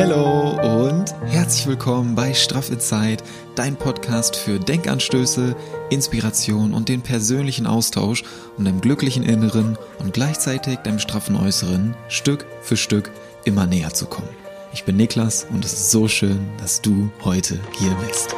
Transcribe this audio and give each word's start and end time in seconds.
Hallo 0.00 0.52
und 0.86 1.14
herzlich 1.26 1.66
willkommen 1.66 2.14
bei 2.14 2.32
Straff 2.32 2.70
in 2.70 2.80
Zeit, 2.80 3.22
dein 3.54 3.76
Podcast 3.76 4.34
für 4.34 4.58
Denkanstöße, 4.58 5.54
Inspiration 5.90 6.72
und 6.72 6.88
den 6.88 7.02
persönlichen 7.02 7.66
Austausch, 7.66 8.24
um 8.56 8.64
deinem 8.64 8.80
glücklichen 8.80 9.22
Inneren 9.22 9.76
und 9.98 10.14
gleichzeitig 10.14 10.78
deinem 10.78 11.00
straffen 11.00 11.36
Äußeren 11.36 11.94
Stück 12.08 12.46
für 12.62 12.78
Stück 12.78 13.10
immer 13.44 13.66
näher 13.66 13.92
zu 13.92 14.06
kommen. 14.06 14.30
Ich 14.72 14.84
bin 14.84 14.96
Niklas 14.96 15.46
und 15.52 15.66
es 15.66 15.74
ist 15.74 15.90
so 15.90 16.08
schön, 16.08 16.48
dass 16.58 16.80
du 16.80 17.10
heute 17.22 17.60
hier 17.78 17.94
bist. 18.06 18.34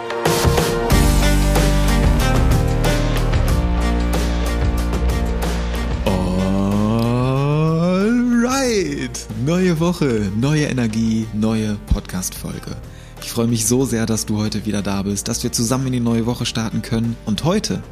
Neue 9.45 9.81
Woche, 9.81 10.31
neue 10.39 10.67
Energie, 10.67 11.27
neue 11.33 11.77
Podcast-Folge. 11.93 12.77
Ich 13.23 13.31
freue 13.33 13.49
mich 13.49 13.67
so 13.67 13.85
sehr, 13.85 14.07
dass 14.07 14.25
du 14.25 14.39
heute 14.39 14.67
wieder 14.67 14.83
da 14.83 15.03
bist, 15.03 15.27
dass 15.27 15.43
wir 15.43 15.51
zusammen 15.51 15.89
in 15.89 15.93
die 15.95 16.01
neue 16.01 16.27
Woche 16.27 16.47
starten 16.47 16.81
können. 16.81 17.17
Und 17.27 17.43
heute 17.43 17.83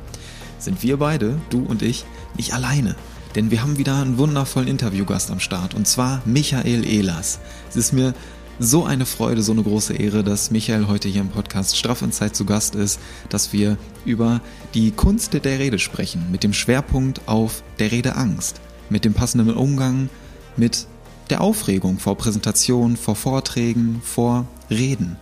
sind 0.59 0.83
wir 0.85 0.99
beide, 0.99 1.41
du 1.51 1.65
und 1.65 1.83
ich, 1.83 2.05
nicht 2.37 2.55
alleine. 2.55 2.95
Denn 3.35 3.51
wir 3.51 3.63
haben 3.63 3.79
wieder 3.79 3.97
einen 3.97 4.17
wundervollen 4.17 4.69
Interviewgast 4.69 5.31
am 5.33 5.41
Start 5.41 5.75
und 5.75 5.89
zwar 5.89 6.23
Michael 6.25 6.87
Ehlers. 6.87 7.41
Es 7.69 7.77
ist 7.77 7.93
mir 7.93 8.15
so 8.61 8.85
eine 8.85 9.07
Freude, 9.07 9.43
so 9.43 9.51
eine 9.51 9.65
große 9.65 9.95
Ehre, 9.95 10.23
dass 10.23 10.53
Michael 10.53 10.87
heute 10.87 11.09
hier 11.09 11.21
im 11.21 11.31
Podcast 11.31 11.77
Straff 11.77 12.03
in 12.03 12.13
Zeit 12.13 12.37
zu 12.37 12.45
Gast 12.45 12.77
ist, 12.77 13.01
dass 13.29 13.53
wir 13.53 13.77
über 14.05 14.41
die 14.75 14.93
Kunst 14.93 15.33
der 15.33 15.59
Rede 15.59 15.81
sprechen, 15.81 16.27
mit 16.31 16.45
dem 16.45 16.53
Schwerpunkt 16.53 17.23
auf 17.27 17.65
der 17.81 17.91
Redeangst, 17.91 18.61
mit 18.89 19.05
dem 19.05 19.15
passenden 19.15 19.55
Umgang 19.55 20.09
mit 20.57 20.87
der 21.31 21.41
Aufregung 21.41 21.99
vor 21.99 22.17
Präsentationen, 22.17 22.97
vor 22.97 23.17
Vorträgen, 23.17 24.01
vor 24.05 24.47
Reden. 24.69 25.17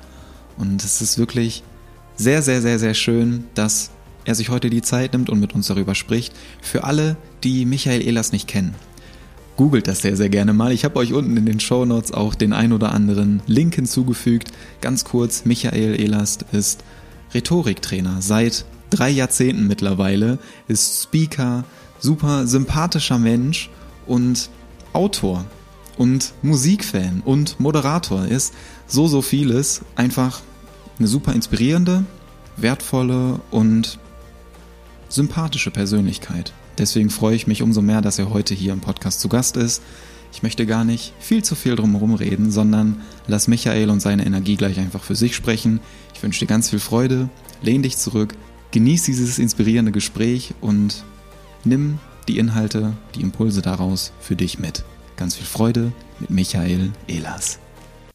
Und 0.57 0.85
es 0.85 1.01
ist 1.01 1.19
wirklich 1.19 1.63
sehr, 2.17 2.43
sehr, 2.43 2.63
sehr, 2.63 2.79
sehr 2.79 2.95
schön, 2.95 3.45
dass 3.55 3.91
er 4.25 4.35
sich 4.35 4.49
heute 4.49 4.71
die 4.71 4.83
Zeit 4.83 5.13
nimmt 5.13 5.31
und 5.31 5.41
mit 5.41 5.55
uns 5.55 5.69
darüber 5.69 5.95
spricht. 5.95 6.35
Für 6.61 6.85
alle, 6.85 7.17
die 7.45 7.65
Michael 7.65 8.03
Ehlers 8.03 8.33
nicht 8.33 8.49
kennen, 8.49 8.75
googelt 9.57 9.89
das 9.89 10.03
sehr, 10.03 10.17
sehr 10.17 10.29
gerne 10.29 10.53
mal. 10.53 10.73
Ich 10.73 10.85
habe 10.85 10.97
euch 10.97 11.13
unten 11.13 11.37
in 11.37 11.47
den 11.47 11.61
Show 11.61 11.85
Notes 11.85 12.13
auch 12.13 12.35
den 12.35 12.53
ein 12.53 12.73
oder 12.73 12.93
anderen 12.93 13.43
Link 13.47 13.75
hinzugefügt. 13.75 14.53
Ganz 14.81 15.05
kurz, 15.05 15.45
Michael 15.45 16.01
Ehlers 16.01 16.39
ist 16.53 16.85
Rhetoriktrainer 17.35 18.21
seit 18.21 18.65
drei 18.91 19.11
Jahrzehnten 19.11 19.67
mittlerweile, 19.67 20.39
ist 20.67 21.03
Speaker, 21.03 21.65
super 21.99 22.47
sympathischer 22.47 23.19
Mensch 23.19 23.71
und 24.07 24.51
Autor 24.93 25.45
und 25.99 26.33
Musikfan 26.43 27.23
und 27.25 27.61
Moderator 27.61 28.25
ist 28.25 28.55
so, 28.87 29.09
so 29.09 29.21
vieles. 29.21 29.83
Einfach 29.97 30.41
eine 30.99 31.09
super 31.09 31.35
inspirierende, 31.35 32.05
wertvolle 32.57 33.41
und 33.51 33.99
sympathische 35.09 35.71
Persönlichkeit. 35.71 36.53
Deswegen 36.79 37.11
freue 37.11 37.35
ich 37.35 37.47
mich 37.47 37.63
umso 37.63 37.83
mehr, 37.83 38.01
dass 38.01 38.19
er 38.19 38.31
heute 38.31 38.55
hier 38.55 38.73
im 38.73 38.81
Podcast 38.81 39.21
zu 39.21 39.29
Gast 39.29 39.57
ist. 39.57 39.83
Ich 40.33 40.43
möchte 40.43 40.67
gar 40.67 40.85
nicht 40.85 41.15
viel 41.19 41.43
zu 41.43 41.55
viel 41.55 41.75
drumherum 41.75 42.15
reden, 42.15 42.53
sondern 42.53 43.01
lass 43.27 43.49
Michael 43.49 43.91
und 43.91 44.01
seine 44.01 44.25
Energie 44.25 44.57
gleich 44.57 44.79
einfach 44.79 45.03
für 45.03 45.17
sich 45.17 45.35
sprechen. 45.35 45.81
Ich 46.15 46.23
wünsche 46.23 46.41
dir 46.41 46.47
ganz 46.47 46.71
viel 46.71 46.79
Freude, 46.79 47.29
lehn 47.63 47.83
dich 47.83 47.97
zurück, 47.97 48.35
genieß 48.71 49.05
dieses 49.05 49.39
inspirierende 49.39 49.91
Gespräch 49.91 50.55
und 50.61 51.03
nimm 51.65 51.99
die 52.29 52.39
Inhalte, 52.39 52.93
die 53.15 53.23
Impulse 53.23 53.63
daraus 53.63 54.13
für 54.21 54.37
dich 54.37 54.59
mit. 54.59 54.85
Ganz 55.19 55.35
viel 55.35 55.47
Freude 55.47 55.93
mit 56.21 56.31
Michael 56.31 56.93
Ehlers. 57.09 57.59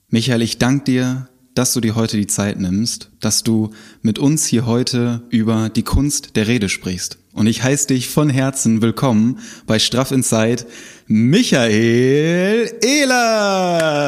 Michael, 0.07 0.41
ich 0.41 0.57
danke 0.57 0.85
dir, 0.85 1.27
dass 1.53 1.73
du 1.73 1.81
dir 1.81 1.95
heute 1.95 2.15
die 2.15 2.27
Zeit 2.27 2.57
nimmst, 2.57 3.11
dass 3.19 3.43
du 3.43 3.71
mit 4.01 4.19
uns 4.19 4.45
hier 4.45 4.65
heute 4.65 5.21
über 5.29 5.67
die 5.67 5.83
Kunst 5.83 6.37
der 6.37 6.47
Rede 6.47 6.69
sprichst. 6.69 7.17
Und 7.33 7.47
ich 7.47 7.61
heiße 7.61 7.87
dich 7.87 8.08
von 8.08 8.30
Herzen 8.30 8.81
willkommen 8.81 9.39
bei 9.67 9.80
Straff 9.80 10.11
Inside, 10.11 10.65
Michael 11.08 12.71
Ehlers. 12.81 14.08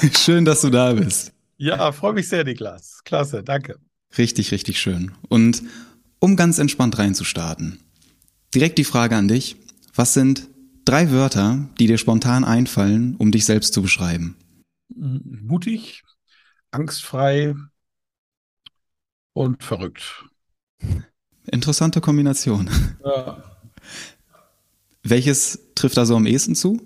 Schön, 0.24 0.44
dass 0.44 0.60
du 0.60 0.70
da 0.70 0.92
bist. 0.92 1.32
Ja, 1.56 1.90
freue 1.90 2.12
mich 2.12 2.28
sehr, 2.28 2.44
Niklas. 2.44 3.00
Klasse, 3.04 3.42
danke. 3.42 3.74
Richtig, 4.16 4.52
richtig 4.52 4.80
schön. 4.80 5.10
Und 5.28 5.64
um 6.20 6.36
ganz 6.36 6.60
entspannt 6.60 6.96
reinzustarten, 6.96 7.80
direkt 8.54 8.78
die 8.78 8.84
Frage 8.84 9.16
an 9.16 9.26
dich. 9.26 9.56
Was 9.96 10.14
sind 10.14 10.46
drei 10.88 11.10
Wörter, 11.10 11.68
die 11.78 11.86
dir 11.86 11.98
spontan 11.98 12.44
einfallen, 12.44 13.14
um 13.16 13.30
dich 13.30 13.44
selbst 13.44 13.74
zu 13.74 13.82
beschreiben? 13.82 14.36
Mutig, 14.88 16.02
angstfrei 16.70 17.54
und 19.34 19.62
verrückt. 19.62 20.24
Interessante 21.44 22.00
Kombination. 22.00 22.70
Ja. 23.04 23.44
Welches 25.02 25.72
trifft 25.74 25.98
da 25.98 26.06
so 26.06 26.16
am 26.16 26.24
ehesten 26.24 26.54
zu? 26.54 26.80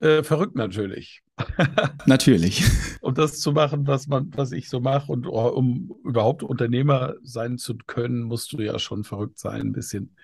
Äh, 0.00 0.22
verrückt 0.22 0.54
natürlich. 0.54 1.22
natürlich. 2.06 2.62
Um 3.00 3.14
das 3.14 3.40
zu 3.40 3.52
machen, 3.52 3.86
was 3.86 4.06
man, 4.06 4.30
was 4.36 4.52
ich 4.52 4.68
so 4.68 4.80
mache 4.80 5.10
und 5.10 5.26
oh, 5.26 5.48
um 5.48 5.94
überhaupt 6.04 6.42
Unternehmer 6.42 7.14
sein 7.22 7.56
zu 7.56 7.74
können, 7.86 8.22
musst 8.22 8.52
du 8.52 8.60
ja 8.60 8.78
schon 8.78 9.02
verrückt 9.02 9.38
sein, 9.38 9.60
ein 9.62 9.72
bisschen. 9.72 10.14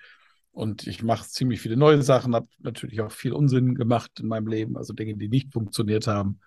Und 0.55 0.87
ich 0.87 1.03
mache 1.03 1.27
ziemlich 1.27 1.59
viele 1.59 1.75
neue 1.75 2.01
Sachen, 2.01 2.33
habe 2.33 2.47
natürlich 2.59 3.01
auch 3.01 3.11
viel 3.11 3.33
Unsinn 3.33 3.75
gemacht 3.75 4.21
in 4.21 4.27
meinem 4.27 4.47
Leben, 4.47 4.77
also 4.77 4.93
Dinge, 4.93 5.17
die 5.17 5.27
nicht 5.27 5.51
funktioniert 5.51 6.07
haben. 6.07 6.39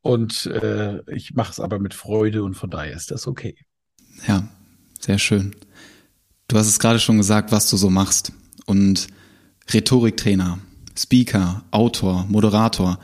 Und 0.00 0.46
äh, 0.46 1.08
ich 1.08 1.34
mache 1.34 1.52
es 1.52 1.60
aber 1.60 1.78
mit 1.78 1.94
Freude 1.94 2.42
und 2.42 2.54
von 2.54 2.68
daher 2.68 2.94
ist 2.94 3.12
das 3.12 3.28
okay. 3.28 3.56
Ja, 4.26 4.48
sehr 4.98 5.18
schön. 5.18 5.54
Du 6.48 6.58
hast 6.58 6.66
es 6.66 6.80
gerade 6.80 6.98
schon 6.98 7.16
gesagt, 7.16 7.52
was 7.52 7.70
du 7.70 7.76
so 7.76 7.90
machst. 7.90 8.32
Und 8.66 9.06
Rhetoriktrainer, 9.72 10.58
Speaker, 10.96 11.62
Autor, 11.70 12.26
Moderator, 12.28 12.98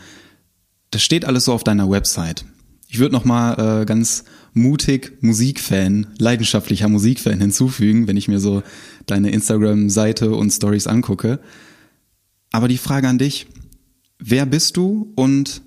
das 0.91 1.03
steht 1.03 1.25
alles 1.25 1.45
so 1.45 1.53
auf 1.53 1.63
deiner 1.63 1.89
Website. 1.89 2.45
Ich 2.89 2.99
würde 2.99 3.15
noch 3.15 3.25
mal 3.25 3.83
äh, 3.83 3.85
ganz 3.85 4.25
mutig 4.55 5.19
Musikfan, 5.21 6.07
leidenschaftlicher 6.19 6.89
Musikfan 6.89 7.41
hinzufügen, 7.41 8.07
wenn 8.07 8.17
ich 8.17 8.29
mir 8.29 8.41
so 8.41 8.63
deine 9.07 9.31
Instagram-Seite 9.31 10.31
und 10.31 10.51
Stories 10.51 10.87
angucke. 10.87 11.41
Aber 12.53 12.69
die 12.69 12.79
Frage 12.79 13.09
an 13.09 13.19
dich: 13.19 13.47
Wer 14.19 14.47
bist 14.47 14.77
du 14.77 15.13
und 15.17 15.63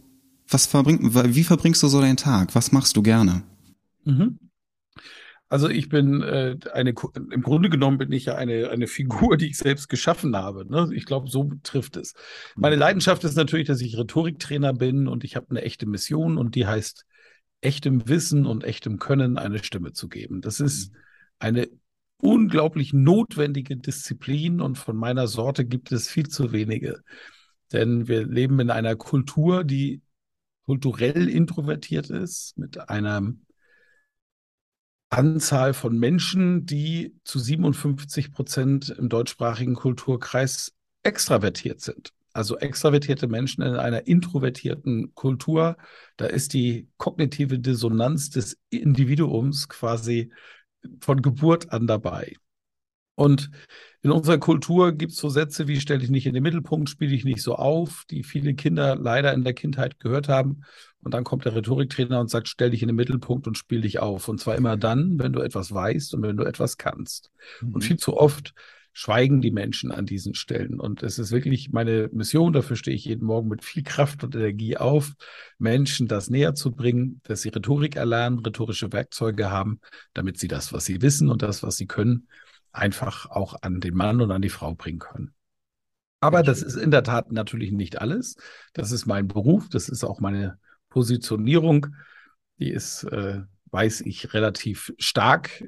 was 0.47 0.65
verbring, 0.65 0.99
wie 1.13 1.43
verbringst 1.43 1.83
du 1.83 1.87
so 1.87 2.01
deinen 2.01 2.17
Tag? 2.17 2.55
Was 2.55 2.71
machst 2.71 2.95
du 2.95 3.03
gerne? 3.03 3.43
Mhm. 4.05 4.39
Also 5.49 5.69
ich 5.69 5.87
bin 5.87 6.21
äh, 6.23 6.57
eine, 6.73 6.93
im 7.15 7.41
Grunde 7.41 7.69
genommen 7.69 7.97
bin 7.97 8.11
ich 8.11 8.25
ja 8.25 8.35
eine, 8.35 8.69
eine 8.69 8.87
Figur, 8.87 9.37
die 9.37 9.47
ich 9.47 9.57
selbst 9.57 9.87
geschaffen 9.87 10.35
habe. 10.35 10.65
Ne? 10.69 10.89
Ich 10.93 11.05
glaube, 11.05 11.29
so 11.29 11.51
trifft 11.63 11.95
es. 11.95 12.13
Meine 12.55 12.75
mhm. 12.75 12.81
Leidenschaft 12.81 13.23
ist 13.23 13.35
natürlich, 13.35 13.67
dass 13.67 13.79
ich 13.79 13.97
Rhetoriktrainer 13.97 14.73
bin 14.73 15.07
und 15.07 15.23
ich 15.23 15.35
habe 15.37 15.47
eine 15.49 15.61
echte 15.61 15.85
Mission 15.85 16.37
und 16.37 16.55
die 16.55 16.67
heißt, 16.67 17.05
echtem 17.67 18.07
Wissen 18.07 18.45
und 18.45 18.63
echtem 18.63 18.97
Können 18.97 19.37
eine 19.37 19.61
Stimme 19.61 19.91
zu 19.91 20.07
geben. 20.07 20.39
Das 20.41 20.61
ist 20.61 20.91
mhm. 20.91 20.97
eine 21.39 21.69
unglaublich 22.19 22.93
notwendige 22.93 23.75
Disziplin 23.75 24.61
und 24.61 24.77
von 24.77 24.95
meiner 24.95 25.27
Sorte 25.27 25.65
gibt 25.65 25.91
es 25.91 26.07
viel 26.07 26.29
zu 26.29 26.53
wenige. 26.53 27.03
Denn 27.73 28.07
wir 28.07 28.25
leben 28.25 28.59
in 28.61 28.69
einer 28.71 28.95
Kultur, 28.95 29.65
die 29.65 30.01
kulturell 30.65 31.27
introvertiert 31.27 32.09
ist, 32.09 32.57
mit 32.57 32.89
einer 32.89 33.33
Anzahl 35.09 35.73
von 35.73 35.97
Menschen, 35.97 36.65
die 36.65 37.15
zu 37.25 37.39
57 37.39 38.31
Prozent 38.31 38.89
im 38.89 39.09
deutschsprachigen 39.09 39.75
Kulturkreis 39.75 40.73
extravertiert 41.03 41.81
sind. 41.81 42.13
Also 42.37 42.55
extravertierte 42.59 43.27
Menschen 43.27 43.63
in 43.63 43.77
einer 43.77 44.05
introvertierten 44.05 45.15
Kultur, 45.15 45.75
da 46.17 46.27
ist 46.27 46.53
die 46.53 46.87
kognitive 46.97 47.57
Dissonanz 47.57 48.29
des 48.29 48.59
Individuums 48.69 49.67
quasi 49.69 50.31
von 50.99 51.23
Geburt 51.23 51.71
an 51.71 51.87
dabei. 51.87 52.35
Und 53.15 53.49
in 54.03 54.11
unserer 54.11 54.37
Kultur 54.37 54.91
gibt 54.91 55.13
es 55.13 55.17
so 55.17 55.29
Sätze 55.29 55.67
wie 55.67 55.81
stell 55.81 55.97
dich 55.97 56.11
nicht 56.11 56.27
in 56.27 56.35
den 56.35 56.43
Mittelpunkt, 56.43 56.91
spiel 56.91 57.09
dich 57.09 57.25
nicht 57.25 57.41
so 57.41 57.55
auf, 57.55 58.03
die 58.11 58.21
viele 58.21 58.53
Kinder 58.53 58.95
leider 58.95 59.33
in 59.33 59.43
der 59.43 59.55
Kindheit 59.55 59.99
gehört 59.99 60.29
haben. 60.29 60.61
Und 60.99 61.15
dann 61.15 61.23
kommt 61.23 61.45
der 61.45 61.55
Rhetoriktrainer 61.55 62.19
und 62.19 62.29
sagt, 62.29 62.49
stell 62.49 62.69
dich 62.69 62.83
in 62.83 62.87
den 62.87 62.97
Mittelpunkt 62.97 63.47
und 63.47 63.57
spiel 63.57 63.81
dich 63.81 63.97
auf. 63.97 64.27
Und 64.27 64.39
zwar 64.39 64.57
immer 64.57 64.77
dann, 64.77 65.17
wenn 65.17 65.33
du 65.33 65.41
etwas 65.41 65.73
weißt 65.73 66.13
und 66.13 66.21
wenn 66.21 66.37
du 66.37 66.43
etwas 66.43 66.77
kannst. 66.77 67.31
Mhm. 67.61 67.73
Und 67.73 67.83
viel 67.83 67.97
zu 67.97 68.15
oft 68.15 68.53
schweigen 68.97 69.41
die 69.41 69.51
Menschen 69.51 69.91
an 69.91 70.07
diesen 70.07 70.33
Stellen. 70.33 70.79
Und 70.79 71.03
es 71.03 71.19
ist 71.19 71.31
wirklich 71.31 71.71
meine 71.71 72.09
Mission, 72.11 72.51
dafür 72.51 72.75
stehe 72.75 72.97
ich 72.97 73.05
jeden 73.05 73.27
Morgen 73.27 73.47
mit 73.47 73.63
viel 73.63 73.83
Kraft 73.83 74.23
und 74.23 74.33
Energie 74.33 74.75
auf, 74.75 75.13
Menschen 75.59 76.07
das 76.07 76.31
näher 76.31 76.55
zu 76.55 76.71
bringen, 76.71 77.21
dass 77.21 77.43
sie 77.43 77.49
Rhetorik 77.49 77.95
erlernen, 77.95 78.39
rhetorische 78.39 78.91
Werkzeuge 78.91 79.51
haben, 79.51 79.81
damit 80.15 80.39
sie 80.39 80.47
das, 80.47 80.73
was 80.73 80.85
sie 80.85 80.99
wissen 81.03 81.29
und 81.29 81.43
das, 81.43 81.61
was 81.61 81.77
sie 81.77 81.85
können, 81.85 82.27
einfach 82.71 83.27
auch 83.29 83.61
an 83.61 83.81
den 83.81 83.93
Mann 83.93 84.19
und 84.19 84.31
an 84.31 84.41
die 84.41 84.49
Frau 84.49 84.73
bringen 84.73 84.97
können. 84.97 85.35
Aber 86.19 86.41
das 86.41 86.63
ist 86.63 86.75
in 86.75 86.89
der 86.89 87.03
Tat 87.03 87.31
natürlich 87.31 87.71
nicht 87.71 88.01
alles. 88.01 88.35
Das 88.73 88.91
ist 88.91 89.05
mein 89.05 89.27
Beruf, 89.27 89.69
das 89.69 89.89
ist 89.89 90.03
auch 90.03 90.19
meine 90.19 90.57
Positionierung, 90.89 91.85
die 92.57 92.71
ist, 92.71 93.03
äh, 93.03 93.41
weiß 93.69 94.01
ich, 94.01 94.33
relativ 94.33 94.91
stark. 94.97 95.63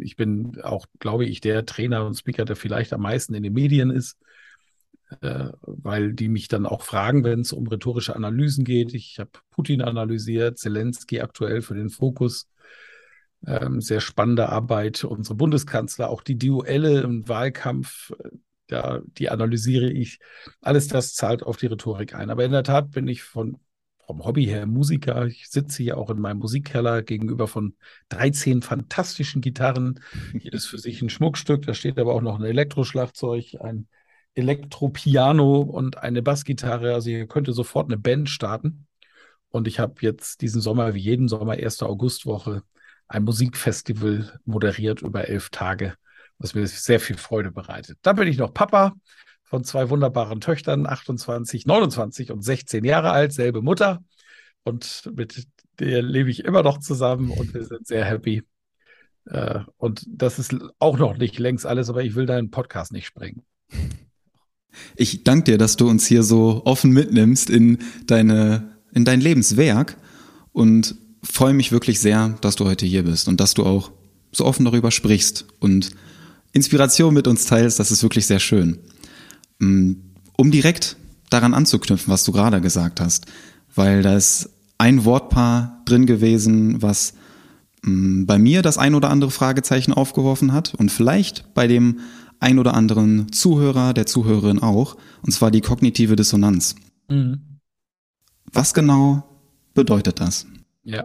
Ich 0.00 0.16
bin 0.16 0.60
auch, 0.62 0.86
glaube 0.98 1.24
ich, 1.24 1.40
der 1.40 1.66
Trainer 1.66 2.06
und 2.06 2.14
Speaker, 2.14 2.44
der 2.44 2.56
vielleicht 2.56 2.92
am 2.92 3.02
meisten 3.02 3.34
in 3.34 3.42
den 3.42 3.52
Medien 3.52 3.90
ist, 3.90 4.18
äh, 5.20 5.50
weil 5.62 6.12
die 6.12 6.28
mich 6.28 6.48
dann 6.48 6.66
auch 6.66 6.82
fragen, 6.82 7.24
wenn 7.24 7.40
es 7.40 7.52
um 7.52 7.66
rhetorische 7.66 8.14
Analysen 8.16 8.64
geht. 8.64 8.94
Ich 8.94 9.18
habe 9.18 9.30
Putin 9.50 9.82
analysiert, 9.82 10.58
Zelensky 10.58 11.20
aktuell 11.20 11.62
für 11.62 11.74
den 11.74 11.90
Fokus. 11.90 12.48
Ähm, 13.46 13.80
sehr 13.80 14.00
spannende 14.00 14.48
Arbeit. 14.48 15.04
Unsere 15.04 15.36
Bundeskanzler, 15.36 16.10
auch 16.10 16.22
die 16.22 16.38
Duelle 16.38 17.02
im 17.02 17.28
Wahlkampf, 17.28 18.12
äh, 18.22 18.30
ja, 18.70 19.00
die 19.16 19.30
analysiere 19.30 19.90
ich. 19.90 20.18
Alles 20.60 20.88
das 20.88 21.14
zahlt 21.14 21.42
auf 21.42 21.56
die 21.56 21.66
Rhetorik 21.66 22.14
ein. 22.14 22.30
Aber 22.30 22.44
in 22.44 22.52
der 22.52 22.64
Tat 22.64 22.90
bin 22.90 23.08
ich 23.08 23.22
von 23.22 23.58
vom 24.08 24.24
Hobby 24.24 24.46
her 24.46 24.64
Musiker. 24.64 25.26
Ich 25.26 25.50
sitze 25.50 25.82
hier 25.82 25.98
auch 25.98 26.08
in 26.08 26.18
meinem 26.18 26.38
Musikkeller 26.38 27.02
gegenüber 27.02 27.46
von 27.46 27.76
13 28.08 28.62
fantastischen 28.62 29.42
Gitarren. 29.42 30.00
Jedes 30.32 30.64
für 30.64 30.78
sich 30.78 31.02
ein 31.02 31.10
Schmuckstück. 31.10 31.66
Da 31.66 31.74
steht 31.74 31.98
aber 31.98 32.14
auch 32.14 32.22
noch 32.22 32.38
ein 32.38 32.44
Elektroschlagzeug, 32.44 33.56
ein 33.60 33.86
Elektropiano 34.34 35.60
und 35.60 35.98
eine 35.98 36.22
Bassgitarre. 36.22 36.94
Also 36.94 37.10
ihr 37.10 37.26
könnte 37.26 37.52
sofort 37.52 37.90
eine 37.90 37.98
Band 37.98 38.30
starten. 38.30 38.86
Und 39.50 39.68
ich 39.68 39.78
habe 39.78 39.96
jetzt 40.00 40.40
diesen 40.40 40.62
Sommer, 40.62 40.94
wie 40.94 41.00
jeden 41.00 41.28
Sommer, 41.28 41.52
1. 41.52 41.82
Augustwoche, 41.82 42.62
ein 43.08 43.24
Musikfestival 43.24 44.40
moderiert 44.46 45.02
über 45.02 45.28
elf 45.28 45.50
Tage, 45.50 45.94
was 46.38 46.54
mir 46.54 46.66
sehr 46.66 47.00
viel 47.00 47.18
Freude 47.18 47.50
bereitet. 47.50 47.98
Dann 48.00 48.16
bin 48.16 48.28
ich 48.28 48.38
noch 48.38 48.54
Papa 48.54 48.94
von 49.48 49.64
zwei 49.64 49.88
wunderbaren 49.88 50.40
Töchtern, 50.40 50.86
28, 50.86 51.66
29 51.66 52.30
und 52.30 52.42
16 52.42 52.84
Jahre 52.84 53.10
alt, 53.10 53.32
selbe 53.32 53.62
Mutter. 53.62 54.04
Und 54.62 55.10
mit 55.14 55.46
der 55.78 56.02
lebe 56.02 56.30
ich 56.30 56.44
immer 56.44 56.62
noch 56.62 56.78
zusammen 56.78 57.30
und 57.30 57.54
wir 57.54 57.64
sind 57.64 57.86
sehr 57.86 58.04
happy. 58.04 58.42
Äh, 59.26 59.60
und 59.78 60.04
das 60.08 60.38
ist 60.38 60.54
auch 60.78 60.98
noch 60.98 61.16
nicht 61.16 61.38
längst 61.38 61.64
alles, 61.64 61.88
aber 61.88 62.02
ich 62.02 62.14
will 62.14 62.26
deinen 62.26 62.50
Podcast 62.50 62.92
nicht 62.92 63.06
sprengen. 63.06 63.42
Ich 64.96 65.24
danke 65.24 65.52
dir, 65.52 65.58
dass 65.58 65.76
du 65.76 65.88
uns 65.88 66.06
hier 66.06 66.22
so 66.22 66.62
offen 66.64 66.90
mitnimmst 66.90 67.48
in 67.48 67.78
deine, 68.06 68.76
in 68.92 69.04
dein 69.04 69.20
Lebenswerk 69.20 69.96
und 70.52 70.94
freue 71.22 71.54
mich 71.54 71.72
wirklich 71.72 72.00
sehr, 72.00 72.36
dass 72.42 72.56
du 72.56 72.66
heute 72.66 72.84
hier 72.84 73.04
bist 73.04 73.28
und 73.28 73.40
dass 73.40 73.54
du 73.54 73.64
auch 73.64 73.92
so 74.30 74.44
offen 74.44 74.66
darüber 74.66 74.90
sprichst 74.90 75.46
und 75.58 75.90
Inspiration 76.52 77.14
mit 77.14 77.26
uns 77.26 77.46
teilst. 77.46 77.80
Das 77.80 77.90
ist 77.90 78.02
wirklich 78.02 78.26
sehr 78.26 78.40
schön. 78.40 78.78
Mm, 79.58 79.92
um 80.36 80.50
direkt 80.50 80.96
daran 81.30 81.54
anzuknüpfen, 81.54 82.12
was 82.12 82.24
du 82.24 82.32
gerade 82.32 82.60
gesagt 82.60 83.00
hast, 83.00 83.26
weil 83.74 84.02
da 84.02 84.16
ist 84.16 84.50
ein 84.78 85.04
Wortpaar 85.04 85.82
drin 85.84 86.06
gewesen, 86.06 86.80
was 86.80 87.14
mm, 87.82 88.24
bei 88.24 88.38
mir 88.38 88.62
das 88.62 88.78
ein 88.78 88.94
oder 88.94 89.10
andere 89.10 89.30
Fragezeichen 89.30 89.92
aufgeworfen 89.92 90.52
hat 90.52 90.74
und 90.74 90.90
vielleicht 90.90 91.52
bei 91.54 91.66
dem 91.66 92.00
ein 92.40 92.58
oder 92.58 92.74
anderen 92.74 93.32
Zuhörer, 93.32 93.94
der 93.94 94.06
Zuhörerin 94.06 94.60
auch, 94.60 94.96
und 95.22 95.32
zwar 95.32 95.50
die 95.50 95.60
kognitive 95.60 96.14
Dissonanz. 96.14 96.76
Mhm. 97.08 97.58
Was 98.52 98.74
genau 98.74 99.24
bedeutet 99.74 100.20
das? 100.20 100.46
Ja. 100.84 101.04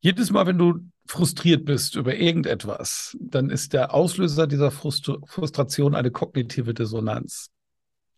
Jedes 0.00 0.30
Mal, 0.30 0.46
wenn 0.46 0.58
du 0.58 0.80
frustriert 1.06 1.64
bist 1.64 1.96
über 1.96 2.16
irgendetwas, 2.16 3.16
dann 3.20 3.50
ist 3.50 3.72
der 3.72 3.94
Auslöser 3.94 4.46
dieser 4.46 4.70
Frust 4.70 5.10
Frustration 5.26 5.94
eine 5.94 6.10
kognitive 6.10 6.74
Dissonanz. 6.74 7.50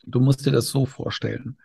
Du 0.05 0.21
musst 0.21 0.47
dir 0.47 0.53
das 0.53 0.69
so 0.69 0.87
vorstellen. 0.87 1.59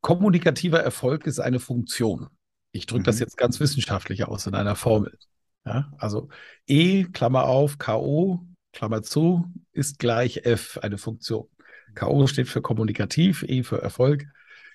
Kommunikativer 0.00 0.80
Erfolg 0.80 1.26
ist 1.26 1.38
eine 1.38 1.60
Funktion. 1.60 2.28
Ich 2.72 2.86
drücke 2.86 3.00
mhm. 3.00 3.04
das 3.04 3.20
jetzt 3.20 3.36
ganz 3.36 3.60
wissenschaftlich 3.60 4.24
aus 4.24 4.46
in 4.46 4.54
einer 4.54 4.74
Formel. 4.74 5.16
Ja, 5.64 5.92
also 5.98 6.28
E, 6.66 7.04
Klammer 7.04 7.44
auf, 7.44 7.78
K.O., 7.78 8.44
Klammer 8.72 9.02
zu, 9.02 9.44
ist 9.72 9.98
gleich 9.98 10.44
F, 10.44 10.78
eine 10.82 10.98
Funktion. 10.98 11.48
K.O. 11.94 12.26
steht 12.26 12.48
für 12.48 12.62
kommunikativ, 12.62 13.42
E 13.42 13.62
für 13.62 13.82
Erfolg, 13.82 14.26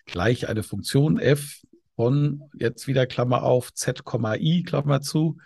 gleich 0.06 0.50
eine 0.50 0.64
Funktion 0.64 1.20
F 1.20 1.62
von 1.96 2.50
jetzt 2.56 2.88
wieder 2.88 3.06
Klammer 3.06 3.44
auf, 3.44 3.74
Z, 3.74 4.04
I, 4.40 4.64
Klammer 4.64 5.02
zu, 5.02 5.38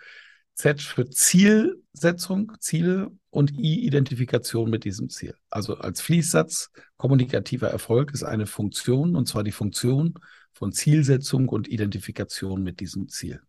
Z 0.58 0.82
für 0.82 1.08
Zielsetzung, 1.08 2.52
Ziele 2.58 3.12
und 3.30 3.52
I 3.52 3.86
Identifikation 3.86 4.68
mit 4.68 4.82
diesem 4.84 5.08
Ziel. 5.08 5.36
Also 5.50 5.76
als 5.76 6.00
Fließsatz, 6.00 6.70
kommunikativer 6.96 7.68
Erfolg 7.68 8.10
ist 8.12 8.24
eine 8.24 8.46
Funktion, 8.46 9.14
und 9.14 9.28
zwar 9.28 9.44
die 9.44 9.52
Funktion 9.52 10.14
von 10.52 10.72
Zielsetzung 10.72 11.48
und 11.48 11.68
Identifikation 11.68 12.64
mit 12.64 12.80
diesem 12.80 13.08
Ziel. 13.08 13.40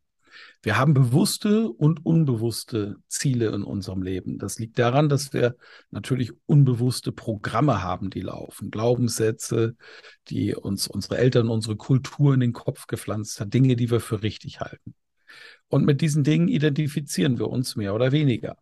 Wir 0.62 0.78
haben 0.78 0.94
bewusste 0.94 1.70
und 1.70 2.06
unbewusste 2.06 2.98
Ziele 3.08 3.48
in 3.56 3.64
unserem 3.64 4.04
Leben. 4.04 4.38
Das 4.38 4.60
liegt 4.60 4.78
daran, 4.78 5.10
dass 5.10 5.34
wir 5.34 5.56
natürlich 5.90 6.32
unbewusste 6.46 7.12
Programme 7.12 7.82
haben, 7.82 8.12
die 8.12 8.22
laufen, 8.22 8.70
Glaubenssätze, 8.70 9.76
die 10.28 10.54
uns 10.54 10.88
unsere 10.88 11.18
Eltern, 11.18 11.50
unsere 11.50 11.76
Kultur 11.76 12.36
in 12.36 12.40
den 12.40 12.54
Kopf 12.54 12.86
gepflanzt 12.86 13.40
hat, 13.42 13.52
Dinge, 13.52 13.76
die 13.76 13.90
wir 13.90 14.00
für 14.00 14.22
richtig 14.22 14.60
halten. 14.60 14.94
Und 15.70 15.86
mit 15.86 16.02
diesen 16.02 16.24
Dingen 16.24 16.48
identifizieren 16.48 17.38
wir 17.40 17.48
uns 17.48 17.76
mehr 17.76 17.94
oder 17.96 18.12
weniger. 18.12 18.58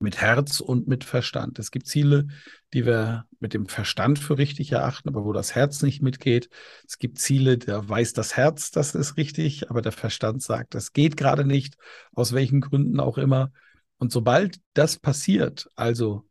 Mit 0.00 0.20
Herz 0.20 0.60
und 0.60 0.88
mit 0.88 1.04
Verstand. 1.04 1.58
Es 1.58 1.70
gibt 1.70 1.86
Ziele, 1.86 2.26
die 2.72 2.84
wir 2.84 3.26
mit 3.38 3.54
dem 3.54 3.68
Verstand 3.68 4.18
für 4.18 4.38
richtig 4.38 4.72
erachten, 4.72 5.08
aber 5.08 5.24
wo 5.24 5.32
das 5.32 5.54
Herz 5.54 5.82
nicht 5.82 6.02
mitgeht. 6.02 6.48
Es 6.86 6.98
gibt 6.98 7.18
Ziele, 7.18 7.58
da 7.58 7.88
weiß 7.88 8.12
das 8.12 8.36
Herz, 8.36 8.70
das 8.70 8.94
ist 8.94 9.16
richtig, 9.16 9.70
aber 9.70 9.82
der 9.82 9.92
Verstand 9.92 10.42
sagt, 10.42 10.74
das 10.74 10.92
geht 10.92 11.16
gerade 11.16 11.44
nicht, 11.44 11.76
aus 12.12 12.32
welchen 12.32 12.60
Gründen 12.60 13.00
auch 13.00 13.18
immer. 13.18 13.52
Und 13.98 14.10
sobald 14.10 14.60
das 14.72 14.98
passiert, 14.98 15.70
also 15.76 16.28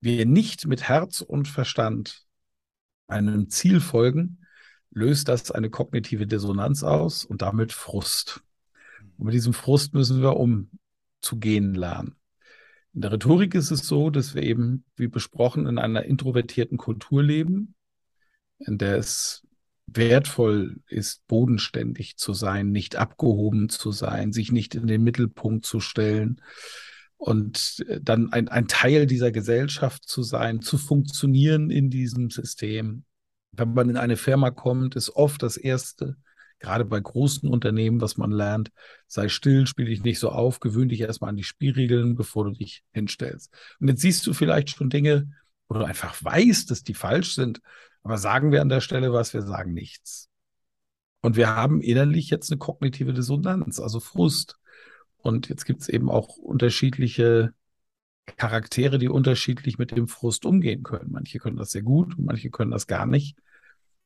wir 0.00 0.26
nicht 0.26 0.66
mit 0.66 0.88
Herz 0.88 1.20
und 1.20 1.46
Verstand 1.46 2.24
einem 3.06 3.48
Ziel 3.48 3.80
folgen, 3.80 4.44
löst 4.90 5.28
das 5.28 5.50
eine 5.50 5.70
kognitive 5.70 6.26
Dissonanz 6.26 6.82
aus 6.82 7.24
und 7.24 7.42
damit 7.42 7.72
Frust. 7.72 8.42
Und 9.16 9.26
mit 9.26 9.34
diesem 9.34 9.52
Frust 9.52 9.94
müssen 9.94 10.22
wir 10.22 10.36
umzugehen 10.36 11.74
lernen. 11.74 12.16
In 12.94 13.00
der 13.00 13.12
Rhetorik 13.12 13.54
ist 13.54 13.70
es 13.70 13.86
so, 13.86 14.10
dass 14.10 14.34
wir 14.34 14.42
eben, 14.42 14.84
wie 14.96 15.08
besprochen, 15.08 15.66
in 15.66 15.78
einer 15.78 16.04
introvertierten 16.04 16.76
Kultur 16.76 17.22
leben, 17.22 17.74
in 18.58 18.78
der 18.78 18.98
es 18.98 19.46
wertvoll 19.86 20.80
ist, 20.88 21.26
bodenständig 21.26 22.16
zu 22.16 22.34
sein, 22.34 22.70
nicht 22.70 22.96
abgehoben 22.96 23.68
zu 23.68 23.92
sein, 23.92 24.32
sich 24.32 24.52
nicht 24.52 24.74
in 24.74 24.86
den 24.86 25.02
Mittelpunkt 25.02 25.64
zu 25.64 25.80
stellen 25.80 26.40
und 27.16 27.84
dann 28.00 28.32
ein, 28.32 28.48
ein 28.48 28.66
Teil 28.68 29.06
dieser 29.06 29.32
Gesellschaft 29.32 30.08
zu 30.08 30.22
sein, 30.22 30.60
zu 30.60 30.76
funktionieren 30.76 31.70
in 31.70 31.88
diesem 31.88 32.30
System. 32.30 33.04
Wenn 33.52 33.74
man 33.74 33.90
in 33.90 33.96
eine 33.96 34.16
Firma 34.16 34.50
kommt, 34.50 34.96
ist 34.96 35.10
oft 35.10 35.42
das 35.42 35.56
Erste, 35.56 36.16
gerade 36.62 36.84
bei 36.84 36.98
großen 36.98 37.48
Unternehmen, 37.48 38.00
was 38.00 38.16
man 38.16 38.30
lernt, 38.30 38.70
sei 39.06 39.28
still, 39.28 39.66
spiel 39.66 39.86
dich 39.86 40.02
nicht 40.02 40.18
so 40.18 40.30
auf, 40.30 40.60
gewöhn 40.60 40.88
dich 40.88 41.00
erstmal 41.00 41.30
an 41.30 41.36
die 41.36 41.44
Spielregeln, 41.44 42.14
bevor 42.14 42.44
du 42.44 42.52
dich 42.52 42.82
hinstellst. 42.92 43.52
Und 43.80 43.88
jetzt 43.88 44.00
siehst 44.00 44.26
du 44.26 44.32
vielleicht 44.32 44.70
schon 44.70 44.88
Dinge, 44.88 45.30
wo 45.68 45.74
du 45.74 45.84
einfach 45.84 46.22
weißt, 46.22 46.70
dass 46.70 46.82
die 46.82 46.94
falsch 46.94 47.34
sind, 47.34 47.60
aber 48.02 48.18
sagen 48.18 48.52
wir 48.52 48.62
an 48.62 48.68
der 48.68 48.80
Stelle 48.80 49.12
was, 49.12 49.34
wir 49.34 49.42
sagen 49.42 49.74
nichts. 49.74 50.28
Und 51.20 51.36
wir 51.36 51.54
haben 51.54 51.80
innerlich 51.80 52.30
jetzt 52.30 52.50
eine 52.50 52.58
kognitive 52.58 53.12
Dissonanz, 53.12 53.78
also 53.78 54.00
Frust. 54.00 54.58
Und 55.18 55.48
jetzt 55.48 55.64
gibt 55.64 55.82
es 55.82 55.88
eben 55.88 56.10
auch 56.10 56.36
unterschiedliche 56.36 57.54
Charaktere, 58.36 58.98
die 58.98 59.08
unterschiedlich 59.08 59.78
mit 59.78 59.92
dem 59.92 60.08
Frust 60.08 60.44
umgehen 60.44 60.82
können. 60.82 61.10
Manche 61.12 61.38
können 61.38 61.56
das 61.56 61.70
sehr 61.70 61.82
gut 61.82 62.14
manche 62.18 62.50
können 62.50 62.70
das 62.70 62.86
gar 62.86 63.06
nicht. 63.06 63.36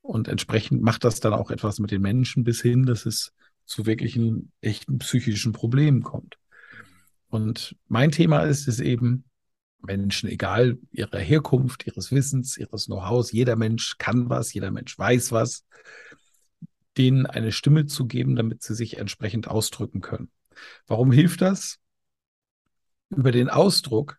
Und 0.07 0.29
entsprechend 0.29 0.81
macht 0.81 1.03
das 1.03 1.19
dann 1.19 1.33
auch 1.33 1.51
etwas 1.51 1.79
mit 1.79 1.91
den 1.91 2.01
Menschen 2.01 2.45
bis 2.45 2.61
hin, 2.61 2.85
dass 2.85 3.05
es 3.05 3.33
zu 3.65 3.85
wirklichen 3.85 4.53
echten 4.61 4.99
psychischen 4.99 5.51
Problemen 5.51 6.01
kommt. 6.01 6.37
Und 7.27 7.75
mein 7.89 8.11
Thema 8.11 8.43
ist 8.43 8.69
es 8.69 8.79
eben, 8.79 9.25
Menschen, 9.81 10.29
egal 10.29 10.79
ihrer 10.91 11.19
Herkunft, 11.19 11.85
ihres 11.85 12.13
Wissens, 12.13 12.57
ihres 12.57 12.85
Know-hows, 12.85 13.33
jeder 13.33 13.57
Mensch 13.57 13.97
kann 13.97 14.29
was, 14.29 14.53
jeder 14.53 14.71
Mensch 14.71 14.97
weiß 14.97 15.33
was, 15.33 15.65
denen 16.97 17.25
eine 17.25 17.51
Stimme 17.51 17.85
zu 17.85 18.07
geben, 18.07 18.37
damit 18.37 18.63
sie 18.63 18.75
sich 18.75 18.97
entsprechend 18.97 19.49
ausdrücken 19.49 19.99
können. 19.99 20.31
Warum 20.87 21.11
hilft 21.11 21.41
das? 21.41 21.79
Über 23.09 23.33
den 23.33 23.49
Ausdruck 23.49 24.17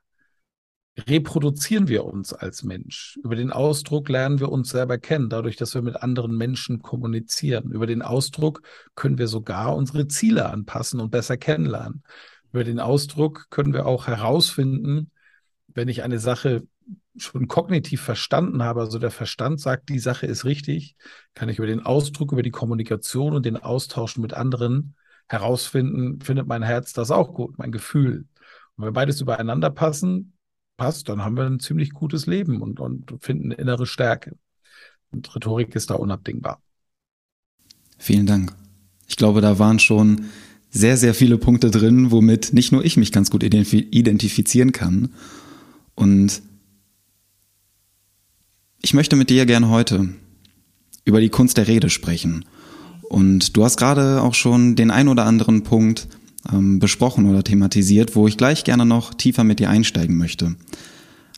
reproduzieren 1.07 1.89
wir 1.89 2.05
uns 2.05 2.33
als 2.33 2.63
Mensch. 2.63 3.19
Über 3.23 3.37
den 3.37 3.53
Ausdruck 3.53 4.09
lernen 4.09 4.41
wir 4.41 4.51
uns 4.51 4.71
selber 4.71 4.99
kennen, 4.99 5.29
dadurch, 5.29 5.57
dass 5.57 5.75
wir 5.75 5.83
mit 5.83 5.97
anderen 5.97 6.37
Menschen 6.37 6.83
kommunizieren. 6.83 7.71
Über 7.71 7.87
den 7.87 8.03
Ausdruck 8.03 8.63
können 8.95 9.19
wir 9.19 9.29
sogar 9.29 9.77
unsere 9.77 10.09
Ziele 10.09 10.49
anpassen 10.51 11.01
und 11.01 11.11
besser 11.11 11.37
kennenlernen. 11.37 12.03
Über 12.53 12.65
den 12.65 12.81
Ausdruck 12.81 13.47
können 13.51 13.73
wir 13.73 13.87
auch 13.87 14.07
herausfinden, 14.07 15.11
wenn 15.69 15.89
ich 15.89 16.03
eine 16.03 16.19
Sache 16.19 16.67
schon 17.17 17.49
kognitiv 17.49 18.01
verstanden 18.01 18.63
habe, 18.63 18.81
also 18.81 18.99
der 18.99 19.11
Verstand 19.11 19.61
sagt, 19.61 19.89
die 19.89 19.99
Sache 19.99 20.27
ist 20.27 20.45
richtig, 20.45 20.97
kann 21.35 21.49
ich 21.49 21.59
über 21.59 21.67
den 21.67 21.85
Ausdruck, 21.85 22.33
über 22.33 22.43
die 22.43 22.51
Kommunikation 22.51 23.35
und 23.35 23.45
den 23.45 23.57
Austausch 23.57 24.17
mit 24.17 24.35
anderen 24.35 24.95
herausfinden, 25.29 26.21
findet 26.21 26.47
mein 26.47 26.63
Herz 26.63 26.93
das 26.93 27.11
auch 27.11 27.35
gut, 27.35 27.59
mein 27.59 27.73
Gefühl. 27.73 28.27
Und 28.77 28.87
wenn 28.87 28.93
beides 28.95 29.21
übereinander 29.21 29.71
passen, 29.71 30.38
passt, 30.79 31.11
dann 31.11 31.23
haben 31.23 31.37
wir 31.37 31.45
ein 31.45 31.61
ziemlich 31.61 31.91
gutes 31.93 32.25
Leben 32.25 32.63
und, 32.63 32.81
und 32.81 33.13
finden 33.21 33.51
innere 33.51 33.85
Stärke. 33.85 34.37
Und 35.11 35.35
Rhetorik 35.35 35.75
ist 35.75 35.91
da 35.91 35.95
unabdingbar. 35.95 36.63
Vielen 37.99 38.25
Dank. 38.25 38.55
Ich 39.07 39.17
glaube, 39.17 39.43
da 39.43 39.59
waren 39.59 39.79
schon 39.79 40.27
sehr, 40.71 40.97
sehr 40.97 41.15
viele 41.15 41.37
Punkte 41.37 41.71
drin, 41.71 42.11
womit 42.11 42.53
nicht 42.53 42.73
nur 42.73 42.85
ich 42.85 42.97
mich 42.97 43.13
ganz 43.13 43.31
gut 43.31 43.43
identifizieren 43.43 44.73
kann. 44.73 45.13
Und 45.95 46.43
ich 48.81 48.95
möchte 48.95 49.17
mit 49.17 49.31
dir 49.31 49.45
gerne 49.47 49.69
heute 49.69 50.09
über 51.05 51.21
die 51.21 51.31
Kunst 51.31 51.57
der 51.57 51.67
Rede 51.67 51.91
sprechen. 51.91 52.45
Und 53.03 53.57
du 53.57 53.65
hast 53.65 53.79
gerade 53.79 54.23
auch 54.23 54.35
schon 54.35 54.77
den 54.77 54.91
ein 54.91 55.09
oder 55.09 55.25
anderen 55.25 55.63
Punkt 55.63 56.07
ähm, 56.53 56.79
besprochen 56.79 57.29
oder 57.29 57.45
thematisiert, 57.45 58.17
wo 58.17 58.27
ich 58.27 58.37
gleich 58.37 58.65
gerne 58.65 58.87
noch 58.87 59.15
tiefer 59.15 59.45
mit 59.45 59.59
dir 59.59 59.71
einsteigen 59.71 60.17
möchte. 60.17 60.57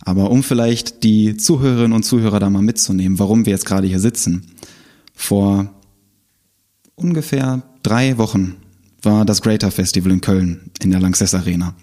Aber 0.03 0.31
um 0.31 0.43
vielleicht 0.43 1.03
die 1.03 1.37
Zuhörerinnen 1.37 1.93
und 1.93 2.05
Zuhörer 2.05 2.41
da 2.41 2.49
mal 2.49 2.63
mitzunehmen, 2.63 3.19
warum 3.19 3.45
wir 3.45 3.53
jetzt 3.53 3.67
gerade 3.67 3.87
hier 3.87 4.01
sitzen. 4.01 4.47
Vor 5.15 5.75
ungefähr 6.95 7.63
drei 7.83 8.17
Wochen 8.19 8.57
war 9.03 9.25
das 9.25 9.43
Greater 9.43 9.71
Festival 9.71 10.13
in 10.13 10.21
Köln 10.21 10.71
in 10.83 10.91
der 10.91 11.01
Lanxess 11.01 11.35
Arena. 11.35 11.75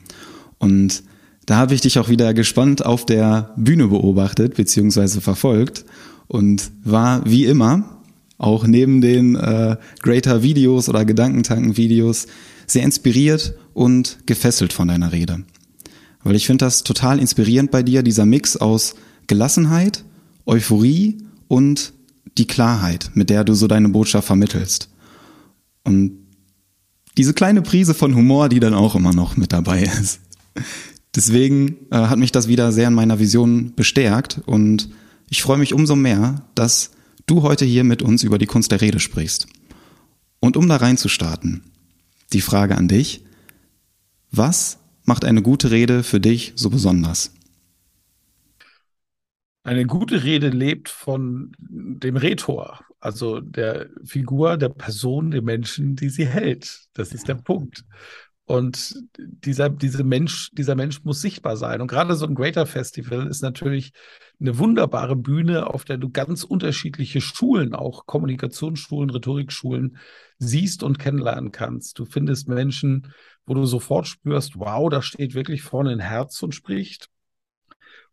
Und 0.57 1.03
da 1.45 1.55
habe 1.55 1.73
ich 1.73 1.81
dich 1.81 1.99
auch 1.99 2.09
wieder 2.09 2.33
gespannt 2.33 2.85
auf 2.85 3.05
der 3.05 3.53
Bühne 3.55 3.87
beobachtet 3.87 4.55
bzw. 4.55 5.21
verfolgt 5.21 5.85
und 6.27 6.71
war 6.83 7.21
wie 7.25 7.45
immer 7.45 8.01
auch 8.37 8.67
neben 8.67 9.01
den 9.01 9.35
äh, 9.35 9.77
Greater 10.01 10.43
Videos 10.43 10.89
oder 10.89 11.05
Gedankentanken 11.05 11.77
Videos 11.77 12.27
sehr 12.67 12.83
inspiriert 12.83 13.55
und 13.73 14.19
gefesselt 14.25 14.73
von 14.73 14.89
deiner 14.89 15.11
Rede. 15.11 15.43
Weil 16.23 16.35
ich 16.35 16.45
finde 16.45 16.65
das 16.65 16.83
total 16.83 17.19
inspirierend 17.19 17.71
bei 17.71 17.83
dir, 17.83 18.03
dieser 18.03 18.25
Mix 18.25 18.57
aus 18.57 18.95
Gelassenheit, 19.27 20.03
Euphorie 20.45 21.17
und 21.47 21.93
die 22.37 22.47
Klarheit, 22.47 23.11
mit 23.13 23.29
der 23.29 23.43
du 23.43 23.53
so 23.53 23.67
deine 23.67 23.89
Botschaft 23.89 24.27
vermittelst. 24.27 24.89
Und 25.83 26.19
diese 27.17 27.33
kleine 27.33 27.61
Prise 27.61 27.93
von 27.93 28.13
Humor, 28.15 28.49
die 28.49 28.59
dann 28.59 28.73
auch 28.73 28.95
immer 28.95 29.13
noch 29.13 29.37
mit 29.37 29.53
dabei 29.53 29.83
ist. 29.83 30.19
Deswegen 31.15 31.77
äh, 31.91 31.97
hat 31.97 32.19
mich 32.19 32.31
das 32.31 32.47
wieder 32.47 32.71
sehr 32.71 32.89
in 32.89 32.93
meiner 32.93 33.19
Vision 33.19 33.73
bestärkt 33.75 34.39
und 34.45 34.89
ich 35.29 35.41
freue 35.41 35.57
mich 35.57 35.73
umso 35.73 35.95
mehr, 35.95 36.43
dass 36.53 36.91
du 37.25 37.41
heute 37.41 37.65
hier 37.65 37.83
mit 37.83 38.01
uns 38.01 38.23
über 38.23 38.37
die 38.37 38.45
Kunst 38.45 38.71
der 38.71 38.81
Rede 38.81 38.99
sprichst. 38.99 39.47
Und 40.39 40.55
um 40.57 40.69
da 40.69 40.77
reinzustarten, 40.77 41.63
die 42.33 42.41
Frage 42.41 42.77
an 42.77 42.87
dich, 42.87 43.23
was 44.31 44.79
macht 45.05 45.25
eine 45.25 45.41
gute 45.41 45.71
Rede 45.71 46.03
für 46.03 46.19
dich 46.19 46.53
so 46.55 46.69
besonders? 46.69 47.33
Eine 49.63 49.85
gute 49.85 50.23
Rede 50.23 50.49
lebt 50.49 50.87
von 50.89 51.51
dem 51.59 52.15
Rhetor, 52.15 52.85
also 52.99 53.41
der 53.41 53.89
Figur, 54.05 54.57
der 54.57 54.69
Person, 54.69 55.31
der 55.31 55.41
Menschen, 55.41 55.95
die 55.95 56.09
sie 56.09 56.25
hält. 56.25 56.87
Das 56.93 57.13
ist 57.13 57.27
der 57.27 57.35
Punkt. 57.35 57.83
Und 58.47 58.95
dieser, 59.17 59.69
diese 59.69 60.05
Mensch, 60.05 60.51
dieser 60.53 60.75
Mensch 60.75 61.03
muss 61.03 61.19
sichtbar 61.19 61.57
sein. 61.57 61.81
Und 61.81 61.87
gerade 61.87 62.15
so 62.15 62.25
ein 62.25 62.33
Greater 62.33 62.65
Festival 62.65 63.27
ist 63.27 63.41
natürlich 63.41 63.91
eine 64.39 64.57
wunderbare 64.57 65.17
Bühne, 65.17 65.67
auf 65.67 65.83
der 65.83 65.97
du 65.97 66.09
ganz 66.09 66.45
unterschiedliche 66.45 67.19
Schulen, 67.19 67.75
auch 67.75 68.05
Kommunikationsschulen, 68.05 69.09
Rhetorikschulen, 69.09 69.97
siehst 70.39 70.81
und 70.81 70.97
kennenlernen 70.97 71.51
kannst. 71.51 71.99
Du 71.99 72.05
findest 72.05 72.47
Menschen, 72.47 73.13
wo 73.45 73.53
du 73.53 73.65
sofort 73.65 74.07
spürst, 74.07 74.57
wow, 74.57 74.89
da 74.89 75.01
steht 75.01 75.33
wirklich 75.33 75.61
vorne 75.61 75.89
ein 75.89 75.99
Herz 75.99 76.41
und 76.41 76.55
spricht. 76.55 77.09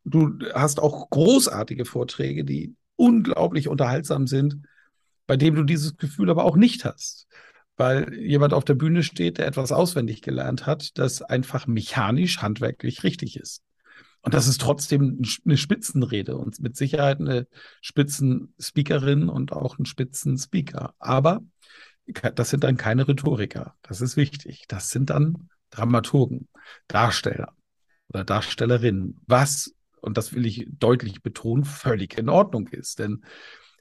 Du 0.05 0.37
hast 0.53 0.81
auch 0.81 1.11
großartige 1.11 1.85
Vorträge, 1.85 2.45
die 2.45 2.75
unglaublich 2.97 3.69
unterhaltsam 3.69 4.27
sind, 4.27 4.67
bei 5.29 5.37
denen 5.37 5.55
du 5.55 5.63
dieses 5.63 5.97
Gefühl 5.97 6.29
aber 6.29 6.43
auch 6.45 6.57
nicht 6.57 6.85
hast. 6.85 7.29
Weil 7.77 8.15
jemand 8.15 8.53
auf 8.53 8.65
der 8.65 8.75
Bühne 8.75 9.03
steht, 9.03 9.39
der 9.39 9.47
etwas 9.47 9.73
auswendig 9.73 10.23
gelernt 10.23 10.67
hat, 10.67 10.97
das 10.99 11.23
einfach 11.23 11.67
mechanisch, 11.67 12.41
handwerklich 12.41 13.03
richtig 13.03 13.37
ist. 13.37 13.63
Und 14.23 14.33
das 14.33 14.47
ist 14.47 14.61
trotzdem 14.61 15.23
eine 15.45 15.57
Spitzenrede 15.57 16.37
und 16.37 16.61
mit 16.61 16.77
Sicherheit 16.77 17.21
eine 17.21 17.47
Spitzenspeakerin 17.83 19.29
und 19.29 19.53
auch 19.53 19.79
ein 19.79 19.85
Spitzenspeaker. 19.85 20.95
Aber 20.99 21.43
das 22.35 22.51
sind 22.51 22.65
dann 22.65 22.77
keine 22.77 23.07
Rhetoriker. 23.07 23.75
Das 23.83 24.01
ist 24.01 24.17
wichtig. 24.17 24.65
Das 24.69 24.91
sind 24.91 25.11
dann 25.11 25.49
Dramaturgen, 25.71 26.49
Darsteller 26.89 27.53
oder 28.09 28.25
Darstellerinnen. 28.25 29.21
Was 29.27 29.75
und 30.05 30.19
das 30.19 30.35
will 30.35 30.45
ich 30.45 30.67
deutlich 30.71 31.23
betonen, 31.23 31.65
völlig 31.65 32.19
in 32.19 32.29
Ordnung 32.29 32.69
ist. 32.69 32.99
Denn 32.99 33.25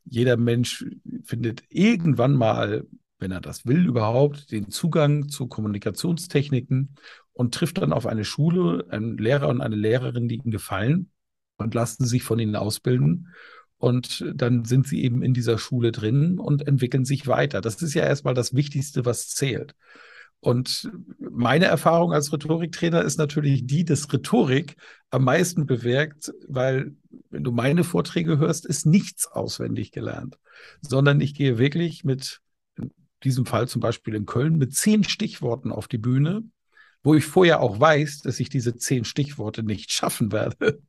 jeder 0.05 0.37
Mensch 0.37 0.85
findet 1.23 1.63
irgendwann 1.69 2.33
mal, 2.33 2.85
wenn 3.23 3.31
er 3.31 3.41
das 3.41 3.65
will 3.65 3.87
überhaupt, 3.87 4.51
den 4.51 4.69
Zugang 4.69 5.29
zu 5.29 5.47
Kommunikationstechniken 5.47 6.95
und 7.31 7.55
trifft 7.55 7.79
dann 7.79 7.93
auf 7.93 8.05
eine 8.05 8.25
Schule, 8.25 8.85
einen 8.89 9.17
Lehrer 9.17 9.47
und 9.47 9.61
eine 9.61 9.75
Lehrerin, 9.75 10.27
die 10.27 10.35
ihm 10.35 10.51
gefallen 10.51 11.09
und 11.57 11.73
lassen 11.73 12.05
sich 12.05 12.21
von 12.21 12.37
ihnen 12.37 12.55
ausbilden. 12.55 13.29
Und 13.77 14.23
dann 14.35 14.65
sind 14.65 14.87
sie 14.87 15.03
eben 15.03 15.23
in 15.23 15.33
dieser 15.33 15.57
Schule 15.57 15.91
drin 15.91 16.37
und 16.37 16.67
entwickeln 16.67 17.05
sich 17.05 17.27
weiter. 17.27 17.61
Das 17.61 17.81
ist 17.81 17.93
ja 17.93 18.03
erstmal 18.03 18.33
das 18.33 18.53
Wichtigste, 18.53 19.05
was 19.05 19.29
zählt. 19.29 19.73
Und 20.39 20.91
meine 21.17 21.65
Erfahrung 21.65 22.11
als 22.11 22.33
Rhetoriktrainer 22.33 23.01
ist 23.01 23.17
natürlich 23.17 23.65
die, 23.65 23.85
dass 23.85 24.11
Rhetorik 24.11 24.75
am 25.09 25.23
meisten 25.23 25.65
bewirkt, 25.65 26.33
weil 26.49 26.95
wenn 27.29 27.45
du 27.45 27.53
meine 27.53 27.85
Vorträge 27.85 28.37
hörst, 28.39 28.65
ist 28.65 28.85
nichts 28.85 29.25
auswendig 29.25 29.93
gelernt, 29.93 30.37
sondern 30.81 31.21
ich 31.21 31.33
gehe 31.33 31.57
wirklich 31.57 32.03
mit, 32.03 32.41
diesem 33.23 33.45
Fall 33.45 33.67
zum 33.67 33.81
Beispiel 33.81 34.15
in 34.15 34.25
Köln, 34.25 34.57
mit 34.57 34.73
zehn 34.73 35.03
Stichworten 35.03 35.71
auf 35.71 35.87
die 35.87 35.97
Bühne, 35.97 36.43
wo 37.03 37.15
ich 37.15 37.25
vorher 37.25 37.61
auch 37.61 37.79
weiß, 37.79 38.21
dass 38.21 38.39
ich 38.39 38.49
diese 38.49 38.75
zehn 38.75 39.05
Stichworte 39.05 39.63
nicht 39.63 39.91
schaffen 39.91 40.31
werde. 40.31 40.81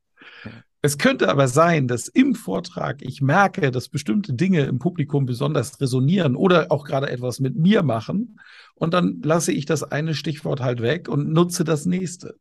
Es 0.85 0.99
könnte 0.99 1.31
aber 1.31 1.49
sein, 1.49 1.89
dass 1.89 2.09
im 2.09 2.35
Vortrag 2.35 3.01
ich 3.01 3.23
merke, 3.23 3.71
dass 3.71 3.89
bestimmte 3.89 4.35
Dinge 4.35 4.65
im 4.65 4.79
Publikum 4.79 5.25
besonders 5.25 5.81
resonieren 5.81 6.37
oder 6.37 6.71
auch 6.71 6.85
gerade 6.85 7.09
etwas 7.09 7.41
mit 7.41 7.57
mir 7.57 7.83
machen. 7.83 8.39
Und 8.75 8.93
dann 8.93 9.23
lasse 9.23 9.51
ich 9.51 9.65
das 9.65 9.83
eine 9.83 10.15
Stichwort 10.15 10.61
halt 10.61 10.83
weg 10.83 11.09
und 11.09 11.33
nutze 11.33 11.65
das 11.65 11.87
nächste. 11.87 12.37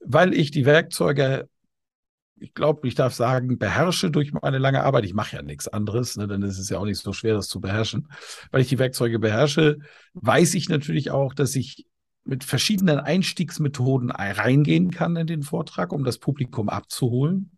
Weil 0.00 0.34
ich 0.34 0.50
die 0.50 0.66
Werkzeuge, 0.66 1.48
ich 2.40 2.54
glaube, 2.54 2.86
ich 2.88 2.94
darf 2.94 3.14
sagen, 3.14 3.58
beherrsche 3.58 4.10
durch 4.10 4.32
meine 4.32 4.58
lange 4.58 4.82
Arbeit. 4.82 5.04
Ich 5.04 5.14
mache 5.14 5.36
ja 5.36 5.42
nichts 5.42 5.68
anderes, 5.68 6.16
ne, 6.16 6.26
denn 6.28 6.42
es 6.42 6.58
ist 6.58 6.70
ja 6.70 6.78
auch 6.78 6.84
nicht 6.84 6.98
so 6.98 7.12
schwer, 7.12 7.34
das 7.34 7.48
zu 7.48 7.60
beherrschen. 7.60 8.08
Weil 8.50 8.62
ich 8.62 8.68
die 8.68 8.78
Werkzeuge 8.78 9.18
beherrsche, 9.18 9.78
weiß 10.14 10.54
ich 10.54 10.68
natürlich 10.68 11.10
auch, 11.10 11.34
dass 11.34 11.54
ich 11.54 11.86
mit 12.24 12.44
verschiedenen 12.44 12.98
Einstiegsmethoden 12.98 14.10
reingehen 14.10 14.90
kann 14.90 15.16
in 15.16 15.26
den 15.26 15.42
Vortrag, 15.42 15.92
um 15.92 16.04
das 16.04 16.18
Publikum 16.18 16.68
abzuholen, 16.68 17.57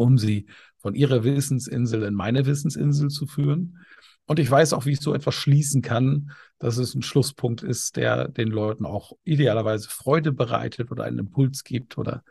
um 0.00 0.16
sie 0.18 0.46
von 0.78 0.94
ihrer 0.94 1.24
Wissensinsel 1.24 2.02
in 2.04 2.14
meine 2.14 2.46
Wissensinsel 2.46 3.08
zu 3.08 3.26
führen. 3.26 3.78
Und 4.26 4.38
ich 4.38 4.50
weiß 4.50 4.72
auch, 4.72 4.86
wie 4.86 4.92
ich 4.92 5.00
so 5.00 5.12
etwas 5.12 5.34
schließen 5.34 5.82
kann, 5.82 6.30
dass 6.58 6.78
es 6.78 6.94
ein 6.94 7.02
Schlusspunkt 7.02 7.62
ist, 7.62 7.96
der 7.96 8.28
den 8.28 8.48
Leuten 8.48 8.86
auch 8.86 9.12
idealerweise 9.24 9.88
Freude 9.88 10.32
bereitet 10.32 10.90
oder 10.90 11.04
einen 11.04 11.18
Impuls 11.18 11.64
gibt 11.64 11.98
oder 11.98 12.24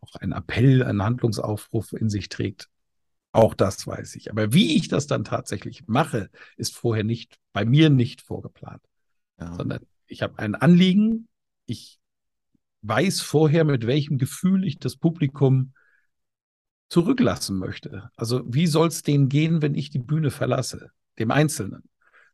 auch 0.00 0.16
einen 0.16 0.32
Appell, 0.32 0.82
einen 0.82 1.02
Handlungsaufruf 1.02 1.92
in 1.92 2.10
sich 2.10 2.28
trägt. 2.28 2.68
Auch 3.32 3.54
das 3.54 3.86
weiß 3.86 4.16
ich. 4.16 4.30
Aber 4.30 4.52
wie 4.52 4.76
ich 4.76 4.88
das 4.88 5.06
dann 5.06 5.24
tatsächlich 5.24 5.86
mache, 5.86 6.28
ist 6.56 6.76
vorher 6.76 7.04
nicht, 7.04 7.38
bei 7.52 7.64
mir 7.64 7.88
nicht 7.88 8.20
vorgeplant. 8.20 8.82
Ja. 9.40 9.54
Sondern 9.54 9.80
ich 10.06 10.22
habe 10.22 10.38
ein 10.38 10.54
Anliegen, 10.54 11.28
ich 11.66 11.98
weiß 12.82 13.22
vorher, 13.22 13.64
mit 13.64 13.86
welchem 13.86 14.18
Gefühl 14.18 14.64
ich 14.64 14.78
das 14.78 14.96
Publikum 14.96 15.72
zurücklassen 16.88 17.58
möchte. 17.58 18.10
Also 18.16 18.42
wie 18.46 18.66
soll 18.66 18.88
es 18.88 19.02
denen 19.02 19.28
gehen, 19.28 19.62
wenn 19.62 19.74
ich 19.74 19.90
die 19.90 19.98
Bühne 19.98 20.30
verlasse, 20.30 20.90
dem 21.18 21.30
Einzelnen? 21.30 21.82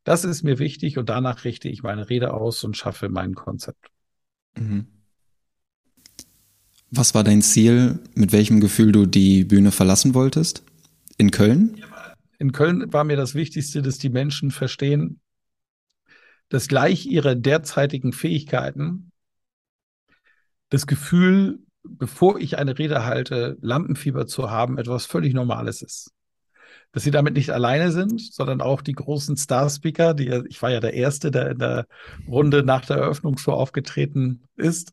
Das 0.05 0.25
ist 0.25 0.43
mir 0.43 0.59
wichtig 0.59 0.99
und 0.99 1.09
danach 1.09 1.45
richte 1.45 1.69
ich 1.69 1.83
meine 1.83 2.09
Rede 2.09 2.33
aus 2.33 2.65
und 2.65 2.77
schaffe 2.77 3.09
mein 3.09 3.35
Konzept. 3.35 3.91
Mhm. 4.57 4.87
Was 6.91 7.15
war 7.15 7.23
dein 7.23 7.43
Ziel, 7.43 8.01
mit 8.15 8.33
welchem 8.33 8.61
Gefühl 8.61 8.93
du 8.93 9.07
die 9.07 9.45
Bühne 9.45 9.71
verlassen 9.71 10.15
wolltest? 10.15 10.65
In 11.19 11.31
Köln? 11.31 11.83
In 12.39 12.53
Köln 12.53 12.93
war 12.93 13.05
mir 13.05 13.17
das 13.17 13.35
Wichtigste, 13.35 13.83
dass 13.83 13.99
die 13.99 14.09
Menschen 14.09 14.51
verstehen, 14.51 15.21
dass 16.49 16.67
gleich 16.67 17.07
ihre 17.07 17.37
derzeitigen 17.37 18.13
Fähigkeiten 18.13 19.13
das 20.71 20.87
Gefühl 20.87 21.61
bevor 21.83 22.39
ich 22.39 22.59
eine 22.59 22.79
Rede 22.79 23.05
halte, 23.05 23.57
Lampenfieber 23.61 24.27
zu 24.27 24.51
haben, 24.51 24.79
etwas 24.79 25.07
völlig 25.07 25.35
Normales 25.35 25.83
ist. 25.83 26.13
Dass 26.93 27.05
sie 27.05 27.11
damit 27.11 27.35
nicht 27.35 27.51
alleine 27.51 27.93
sind, 27.93 28.21
sondern 28.21 28.61
auch 28.61 28.83
die 28.83 28.95
großen 28.95 29.37
Star-Speaker, 29.37 30.15
die 30.15 30.43
ich 30.49 30.61
war 30.61 30.71
ja 30.71 30.81
der 30.81 30.95
Erste, 30.95 31.31
der 31.31 31.51
in 31.51 31.59
der 31.59 31.87
Runde 32.27 32.63
nach 32.65 32.85
der 32.85 32.97
Eröffnungsshow 32.97 33.53
aufgetreten 33.53 34.43
ist, 34.57 34.93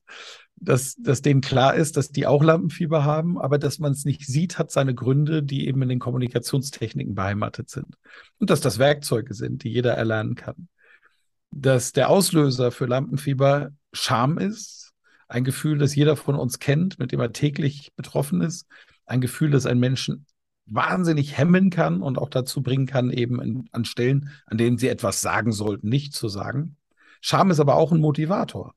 dass, 0.59 0.95
dass 0.95 1.21
denen 1.21 1.41
klar 1.41 1.75
ist, 1.75 1.97
dass 1.97 2.09
die 2.09 2.25
auch 2.25 2.43
Lampenfieber 2.43 3.03
haben, 3.03 3.39
aber 3.39 3.59
dass 3.59 3.79
man 3.79 3.91
es 3.91 4.05
nicht 4.05 4.25
sieht, 4.25 4.57
hat 4.57 4.71
seine 4.71 4.95
Gründe, 4.95 5.43
die 5.43 5.67
eben 5.67 5.81
in 5.81 5.89
den 5.89 5.99
Kommunikationstechniken 5.99 7.15
beheimatet 7.15 7.69
sind. 7.69 7.95
Und 8.39 8.49
dass 8.49 8.61
das 8.61 8.79
Werkzeuge 8.79 9.33
sind, 9.33 9.63
die 9.63 9.69
jeder 9.69 9.93
erlernen 9.93 10.35
kann. 10.35 10.67
Dass 11.51 11.93
der 11.93 12.09
Auslöser 12.09 12.71
für 12.71 12.85
Lampenfieber 12.85 13.71
Scham 13.93 14.37
ist, 14.37 14.76
ein 15.27 15.43
Gefühl, 15.43 15.77
das 15.77 15.95
jeder 15.95 16.15
von 16.15 16.35
uns 16.35 16.59
kennt, 16.59 16.99
mit 16.99 17.11
dem 17.11 17.19
er 17.19 17.33
täglich 17.33 17.93
betroffen 17.95 18.41
ist, 18.41 18.67
ein 19.05 19.21
Gefühl, 19.21 19.51
das 19.51 19.65
einen 19.65 19.79
Menschen 19.79 20.25
wahnsinnig 20.65 21.37
hemmen 21.37 21.69
kann 21.69 22.01
und 22.01 22.17
auch 22.17 22.29
dazu 22.29 22.61
bringen 22.61 22.85
kann, 22.85 23.09
eben 23.09 23.41
in, 23.41 23.69
an 23.71 23.85
Stellen, 23.85 24.29
an 24.45 24.57
denen 24.57 24.77
sie 24.77 24.89
etwas 24.89 25.21
sagen 25.21 25.51
sollten, 25.51 25.87
nicht 25.89 26.13
zu 26.13 26.27
sagen. 26.27 26.75
Scham 27.21 27.51
ist 27.51 27.59
aber 27.59 27.75
auch 27.75 27.91
ein 27.91 28.01
Motivator 28.01 28.73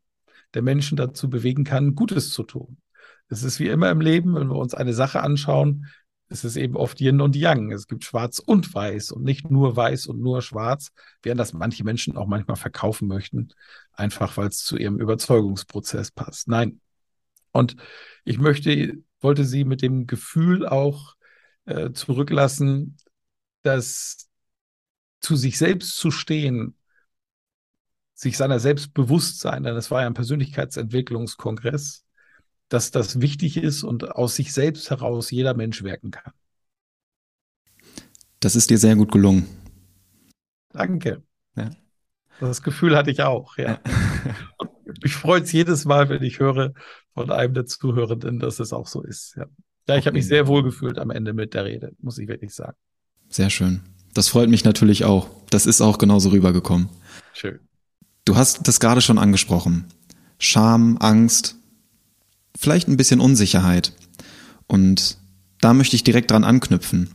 der 0.54 0.62
Menschen 0.62 0.96
dazu 0.96 1.30
bewegen 1.30 1.64
kann, 1.64 1.94
Gutes 1.94 2.30
zu 2.30 2.42
tun. 2.42 2.78
Es 3.28 3.44
ist 3.44 3.60
wie 3.60 3.68
immer 3.68 3.90
im 3.90 4.00
Leben, 4.00 4.34
wenn 4.34 4.48
wir 4.48 4.56
uns 4.56 4.74
eine 4.74 4.92
Sache 4.92 5.22
anschauen, 5.22 5.86
es 6.30 6.44
ist 6.44 6.56
eben 6.56 6.76
oft 6.76 7.00
Yin 7.00 7.20
und 7.20 7.34
Yang. 7.34 7.72
Es 7.72 7.88
gibt 7.88 8.04
Schwarz 8.04 8.38
und 8.38 8.72
Weiß 8.72 9.10
und 9.10 9.24
nicht 9.24 9.50
nur 9.50 9.76
Weiß 9.76 10.06
und 10.06 10.20
nur 10.20 10.42
Schwarz, 10.42 10.92
während 11.22 11.40
das 11.40 11.52
manche 11.52 11.84
Menschen 11.84 12.16
auch 12.16 12.26
manchmal 12.26 12.56
verkaufen 12.56 13.08
möchten, 13.08 13.48
einfach 13.92 14.36
weil 14.36 14.48
es 14.48 14.58
zu 14.58 14.76
ihrem 14.78 15.00
Überzeugungsprozess 15.00 16.12
passt. 16.12 16.48
Nein. 16.48 16.80
Und 17.50 17.76
ich 18.24 18.38
möchte, 18.38 18.98
wollte 19.20 19.44
Sie 19.44 19.64
mit 19.64 19.82
dem 19.82 20.06
Gefühl 20.06 20.66
auch 20.66 21.16
äh, 21.64 21.90
zurücklassen, 21.90 22.96
dass 23.62 24.28
zu 25.20 25.34
sich 25.34 25.58
selbst 25.58 25.96
zu 25.96 26.12
stehen 26.12 26.76
sich 28.14 28.36
seiner 28.36 28.60
selbst 28.60 28.92
bewusst 28.92 29.40
sein, 29.40 29.62
denn 29.62 29.76
es 29.76 29.90
war 29.90 30.02
ja 30.02 30.06
ein 30.06 30.14
Persönlichkeitsentwicklungskongress, 30.14 32.04
dass 32.70 32.90
das 32.90 33.20
wichtig 33.20 33.58
ist 33.58 33.82
und 33.82 34.12
aus 34.12 34.36
sich 34.36 34.54
selbst 34.54 34.90
heraus 34.90 35.30
jeder 35.30 35.54
Mensch 35.54 35.82
wirken 35.82 36.12
kann. 36.12 36.32
Das 38.38 38.56
ist 38.56 38.70
dir 38.70 38.78
sehr 38.78 38.96
gut 38.96 39.12
gelungen. 39.12 39.46
Danke. 40.70 41.22
Ja. 41.56 41.70
Das 42.38 42.62
Gefühl 42.62 42.96
hatte 42.96 43.10
ich 43.10 43.22
auch, 43.22 43.58
ja. 43.58 43.80
mich 45.02 45.14
freut 45.14 45.44
es 45.44 45.52
jedes 45.52 45.84
Mal, 45.84 46.08
wenn 46.08 46.22
ich 46.22 46.38
höre 46.38 46.72
von 47.12 47.30
einem 47.30 47.52
der 47.52 47.66
Zuhörenden, 47.66 48.38
dass 48.38 48.60
es 48.60 48.72
auch 48.72 48.86
so 48.86 49.02
ist. 49.02 49.34
Ja, 49.36 49.46
ja 49.88 49.96
ich 49.96 50.06
habe 50.06 50.14
mich 50.14 50.26
sehr 50.26 50.46
wohl 50.46 50.62
gefühlt 50.62 50.98
am 50.98 51.10
Ende 51.10 51.34
mit 51.34 51.52
der 51.52 51.66
Rede, 51.66 51.92
muss 51.98 52.18
ich 52.18 52.28
wirklich 52.28 52.54
sagen. 52.54 52.76
Sehr 53.28 53.50
schön. 53.50 53.80
Das 54.14 54.28
freut 54.28 54.48
mich 54.48 54.64
natürlich 54.64 55.04
auch. 55.04 55.28
Das 55.50 55.66
ist 55.66 55.80
auch 55.80 55.98
genauso 55.98 56.30
rübergekommen. 56.30 56.88
Schön. 57.34 57.58
Du 58.24 58.36
hast 58.36 58.66
das 58.66 58.80
gerade 58.80 59.00
schon 59.00 59.18
angesprochen. 59.18 59.86
Scham, 60.38 60.96
Angst, 60.98 61.59
vielleicht 62.56 62.88
ein 62.88 62.96
bisschen 62.96 63.20
Unsicherheit. 63.20 63.92
Und 64.66 65.18
da 65.60 65.74
möchte 65.74 65.96
ich 65.96 66.04
direkt 66.04 66.30
dran 66.30 66.44
anknüpfen. 66.44 67.10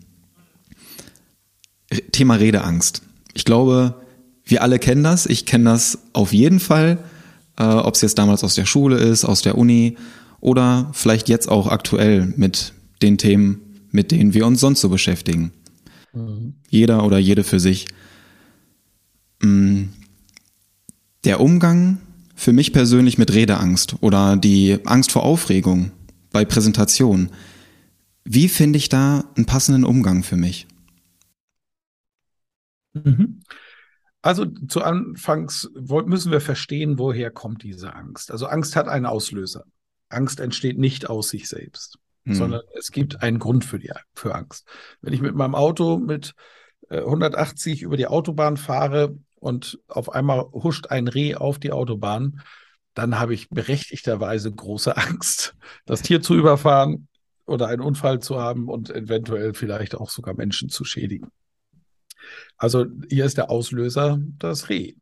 Thema 2.12 2.36
Redeangst. 2.36 3.02
Ich 3.34 3.46
glaube, 3.46 4.02
wir 4.44 4.62
alle 4.62 4.80
kennen 4.80 5.04
das. 5.04 5.26
Ich 5.26 5.46
kenne 5.46 5.66
das 5.66 6.00
auf 6.14 6.34
jeden 6.34 6.60
Fall, 6.60 7.00
äh, 7.58 7.64
ob 7.64 7.96
es 7.96 8.02
jetzt 8.02 8.18
damals 8.18 8.44
aus 8.44 8.56
der 8.56 8.66
Schule 8.66 8.98
ist, 8.98 9.26
aus 9.26 9.42
der 9.42 9.58
Uni 9.58 9.98
oder 10.40 10.90
vielleicht 10.94 11.30
jetzt 11.30 11.50
auch 11.50 11.68
aktuell 11.68 12.34
mit 12.38 12.74
den 13.02 13.18
Themen, 13.18 13.62
mit 13.92 14.12
denen 14.12 14.34
wir 14.34 14.46
uns 14.46 14.60
sonst 14.60 14.82
so 14.82 14.90
beschäftigen. 14.90 15.52
Mhm. 16.14 16.54
Jeder 16.70 17.04
oder 17.04 17.18
jede 17.18 17.44
für 17.44 17.60
sich. 17.60 17.88
Mm, 19.42 19.86
der 21.24 21.40
Umgang 21.40 22.00
für 22.36 22.54
mich 22.54 22.74
persönlich 22.74 23.18
mit 23.18 23.34
Redeangst 23.34 23.96
oder 24.02 24.36
die 24.38 24.80
Angst 24.86 25.12
vor 25.12 25.24
Aufregung 25.24 25.92
bei 26.32 26.46
Präsentation. 26.46 27.32
Wie 28.26 28.50
finde 28.50 28.78
ich 28.78 28.90
da 28.90 29.24
einen 29.36 29.46
passenden 29.46 29.86
Umgang 29.86 30.24
für 30.24 30.36
mich? 30.36 30.68
Mhm. 32.94 33.42
Also 34.22 34.46
zu 34.46 34.82
Anfangs 34.82 35.70
müssen 35.76 36.32
wir 36.32 36.42
verstehen, 36.42 36.98
woher 36.98 37.30
kommt 37.30 37.64
diese 37.64 37.94
Angst. 37.94 38.32
Also 38.32 38.48
Angst 38.48 38.76
hat 38.76 38.88
einen 38.88 39.06
Auslöser. 39.06 39.66
Angst 40.10 40.40
entsteht 40.40 40.80
nicht 40.80 41.10
aus 41.10 41.30
sich 41.30 41.48
selbst, 41.48 42.00
mhm. 42.24 42.34
sondern 42.34 42.62
es 42.78 42.92
gibt 42.92 43.22
einen 43.22 43.40
Grund 43.40 43.66
für 43.66 43.80
die 43.80 43.92
für 44.14 44.34
Angst. 44.34 44.68
Wenn 45.02 45.14
ich 45.14 45.22
mit 45.22 45.36
meinem 45.36 45.56
Auto 45.56 45.98
mit 45.98 46.34
180 46.90 47.82
äh, 47.82 47.86
über 47.86 47.98
die 47.98 48.08
Autobahn 48.08 48.58
fahre, 48.58 49.18
und 49.36 49.80
auf 49.88 50.14
einmal 50.14 50.42
huscht 50.52 50.88
ein 50.88 51.08
Reh 51.08 51.36
auf 51.36 51.60
die 51.60 51.72
Autobahn, 51.72 52.42
dann 52.94 53.20
habe 53.20 53.34
ich 53.34 53.50
berechtigterweise 53.50 54.52
große 54.52 54.96
Angst, 54.98 55.56
das 55.86 56.02
Tier 56.02 56.22
zu 56.22 56.36
überfahren 56.36 57.08
oder 57.46 57.68
einen 57.68 57.82
Unfall 57.82 58.20
zu 58.22 58.40
haben 58.40 58.68
und 58.68 58.90
eventuell 58.90 59.54
vielleicht 59.54 59.96
auch 59.96 60.10
sogar 60.10 60.34
Menschen 60.36 60.70
zu 60.70 60.84
schädigen. 60.84 61.30
Also 62.58 62.88
hier 63.10 63.26
ist 63.26 63.38
der 63.38 63.52
Auslöser 63.52 64.20
das 64.40 64.70
Reh. 64.70 64.96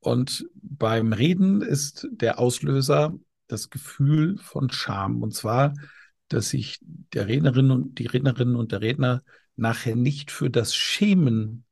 Und 0.00 0.46
beim 0.54 1.12
Reden 1.12 1.62
ist 1.62 2.06
der 2.10 2.38
Auslöser 2.38 3.14
das 3.46 3.70
Gefühl 3.70 4.38
von 4.38 4.70
Scham. 4.70 5.22
Und 5.22 5.34
zwar, 5.34 5.74
dass 6.28 6.50
sich 6.50 6.78
der 6.82 7.26
Rednerin 7.26 7.70
und 7.70 7.98
die 7.98 8.06
Rednerin 8.06 8.54
und 8.54 8.72
der 8.72 8.82
Redner 8.82 9.22
nachher 9.56 9.96
nicht 9.96 10.30
für 10.30 10.50
das 10.50 10.74
schämen 10.74 11.64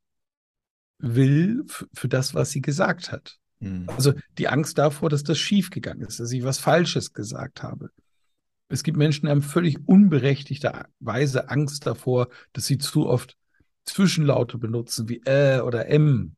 will 0.98 1.64
für 1.92 2.08
das, 2.08 2.34
was 2.34 2.50
sie 2.50 2.60
gesagt 2.60 3.12
hat. 3.12 3.36
Mhm. 3.60 3.88
Also 3.88 4.12
die 4.38 4.48
Angst 4.48 4.78
davor, 4.78 5.08
dass 5.08 5.22
das 5.22 5.38
schiefgegangen 5.38 6.06
ist, 6.06 6.20
dass 6.20 6.32
ich 6.32 6.44
was 6.44 6.58
Falsches 6.58 7.12
gesagt 7.12 7.62
habe. 7.62 7.90
Es 8.68 8.82
gibt 8.82 8.98
Menschen, 8.98 9.26
die 9.26 9.30
haben 9.30 9.42
völlig 9.42 9.78
unberechtigterweise 9.86 11.48
Angst 11.50 11.86
davor, 11.86 12.28
dass 12.52 12.66
sie 12.66 12.78
zu 12.78 13.06
oft 13.06 13.36
Zwischenlaute 13.84 14.58
benutzen, 14.58 15.08
wie 15.08 15.22
äh 15.24 15.60
oder 15.60 15.86
m. 15.86 16.34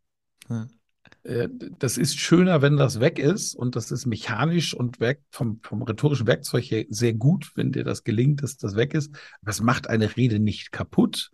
Äh, 1.23 1.49
das 1.79 1.97
ist 1.97 2.19
schöner, 2.19 2.63
wenn 2.63 2.77
das 2.77 3.01
weg 3.01 3.19
ist 3.19 3.55
und 3.55 3.77
das 3.77 3.91
ist 3.91 4.07
mechanisch 4.07 4.75
und 4.75 4.99
vom, 5.31 5.61
vom 5.63 5.83
rhetorischen 5.83 6.27
Werkzeug 6.27 6.65
her 6.65 6.85
sehr 6.91 7.15
gut, 7.15 7.53
wenn 7.55 7.73
dir 7.73 7.85
das 7.85 8.05
gelingt, 8.05 8.43
dass 8.43 8.57
das 8.57 8.77
weg 8.77 8.95
ist. 8.95 9.15
Aber 9.41 9.51
es 9.51 9.61
macht 9.61 9.89
eine 9.89 10.17
Rede 10.17 10.39
nicht 10.39 10.71
kaputt. 10.71 11.31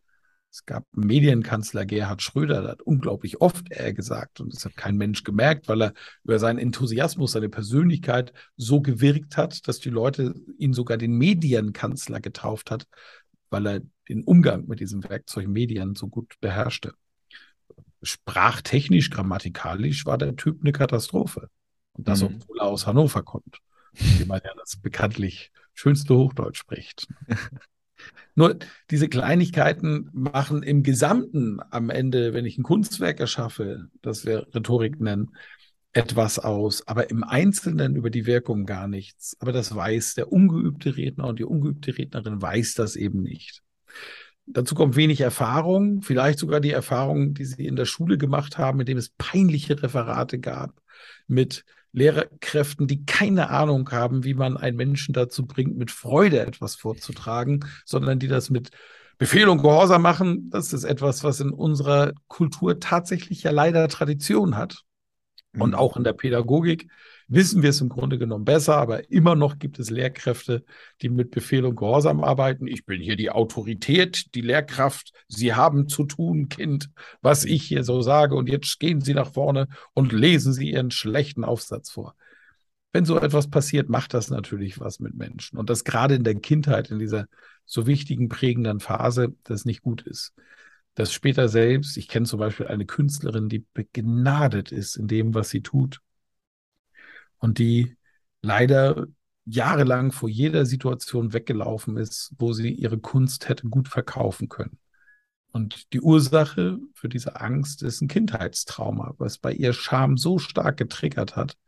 Es 0.55 0.65
gab 0.67 0.87
Medienkanzler 0.93 1.85
Gerhard 1.85 2.23
Schröder, 2.23 2.63
der 2.63 2.71
hat 2.71 2.83
unglaublich 2.83 3.41
oft 3.41 3.73
er 3.73 3.93
gesagt 3.93 4.39
und 4.41 4.55
das 4.55 4.65
hat 4.65 4.77
kein 4.77 4.97
Mensch 4.97 5.25
gemerkt, 5.25 5.67
weil 5.67 5.83
er 5.83 5.95
über 6.23 6.39
seinen 6.39 6.61
Enthusiasmus, 6.61 7.33
seine 7.33 7.49
Persönlichkeit 7.49 8.33
so 8.57 8.81
gewirkt 8.81 9.37
hat, 9.37 9.67
dass 9.67 9.81
die 9.81 9.91
Leute 9.91 10.33
ihn 10.57 10.73
sogar 10.73 10.97
den 10.97 11.19
Medienkanzler 11.19 12.21
getauft 12.21 12.71
hat, 12.71 12.87
weil 13.51 13.67
er 13.67 13.81
den 14.09 14.23
Umgang 14.23 14.69
mit 14.69 14.79
diesem 14.79 15.03
Werkzeug 15.03 15.49
Medien 15.49 15.97
so 15.97 16.07
gut 16.07 16.35
beherrschte. 16.41 16.95
Sprachtechnisch, 18.05 19.11
grammatikalisch 19.11 20.07
war 20.07 20.19
der 20.19 20.37
Typ 20.37 20.61
eine 20.61 20.71
Katastrophe. 20.71 21.51
Und 21.95 22.07
das, 22.07 22.23
mhm. 22.23 22.37
obwohl 22.37 22.61
er 22.61 22.67
aus 22.67 22.87
Hannover 22.87 23.25
kommt, 23.25 23.59
wie 23.91 24.25
man 24.25 24.41
ja 24.45 24.53
das 24.57 24.77
bekanntlich 24.77 25.51
schönste 25.73 26.15
Hochdeutsch 26.15 26.59
spricht. 26.59 27.09
Nur 28.35 28.59
diese 28.91 29.09
Kleinigkeiten 29.09 30.11
machen 30.13 30.63
im 30.63 30.83
Gesamten 30.83 31.61
am 31.71 31.91
Ende, 31.91 32.35
wenn 32.35 32.45
ich 32.45 32.59
ein 32.59 32.65
Kunstwerk 32.65 33.21
erschaffe, 33.21 33.89
das 34.03 34.27
wir 34.27 34.47
Rhetorik 34.55 35.01
nennen, 35.01 35.31
etwas 35.93 36.41
aus, 36.41 36.87
aber 36.89 37.11
im 37.11 37.23
Einzelnen 37.23 37.95
über 37.95 38.11
die 38.11 38.27
Wirkung 38.27 38.67
gar 38.67 38.89
nichts. 38.89 39.37
Aber 39.39 39.53
das 39.53 39.75
weiß 39.75 40.15
der 40.15 40.33
ungeübte 40.33 40.97
Redner 40.97 41.29
und 41.29 41.39
die 41.39 41.45
ungeübte 41.45 41.97
Rednerin 41.97 42.43
weiß 42.43 42.75
das 42.75 42.97
eben 42.97 43.23
nicht. 43.23 43.63
Dazu 44.47 44.75
kommt 44.75 44.97
wenig 44.97 45.21
Erfahrung, 45.21 46.03
vielleicht 46.03 46.39
sogar 46.39 46.61
die 46.61 46.73
Erfahrung, 46.73 47.33
die 47.33 47.45
sie 47.45 47.67
in 47.67 47.77
der 47.77 47.87
Schule 47.87 48.19
gemacht 48.19 48.59
haben, 48.59 48.79
mit 48.79 48.89
dem 48.89 48.99
es 48.99 49.11
peinliche 49.11 49.83
Referate 49.83 50.39
gab, 50.39 50.83
mit 51.29 51.65
Lehrkräften, 51.95 52.89
die 52.89 53.07
keine 53.07 53.51
Ahnung 53.51 53.91
haben, 53.91 54.25
wie 54.25 54.35
man 54.35 54.57
einen 54.57 54.77
Menschen 54.77 55.15
dazu 55.15 55.47
bringt, 55.47 55.77
mit 55.77 55.93
Freude 55.93 56.41
etwas 56.41 56.75
vorzutragen, 56.75 57.65
sondern 57.87 58.19
die 58.19 58.29
das 58.29 58.51
mit 58.51 58.71
Befehl 59.17 59.49
und 59.49 59.63
Gehorsam 59.63 60.03
machen. 60.03 60.51
Das 60.51 60.73
ist 60.73 60.83
etwas, 60.83 61.23
was 61.23 61.39
in 61.39 61.51
unserer 61.51 62.13
Kultur 62.27 62.81
tatsächlich 62.81 63.45
ja 63.45 63.53
leider 63.53 63.87
Tradition 63.89 64.57
hat. 64.57 64.83
Und 65.57 65.71
mhm. 65.71 65.77
auch 65.77 65.97
in 65.97 66.03
der 66.03 66.15
Pädagogik 66.15 66.91
wissen 67.29 67.63
wir 67.63 67.71
es 67.71 67.81
im 67.81 67.89
Grunde 67.89 68.19
genommen 68.19 68.45
besser, 68.45 68.77
aber 68.77 69.11
immer 69.11 69.35
noch 69.35 69.59
gibt 69.59 69.79
es 69.79 69.91
Lehrkräfte, 69.91 70.65
die 71.03 71.09
mit 71.09 71.31
Befehl 71.31 71.65
und 71.65 71.77
Gehorsam 71.77 72.23
arbeiten. 72.23 72.67
Ich 72.67 72.85
bin 72.85 73.01
hier 73.01 73.17
die 73.17 73.31
Autorität, 73.31 74.35
die 74.35 74.41
Lehrkraft. 74.41 75.13
Sie 75.29 75.55
haben 75.55 75.89
zu 75.89 76.05
tun, 76.05 76.49
Kind, 76.49 76.91
was 77.23 77.45
ich 77.45 77.65
hier 77.65 77.85
so 77.85 78.03
sage. 78.03 78.35
Und 78.35 78.49
jetzt 78.49 78.79
gehen 78.81 79.01
Sie 79.01 79.15
nach 79.15 79.33
vorne 79.33 79.69
und 79.95 80.13
lesen 80.13 80.53
Sie 80.53 80.71
Ihren 80.73 80.91
schlechten 80.91 81.45
Aufsatz 81.45 81.91
vor. 81.91 82.15
wenn 82.93 83.05
so 83.05 83.19
etwas 83.19 83.51
passiert, 83.51 83.89
macht 83.89 84.15
das 84.15 84.31
natürlich 84.31 84.79
was 84.79 85.01
mit 85.01 85.15
Menschen. 85.15 85.59
Und 85.59 85.69
das 85.69 85.83
gerade 85.85 86.15
in 86.15 86.23
der 86.25 86.37
Kindheit, 86.37 86.91
in 86.93 87.01
dieser 87.01 87.27
so 87.65 87.87
wichtigen, 87.87 88.29
prägenden 88.29 88.79
Phase, 88.81 89.35
das 89.43 89.65
nicht 89.65 89.83
gut 89.83 90.03
ist. 90.03 90.33
Das 90.95 91.13
später 91.13 91.49
selbst, 91.49 91.97
ich 91.97 92.09
kenne 92.09 92.27
zum 92.27 92.39
Beispiel 92.39 92.69
eine 92.69 92.87
Künstlerin, 92.87 93.49
die 93.49 93.65
begnadet 93.75 94.71
ist 94.71 94.97
in 94.97 95.09
dem, 95.09 95.35
was 95.35 95.51
sie 95.51 95.61
tut. 95.61 96.01
Und 97.45 97.59
die 97.59 97.95
leider 98.41 99.07
jahrelang 99.45 100.13
vor 100.13 100.31
jeder 100.31 100.65
Situation 100.65 101.35
weggelaufen 101.35 101.99
ist, 101.99 102.33
wo 102.39 102.55
sie 102.55 102.71
ihre 102.73 102.99
Kunst 102.99 103.51
hätte 103.51 103.69
gut 103.69 103.89
verkaufen 103.89 104.49
können. 104.49 104.79
Und 105.53 105.93
die 105.93 106.01
Ursache 106.01 106.79
für 106.95 107.11
diese 107.11 107.39
Angst 107.39 107.83
ist 107.83 108.01
ein 108.01 108.09
Kindheitstrauma, 108.09 109.15
was 109.19 109.37
bei 109.37 109.53
ihr 109.53 109.75
Scham 109.75 110.17
so 110.17 110.39
stark 110.39 110.79
getriggert 110.79 111.37
hat, 111.37 111.59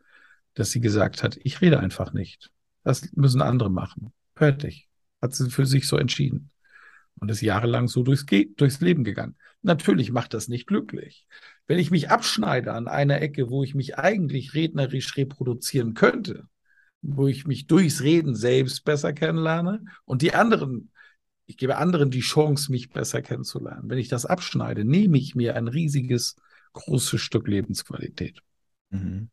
dass 0.55 0.71
sie 0.71 0.79
gesagt 0.79 1.21
hat, 1.21 1.37
ich 1.43 1.61
rede 1.61 1.79
einfach 1.79 2.11
nicht. 2.11 2.49
Das 2.83 3.11
müssen 3.13 3.43
andere 3.43 3.69
machen. 3.69 4.11
Fertig. 4.35 4.89
Hat 5.21 5.35
sie 5.35 5.51
für 5.51 5.67
sich 5.67 5.87
so 5.87 5.97
entschieden. 5.97 6.49
Und 7.19 7.29
ist 7.29 7.41
jahrelang 7.41 7.87
so 7.87 8.01
durchs, 8.01 8.25
durchs 8.55 8.81
Leben 8.81 9.03
gegangen. 9.03 9.35
Natürlich 9.61 10.11
macht 10.11 10.33
das 10.33 10.47
nicht 10.47 10.65
glücklich. 10.65 11.27
Wenn 11.67 11.79
ich 11.79 11.91
mich 11.91 12.09
abschneide 12.09 12.73
an 12.73 12.87
einer 12.87 13.21
Ecke, 13.21 13.49
wo 13.49 13.63
ich 13.63 13.75
mich 13.75 13.97
eigentlich 13.97 14.53
rednerisch 14.53 15.17
reproduzieren 15.17 15.93
könnte, 15.93 16.47
wo 17.01 17.27
ich 17.27 17.45
mich 17.45 17.67
durchs 17.67 18.01
Reden 18.01 18.35
selbst 18.35 18.85
besser 18.85 19.13
kennenlerne 19.13 19.85
und 20.05 20.21
die 20.21 20.33
anderen, 20.33 20.91
ich 21.45 21.57
gebe 21.57 21.77
anderen 21.77 22.09
die 22.09 22.21
Chance, 22.21 22.71
mich 22.71 22.89
besser 22.89 23.21
kennenzulernen. 23.21 23.89
Wenn 23.89 23.99
ich 23.99 24.07
das 24.07 24.25
abschneide, 24.25 24.85
nehme 24.85 25.17
ich 25.17 25.35
mir 25.35 25.55
ein 25.55 25.67
riesiges, 25.67 26.37
großes 26.73 27.21
Stück 27.21 27.47
Lebensqualität. 27.47 28.41
Mhm. 28.89 29.29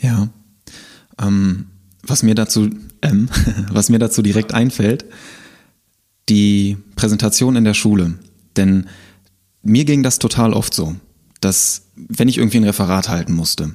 Ja. 0.00 0.30
Ähm, 1.20 1.66
was 2.02 2.22
mir 2.22 2.34
dazu, 2.34 2.70
ähm, 3.02 3.28
was 3.70 3.88
mir 3.88 3.98
dazu 3.98 4.22
direkt 4.22 4.54
einfällt, 4.54 5.04
die 6.28 6.78
Präsentation 6.96 7.56
in 7.56 7.64
der 7.64 7.74
Schule. 7.74 8.18
Denn 8.56 8.88
mir 9.62 9.84
ging 9.84 10.02
das 10.02 10.18
total 10.18 10.52
oft 10.52 10.74
so, 10.74 10.96
dass 11.40 11.82
wenn 11.96 12.28
ich 12.28 12.38
irgendwie 12.38 12.58
ein 12.58 12.64
Referat 12.64 13.08
halten 13.08 13.32
musste, 13.32 13.72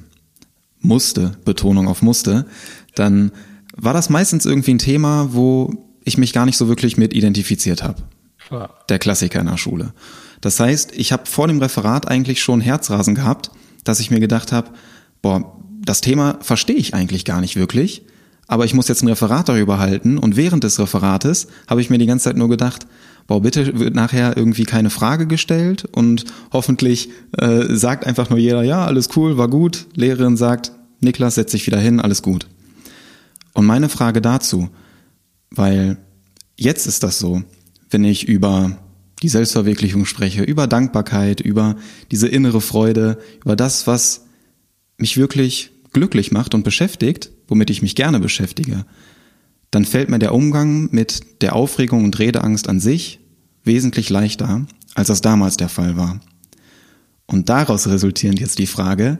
musste, 0.80 1.32
Betonung 1.44 1.88
auf 1.88 2.02
musste, 2.02 2.46
dann 2.94 3.32
war 3.76 3.92
das 3.92 4.08
meistens 4.08 4.46
irgendwie 4.46 4.74
ein 4.74 4.78
Thema, 4.78 5.28
wo 5.32 5.86
ich 6.04 6.18
mich 6.18 6.32
gar 6.32 6.46
nicht 6.46 6.56
so 6.56 6.68
wirklich 6.68 6.96
mit 6.96 7.12
identifiziert 7.12 7.82
habe. 7.82 8.02
Der 8.88 8.98
Klassiker 8.98 9.40
in 9.40 9.46
der 9.46 9.56
Schule. 9.56 9.92
Das 10.40 10.60
heißt, 10.60 10.92
ich 10.94 11.12
habe 11.12 11.26
vor 11.26 11.48
dem 11.48 11.60
Referat 11.60 12.06
eigentlich 12.08 12.40
schon 12.40 12.60
Herzrasen 12.60 13.14
gehabt, 13.14 13.50
dass 13.84 14.00
ich 14.00 14.10
mir 14.10 14.20
gedacht 14.20 14.52
habe, 14.52 14.70
boah, 15.20 15.60
das 15.84 16.00
Thema 16.00 16.38
verstehe 16.40 16.76
ich 16.76 16.94
eigentlich 16.94 17.24
gar 17.24 17.40
nicht 17.40 17.56
wirklich, 17.56 18.04
aber 18.46 18.64
ich 18.64 18.74
muss 18.74 18.88
jetzt 18.88 19.02
ein 19.02 19.08
Referat 19.08 19.48
darüber 19.48 19.78
halten 19.78 20.18
und 20.18 20.36
während 20.36 20.64
des 20.64 20.78
Referates 20.78 21.48
habe 21.66 21.80
ich 21.80 21.90
mir 21.90 21.98
die 21.98 22.06
ganze 22.06 22.24
Zeit 22.24 22.36
nur 22.36 22.48
gedacht, 22.48 22.86
boah, 23.26 23.40
bitte 23.40 23.78
wird 23.78 23.94
nachher 23.94 24.36
irgendwie 24.36 24.64
keine 24.64 24.90
Frage 24.90 25.26
gestellt 25.26 25.86
und 25.92 26.24
hoffentlich 26.52 27.10
äh, 27.38 27.74
sagt 27.74 28.06
einfach 28.06 28.30
nur 28.30 28.38
jeder, 28.38 28.62
ja, 28.62 28.84
alles 28.84 29.08
cool, 29.16 29.36
war 29.38 29.48
gut. 29.48 29.86
Lehrerin 29.94 30.36
sagt, 30.36 30.72
Niklas, 31.00 31.34
setz 31.34 31.52
dich 31.52 31.66
wieder 31.66 31.80
hin, 31.80 32.00
alles 32.00 32.22
gut. 32.22 32.46
Und 33.52 33.66
meine 33.66 33.88
Frage 33.88 34.20
dazu, 34.20 34.68
weil 35.50 35.98
jetzt 36.56 36.86
ist 36.86 37.02
das 37.02 37.18
so, 37.18 37.42
wenn 37.90 38.04
ich 38.04 38.28
über 38.28 38.78
die 39.22 39.28
Selbstverwirklichung 39.28 40.04
spreche, 40.04 40.42
über 40.42 40.66
Dankbarkeit, 40.66 41.40
über 41.40 41.76
diese 42.10 42.28
innere 42.28 42.60
Freude, 42.60 43.18
über 43.42 43.56
das, 43.56 43.86
was 43.86 44.26
mich 44.98 45.16
wirklich 45.16 45.70
glücklich 45.92 46.32
macht 46.32 46.54
und 46.54 46.64
beschäftigt, 46.64 47.30
womit 47.48 47.70
ich 47.70 47.82
mich 47.82 47.94
gerne 47.94 48.20
beschäftige, 48.20 48.84
dann 49.76 49.84
fällt 49.84 50.08
mir 50.08 50.18
der 50.18 50.32
Umgang 50.32 50.88
mit 50.90 51.42
der 51.42 51.54
Aufregung 51.54 52.04
und 52.04 52.18
Redeangst 52.18 52.66
an 52.66 52.80
sich 52.80 53.20
wesentlich 53.62 54.08
leichter, 54.08 54.64
als 54.94 55.08
das 55.08 55.20
damals 55.20 55.58
der 55.58 55.68
Fall 55.68 55.98
war. 55.98 56.18
Und 57.26 57.50
daraus 57.50 57.86
resultierend 57.86 58.40
jetzt 58.40 58.58
die 58.58 58.66
Frage, 58.66 59.18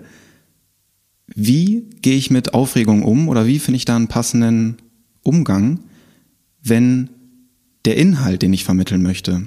wie 1.26 1.90
gehe 2.00 2.16
ich 2.16 2.30
mit 2.30 2.54
Aufregung 2.54 3.02
um 3.02 3.28
oder 3.28 3.46
wie 3.46 3.58
finde 3.58 3.76
ich 3.76 3.84
da 3.84 3.96
einen 3.96 4.08
passenden 4.08 4.78
Umgang, 5.22 5.80
wenn 6.62 7.10
der 7.84 7.98
Inhalt, 7.98 8.40
den 8.40 8.54
ich 8.54 8.64
vermitteln 8.64 9.02
möchte, 9.02 9.42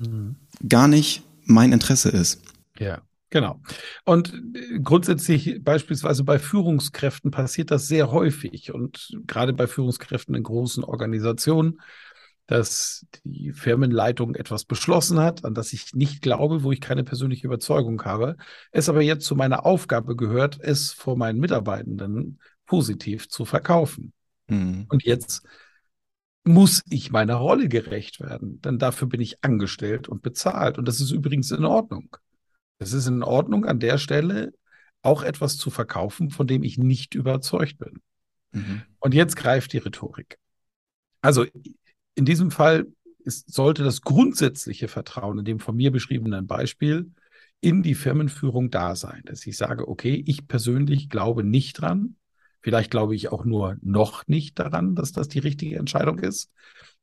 mhm. 0.00 0.34
gar 0.68 0.88
nicht 0.88 1.22
mein 1.44 1.70
Interesse 1.70 2.08
ist? 2.08 2.40
Ja. 2.80 3.00
Genau. 3.30 3.60
Und 4.04 4.32
äh, 4.54 4.80
grundsätzlich 4.80 5.62
beispielsweise 5.62 6.24
bei 6.24 6.38
Führungskräften 6.38 7.30
passiert 7.30 7.70
das 7.70 7.86
sehr 7.86 8.10
häufig 8.10 8.72
und 8.72 9.18
gerade 9.26 9.52
bei 9.52 9.66
Führungskräften 9.66 10.34
in 10.34 10.42
großen 10.42 10.84
Organisationen, 10.84 11.80
dass 12.46 13.06
die 13.24 13.52
Firmenleitung 13.52 14.34
etwas 14.34 14.64
beschlossen 14.64 15.20
hat, 15.20 15.44
an 15.44 15.52
das 15.52 15.74
ich 15.74 15.94
nicht 15.94 16.22
glaube, 16.22 16.62
wo 16.62 16.72
ich 16.72 16.80
keine 16.80 17.04
persönliche 17.04 17.46
Überzeugung 17.46 18.02
habe, 18.04 18.36
es 18.72 18.88
aber 18.88 19.02
jetzt 19.02 19.26
zu 19.26 19.36
meiner 19.36 19.66
Aufgabe 19.66 20.16
gehört, 20.16 20.58
es 20.60 20.92
vor 20.92 21.16
meinen 21.16 21.38
Mitarbeitenden 21.38 22.40
positiv 22.64 23.28
zu 23.28 23.44
verkaufen. 23.44 24.14
Mhm. 24.46 24.86
Und 24.88 25.04
jetzt 25.04 25.42
muss 26.44 26.82
ich 26.88 27.10
meiner 27.10 27.34
Rolle 27.34 27.68
gerecht 27.68 28.20
werden, 28.20 28.62
denn 28.62 28.78
dafür 28.78 29.08
bin 29.08 29.20
ich 29.20 29.44
angestellt 29.44 30.08
und 30.08 30.22
bezahlt. 30.22 30.78
Und 30.78 30.88
das 30.88 31.00
ist 31.00 31.10
übrigens 31.10 31.50
in 31.50 31.66
Ordnung. 31.66 32.16
Es 32.78 32.92
ist 32.92 33.06
in 33.06 33.22
Ordnung, 33.22 33.64
an 33.64 33.80
der 33.80 33.98
Stelle 33.98 34.52
auch 35.02 35.22
etwas 35.22 35.56
zu 35.56 35.70
verkaufen, 35.70 36.30
von 36.30 36.46
dem 36.46 36.62
ich 36.62 36.78
nicht 36.78 37.14
überzeugt 37.14 37.78
bin. 37.78 38.00
Mhm. 38.52 38.82
Und 38.98 39.14
jetzt 39.14 39.36
greift 39.36 39.72
die 39.72 39.78
Rhetorik. 39.78 40.38
Also 41.20 41.44
in 42.14 42.24
diesem 42.24 42.50
Fall 42.50 42.86
ist, 43.24 43.52
sollte 43.52 43.84
das 43.84 44.02
grundsätzliche 44.02 44.88
Vertrauen 44.88 45.38
in 45.38 45.44
dem 45.44 45.60
von 45.60 45.76
mir 45.76 45.90
beschriebenen 45.90 46.46
Beispiel 46.46 47.10
in 47.60 47.82
die 47.82 47.94
Firmenführung 47.94 48.70
da 48.70 48.94
sein, 48.94 49.22
dass 49.24 49.46
ich 49.46 49.56
sage, 49.56 49.88
okay, 49.88 50.22
ich 50.26 50.46
persönlich 50.46 51.08
glaube 51.08 51.42
nicht 51.42 51.80
dran. 51.80 52.16
Vielleicht 52.60 52.90
glaube 52.90 53.14
ich 53.14 53.30
auch 53.30 53.44
nur 53.44 53.76
noch 53.82 54.26
nicht 54.26 54.58
daran, 54.58 54.94
dass 54.94 55.12
das 55.12 55.28
die 55.28 55.38
richtige 55.38 55.76
Entscheidung 55.76 56.18
ist. 56.18 56.50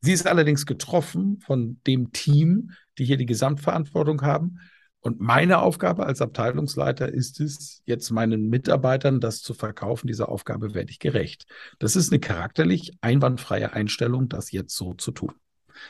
Sie 0.02 0.14
ist 0.14 0.28
allerdings 0.28 0.66
getroffen 0.66 1.40
von 1.40 1.80
dem 1.88 2.12
Team, 2.12 2.72
die 2.98 3.06
hier 3.06 3.18
die 3.18 3.26
Gesamtverantwortung 3.26 4.22
haben. 4.22 4.60
Und 5.06 5.22
meine 5.22 5.60
Aufgabe 5.60 6.08
als 6.08 6.20
Abteilungsleiter 6.20 7.08
ist 7.08 7.39
es, 7.39 7.84
jetzt 7.86 8.10
meinen 8.10 8.50
Mitarbeitern 8.50 9.20
das 9.20 9.44
zu 9.44 9.54
verkaufen. 9.54 10.08
Dieser 10.08 10.30
Aufgabe 10.30 10.74
werde 10.74 10.89
ich 10.89 10.98
gerecht. 10.98 11.46
Das 11.78 11.96
ist 11.96 12.12
eine 12.12 12.20
charakterlich 12.20 12.98
einwandfreie 13.02 13.72
Einstellung, 13.72 14.30
das 14.30 14.52
jetzt 14.52 14.76
so 14.76 14.96
zu 14.96 15.12
tun. 15.12 15.34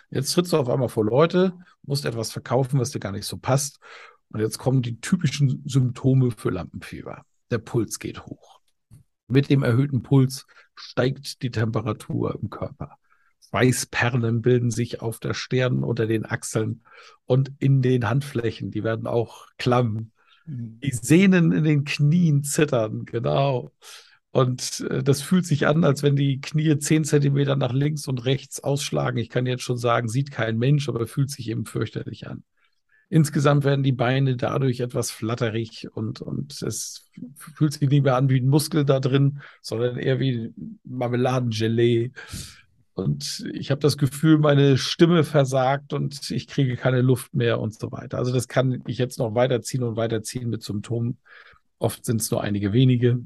Jetzt 0.09 0.33
trittst 0.33 0.51
du 0.51 0.57
auf 0.57 0.67
einmal 0.67 0.89
vor 0.89 1.05
Leute, 1.05 1.53
musst 1.83 2.03
etwas 2.03 2.33
verkaufen, 2.33 2.77
was 2.77 2.91
dir 2.91 2.99
gar 2.99 3.13
nicht 3.13 3.23
so 3.23 3.37
passt. 3.37 3.79
Und 4.31 4.41
jetzt 4.41 4.57
kommen 4.57 4.81
die 4.81 4.99
typischen 4.99 5.63
Symptome 5.65 6.31
für 6.31 6.49
Lampenfieber. 6.49 7.23
Der 7.51 7.59
Puls 7.59 7.99
geht 7.99 8.25
hoch. 8.25 8.59
Mit 9.29 9.49
dem 9.49 9.63
erhöhten 9.63 10.03
Puls 10.03 10.45
steigt 10.75 11.41
die 11.41 11.51
Temperatur 11.51 12.37
im 12.41 12.49
Körper. 12.49 12.97
Weißperlen 13.51 14.41
bilden 14.41 14.71
sich 14.71 15.01
auf 15.01 15.19
der 15.19 15.33
Stirn 15.33 15.83
unter 15.83 16.07
den 16.07 16.25
Achseln 16.25 16.83
und 17.25 17.51
in 17.59 17.81
den 17.81 18.09
Handflächen. 18.09 18.71
Die 18.71 18.83
werden 18.83 19.07
auch 19.07 19.47
klamm. 19.57 20.11
Mhm. 20.45 20.79
Die 20.83 20.91
Sehnen 20.91 21.51
in 21.51 21.63
den 21.63 21.83
Knien 21.85 22.43
zittern, 22.43 23.05
genau. 23.05 23.71
Und 24.31 24.81
äh, 24.89 25.01
das 25.01 25.21
fühlt 25.21 25.45
sich 25.45 25.65
an, 25.65 25.85
als 25.85 26.03
wenn 26.03 26.17
die 26.17 26.41
Knie 26.41 26.77
zehn 26.77 27.05
Zentimeter 27.05 27.55
nach 27.55 27.71
links 27.71 28.07
und 28.07 28.25
rechts 28.25 28.61
ausschlagen. 28.61 29.17
Ich 29.17 29.29
kann 29.29 29.45
jetzt 29.45 29.63
schon 29.63 29.77
sagen, 29.77 30.09
sieht 30.09 30.29
kein 30.29 30.57
Mensch, 30.57 30.89
aber 30.89 31.07
fühlt 31.07 31.31
sich 31.31 31.49
eben 31.49 31.65
fürchterlich 31.65 32.27
an. 32.27 32.43
Insgesamt 33.07 33.63
werden 33.63 33.83
die 33.83 33.91
Beine 33.91 34.35
dadurch 34.35 34.79
etwas 34.79 35.11
flatterig 35.11 35.87
und, 35.93 36.21
und 36.21 36.61
es 36.63 37.09
fühlt 37.35 37.73
sich 37.73 37.87
nicht 37.89 38.03
mehr 38.03 38.17
an 38.17 38.29
wie 38.29 38.41
ein 38.41 38.47
Muskel 38.47 38.83
da 38.83 38.99
drin, 38.99 39.41
sondern 39.61 39.97
eher 39.97 40.19
wie 40.19 40.53
Marmeladengelee. 40.83 42.11
Und 42.95 43.45
ich 43.53 43.71
habe 43.71 43.81
das 43.81 43.97
Gefühl, 43.97 44.37
meine 44.37 44.77
Stimme 44.77 45.25
versagt 45.25 45.91
und 45.91 46.31
ich 46.31 46.47
kriege 46.47 46.77
keine 46.77 47.01
Luft 47.01 47.33
mehr 47.33 47.59
und 47.59 47.77
so 47.77 47.91
weiter. 47.91 48.17
Also 48.17 48.33
das 48.33 48.47
kann 48.47 48.81
ich 48.87 48.97
jetzt 48.97 49.19
noch 49.19 49.35
weiterziehen 49.35 49.83
und 49.83 49.97
weiterziehen 49.97 50.49
mit 50.49 50.63
Symptomen. 50.63 51.19
Oft 51.77 52.05
sind 52.05 52.21
es 52.21 52.31
nur 52.31 52.41
einige 52.41 52.71
wenige, 52.71 53.19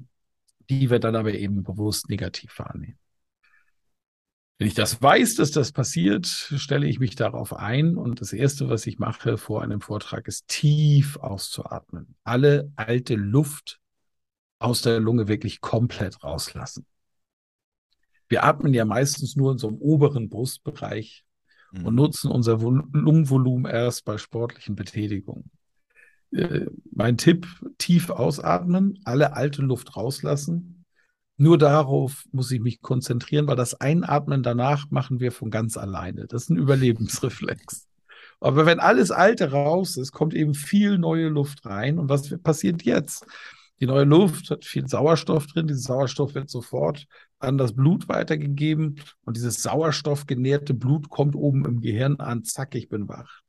die 0.70 0.90
wir 0.90 1.00
dann 1.00 1.16
aber 1.16 1.34
eben 1.34 1.64
bewusst 1.64 2.10
negativ 2.10 2.58
wahrnehmen. 2.58 2.98
Wenn 4.58 4.68
ich 4.68 4.74
das 4.74 5.02
weiß, 5.02 5.36
dass 5.36 5.52
das 5.52 5.72
passiert, 5.72 6.26
stelle 6.26 6.88
ich 6.88 7.00
mich 7.00 7.16
darauf 7.16 7.54
ein 7.54 7.96
und 7.96 8.22
das 8.22 8.34
Erste, 8.34 8.70
was 8.70 8.88
ich 8.88 8.98
mache 8.98 9.38
vor 9.38 9.62
einem 9.62 9.82
Vortrag, 9.82 10.28
ist 10.28 10.48
tief 10.48 11.16
auszuatmen. 11.18 12.16
Alle 12.24 12.72
alte 12.76 13.16
Luft 13.16 13.80
aus 14.58 14.82
der 14.82 15.00
Lunge 15.00 15.28
wirklich 15.28 15.62
komplett 15.62 16.24
rauslassen. 16.24 16.86
Wir 18.30 18.44
atmen 18.44 18.74
ja 18.74 18.86
meistens 18.86 19.36
nur 19.36 19.52
in 19.52 19.58
so 19.58 19.68
einem 19.68 19.78
oberen 19.78 20.30
Brustbereich 20.30 21.26
mhm. 21.72 21.86
und 21.86 21.96
nutzen 21.96 22.32
unser 22.32 22.58
Lungenvolumen 22.58 23.70
erst 23.70 24.06
bei 24.06 24.18
sportlichen 24.18 24.76
Betätigungen. 24.76 25.52
äh, 26.32 26.68
mein 26.92 27.18
Tipp, 27.18 27.48
tief 27.78 28.10
ausatmen, 28.10 29.00
alle 29.04 29.34
alte 29.34 29.62
Luft 29.62 29.96
rauslassen. 29.98 30.86
Nur 31.38 31.58
darauf 31.58 32.26
muss 32.32 32.52
ich 32.52 32.60
mich 32.60 32.82
konzentrieren, 32.82 33.48
weil 33.48 33.56
das 33.56 33.74
Einatmen 33.80 34.44
danach 34.44 34.92
machen 34.92 35.20
wir 35.20 35.32
von 35.32 35.50
ganz 35.50 35.78
alleine. 35.78 36.28
Das 36.28 36.44
ist 36.44 36.50
ein 36.50 36.58
Überlebensreflex. 36.58 37.88
Aber 38.42 38.66
wenn 38.66 38.80
alles 38.80 39.12
Alte 39.12 39.52
raus 39.52 39.98
ist, 39.98 40.12
kommt 40.12 40.34
eben 40.34 40.54
viel 40.54 40.98
neue 40.98 41.30
Luft 41.30 41.66
rein. 41.66 41.98
Und 41.98 42.10
was 42.10 42.38
passiert 42.42 42.84
jetzt? 42.84 43.26
Die 43.80 43.86
neue 43.86 44.04
Luft 44.04 44.50
hat 44.50 44.66
viel 44.66 44.88
Sauerstoff 44.88 45.48
drin. 45.48 45.68
Dieser 45.68 45.80
Sauerstoff 45.80 46.36
wird 46.36 46.50
sofort 46.50 47.06
an 47.40 47.58
das 47.58 47.74
Blut 47.74 48.08
weitergegeben. 48.10 49.02
Und 49.24 49.38
dieses 49.38 49.62
sauerstoffgenährte 49.64 50.74
Blut 50.74 51.10
kommt 51.10 51.36
oben 51.36 51.66
im 51.66 51.82
Gehirn 51.82 52.20
an. 52.20 52.44
Zack, 52.44 52.76
ich 52.76 52.90
bin 52.90 53.08
wach. 53.08 53.42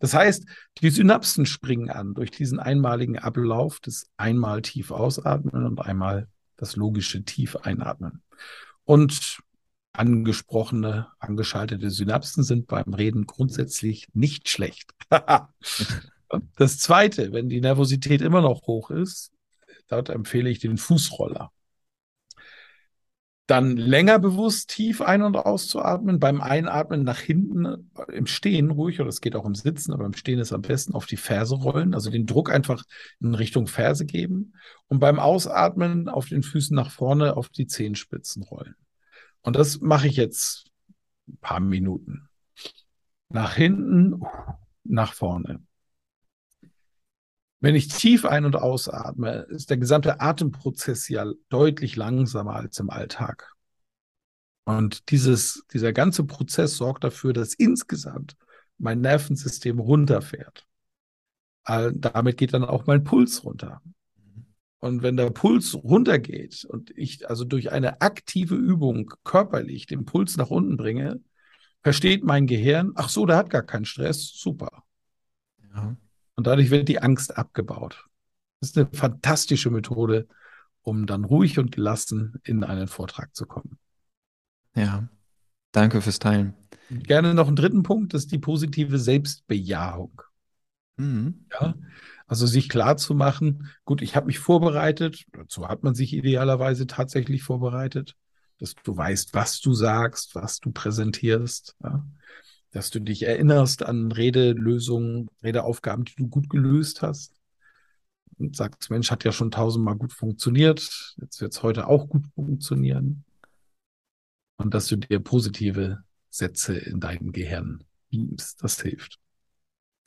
Das 0.00 0.14
heißt, 0.14 0.44
die 0.80 0.90
Synapsen 0.90 1.46
springen 1.46 1.90
an 1.90 2.14
durch 2.14 2.30
diesen 2.30 2.58
einmaligen 2.58 3.18
Ablauf 3.18 3.78
des 3.80 4.10
einmal 4.16 4.62
tief 4.62 4.90
ausatmen 4.90 5.64
und 5.64 5.80
einmal 5.80 6.28
das 6.56 6.74
logische 6.74 7.22
tief 7.22 7.54
einatmen. 7.56 8.22
Und 8.84 9.38
angesprochene, 9.92 11.08
angeschaltete 11.20 11.90
Synapsen 11.90 12.42
sind 12.42 12.66
beim 12.66 12.92
Reden 12.92 13.26
grundsätzlich 13.26 14.08
nicht 14.14 14.48
schlecht. 14.48 14.90
das 16.56 16.78
zweite, 16.78 17.32
wenn 17.32 17.48
die 17.48 17.60
Nervosität 17.60 18.20
immer 18.20 18.40
noch 18.40 18.66
hoch 18.66 18.90
ist, 18.90 19.32
Dort 19.88 20.10
empfehle 20.10 20.50
ich 20.50 20.58
den 20.60 20.76
Fußroller. 20.76 21.50
Dann 23.48 23.78
länger 23.78 24.18
bewusst 24.18 24.68
tief 24.68 25.00
ein- 25.00 25.22
und 25.22 25.34
auszuatmen. 25.34 26.20
Beim 26.20 26.42
Einatmen 26.42 27.02
nach 27.02 27.18
hinten 27.18 27.90
im 28.12 28.26
Stehen 28.26 28.70
ruhig, 28.70 29.00
oder 29.00 29.08
es 29.08 29.22
geht 29.22 29.34
auch 29.34 29.46
im 29.46 29.54
Sitzen, 29.54 29.94
aber 29.94 30.04
im 30.04 30.12
Stehen 30.12 30.38
ist 30.38 30.52
am 30.52 30.60
besten 30.60 30.92
auf 30.92 31.06
die 31.06 31.16
Ferse 31.16 31.54
rollen, 31.54 31.94
also 31.94 32.10
den 32.10 32.26
Druck 32.26 32.52
einfach 32.52 32.84
in 33.20 33.34
Richtung 33.34 33.66
Ferse 33.66 34.04
geben. 34.04 34.52
Und 34.88 34.98
beim 35.00 35.18
Ausatmen 35.18 36.10
auf 36.10 36.28
den 36.28 36.42
Füßen 36.42 36.76
nach 36.76 36.90
vorne 36.90 37.38
auf 37.38 37.48
die 37.48 37.66
Zehenspitzen 37.66 38.42
rollen. 38.42 38.74
Und 39.40 39.56
das 39.56 39.80
mache 39.80 40.08
ich 40.08 40.16
jetzt 40.16 40.66
ein 41.26 41.38
paar 41.40 41.60
Minuten. 41.60 42.28
Nach 43.30 43.54
hinten, 43.54 44.20
nach 44.84 45.14
vorne. 45.14 45.62
Wenn 47.60 47.74
ich 47.74 47.88
tief 47.88 48.24
ein- 48.24 48.44
und 48.44 48.56
ausatme, 48.56 49.46
ist 49.48 49.70
der 49.70 49.78
gesamte 49.78 50.20
Atemprozess 50.20 51.08
ja 51.08 51.26
deutlich 51.48 51.96
langsamer 51.96 52.54
als 52.54 52.78
im 52.78 52.90
Alltag. 52.90 53.52
Und 54.64 55.10
dieses, 55.10 55.64
dieser 55.72 55.92
ganze 55.92 56.24
Prozess 56.24 56.76
sorgt 56.76 57.02
dafür, 57.02 57.32
dass 57.32 57.54
insgesamt 57.54 58.36
mein 58.76 59.00
Nervensystem 59.00 59.78
runterfährt. 59.78 60.66
damit 61.64 62.36
geht 62.38 62.54
dann 62.54 62.64
auch 62.64 62.86
mein 62.86 63.04
Puls 63.04 63.44
runter. 63.44 63.82
Und 64.80 65.02
wenn 65.02 65.16
der 65.16 65.30
Puls 65.30 65.74
runtergeht 65.74 66.64
und 66.64 66.96
ich 66.96 67.28
also 67.28 67.44
durch 67.44 67.72
eine 67.72 68.00
aktive 68.00 68.54
Übung 68.54 69.12
körperlich 69.24 69.86
den 69.86 70.04
Puls 70.04 70.36
nach 70.36 70.50
unten 70.50 70.76
bringe, 70.76 71.20
versteht 71.82 72.24
mein 72.24 72.46
Gehirn, 72.46 72.92
ach 72.94 73.08
so, 73.08 73.26
der 73.26 73.36
hat 73.36 73.50
gar 73.50 73.62
keinen 73.62 73.84
Stress, 73.84 74.28
super. 74.28 74.84
Ja. 75.74 75.96
Und 76.38 76.46
dadurch 76.46 76.70
wird 76.70 76.86
die 76.86 77.02
Angst 77.02 77.36
abgebaut. 77.36 78.06
Das 78.60 78.70
ist 78.70 78.78
eine 78.78 78.86
fantastische 78.92 79.72
Methode, 79.72 80.28
um 80.82 81.04
dann 81.04 81.24
ruhig 81.24 81.58
und 81.58 81.72
gelassen 81.72 82.34
in 82.44 82.62
einen 82.62 82.86
Vortrag 82.86 83.34
zu 83.34 83.44
kommen. 83.44 83.76
Ja, 84.76 85.08
danke 85.72 86.00
fürs 86.00 86.20
Teilen. 86.20 86.54
Gerne 86.90 87.34
noch 87.34 87.48
einen 87.48 87.56
dritten 87.56 87.82
Punkt, 87.82 88.14
das 88.14 88.22
ist 88.22 88.30
die 88.30 88.38
positive 88.38 89.00
Selbstbejahung. 89.00 90.22
Mhm. 90.96 91.46
Ja, 91.60 91.74
also 92.28 92.46
sich 92.46 92.68
klar 92.68 92.96
zu 92.96 93.16
machen, 93.16 93.68
gut, 93.84 94.00
ich 94.00 94.14
habe 94.14 94.26
mich 94.26 94.38
vorbereitet, 94.38 95.24
dazu 95.32 95.66
hat 95.66 95.82
man 95.82 95.96
sich 95.96 96.12
idealerweise 96.12 96.86
tatsächlich 96.86 97.42
vorbereitet, 97.42 98.14
dass 98.60 98.76
du 98.76 98.96
weißt, 98.96 99.34
was 99.34 99.60
du 99.60 99.74
sagst, 99.74 100.36
was 100.36 100.60
du 100.60 100.70
präsentierst. 100.70 101.74
Ja 101.82 102.06
dass 102.78 102.90
du 102.90 103.00
dich 103.00 103.24
erinnerst 103.24 103.82
an 103.82 104.12
Redelösungen, 104.12 105.28
Redeaufgaben, 105.42 106.04
die 106.04 106.14
du 106.14 106.28
gut 106.28 106.48
gelöst 106.48 107.02
hast 107.02 107.32
und 108.38 108.54
sagst, 108.54 108.88
Mensch, 108.88 109.10
hat 109.10 109.24
ja 109.24 109.32
schon 109.32 109.50
tausendmal 109.50 109.96
gut 109.96 110.12
funktioniert, 110.12 111.16
jetzt 111.20 111.40
wird 111.40 111.52
es 111.52 111.64
heute 111.64 111.88
auch 111.88 112.08
gut 112.08 112.26
funktionieren. 112.36 113.24
Und 114.58 114.74
dass 114.74 114.86
du 114.86 114.94
dir 114.94 115.18
positive 115.18 116.04
Sätze 116.30 116.78
in 116.78 117.00
deinem 117.00 117.32
Gehirn 117.32 117.82
beamst, 118.10 118.62
das 118.62 118.80
hilft. 118.80 119.18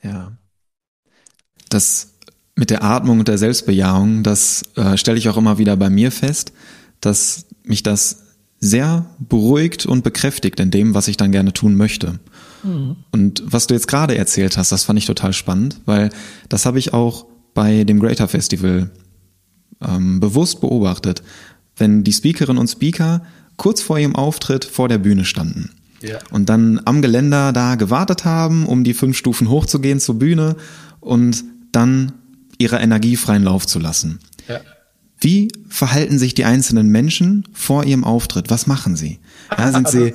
Ja. 0.02 0.38
Das 1.68 2.14
mit 2.56 2.70
der 2.70 2.84
Atmung 2.84 3.18
und 3.18 3.28
der 3.28 3.36
Selbstbejahung, 3.36 4.22
das 4.22 4.62
äh, 4.76 4.96
stelle 4.96 5.18
ich 5.18 5.28
auch 5.28 5.36
immer 5.36 5.58
wieder 5.58 5.76
bei 5.76 5.90
mir 5.90 6.10
fest, 6.10 6.54
dass 7.00 7.44
mich 7.64 7.82
das 7.82 8.36
sehr 8.60 9.14
beruhigt 9.18 9.84
und 9.84 10.04
bekräftigt 10.04 10.58
in 10.58 10.70
dem, 10.70 10.94
was 10.94 11.08
ich 11.08 11.18
dann 11.18 11.32
gerne 11.32 11.52
tun 11.52 11.74
möchte. 11.74 12.20
Mhm. 12.62 12.96
Und 13.10 13.42
was 13.46 13.66
du 13.66 13.74
jetzt 13.74 13.88
gerade 13.88 14.16
erzählt 14.16 14.56
hast, 14.56 14.72
das 14.72 14.84
fand 14.84 14.98
ich 14.98 15.06
total 15.06 15.32
spannend, 15.32 15.80
weil 15.84 16.10
das 16.48 16.66
habe 16.66 16.78
ich 16.78 16.92
auch 16.92 17.26
bei 17.54 17.84
dem 17.84 18.00
Greater 18.00 18.28
Festival 18.28 18.90
ähm, 19.80 20.20
bewusst 20.20 20.60
beobachtet, 20.60 21.22
wenn 21.76 22.04
die 22.04 22.12
Speakerinnen 22.12 22.58
und 22.58 22.68
Speaker 22.68 23.22
kurz 23.56 23.82
vor 23.82 23.98
ihrem 23.98 24.14
Auftritt 24.14 24.64
vor 24.64 24.88
der 24.88 24.98
Bühne 24.98 25.24
standen. 25.24 25.70
Ja. 26.00 26.18
Und 26.30 26.48
dann 26.48 26.80
am 26.84 27.00
Geländer 27.00 27.52
da 27.52 27.76
gewartet 27.76 28.24
haben, 28.24 28.66
um 28.66 28.84
die 28.84 28.94
fünf 28.94 29.16
Stufen 29.16 29.48
hochzugehen 29.48 30.00
zur 30.00 30.18
Bühne 30.18 30.56
und 31.00 31.44
dann 31.70 32.12
ihrer 32.58 32.80
Energie 32.80 33.16
freien 33.16 33.44
Lauf 33.44 33.66
zu 33.66 33.78
lassen. 33.78 34.18
Ja. 34.48 34.60
Wie 35.20 35.48
verhalten 35.68 36.18
sich 36.18 36.34
die 36.34 36.44
einzelnen 36.44 36.88
Menschen 36.88 37.46
vor 37.52 37.84
ihrem 37.84 38.02
Auftritt? 38.02 38.50
Was 38.50 38.66
machen 38.66 38.96
sie? 38.96 39.20
Ja, 39.56 39.70
sind 39.70 39.88
sie 39.88 40.14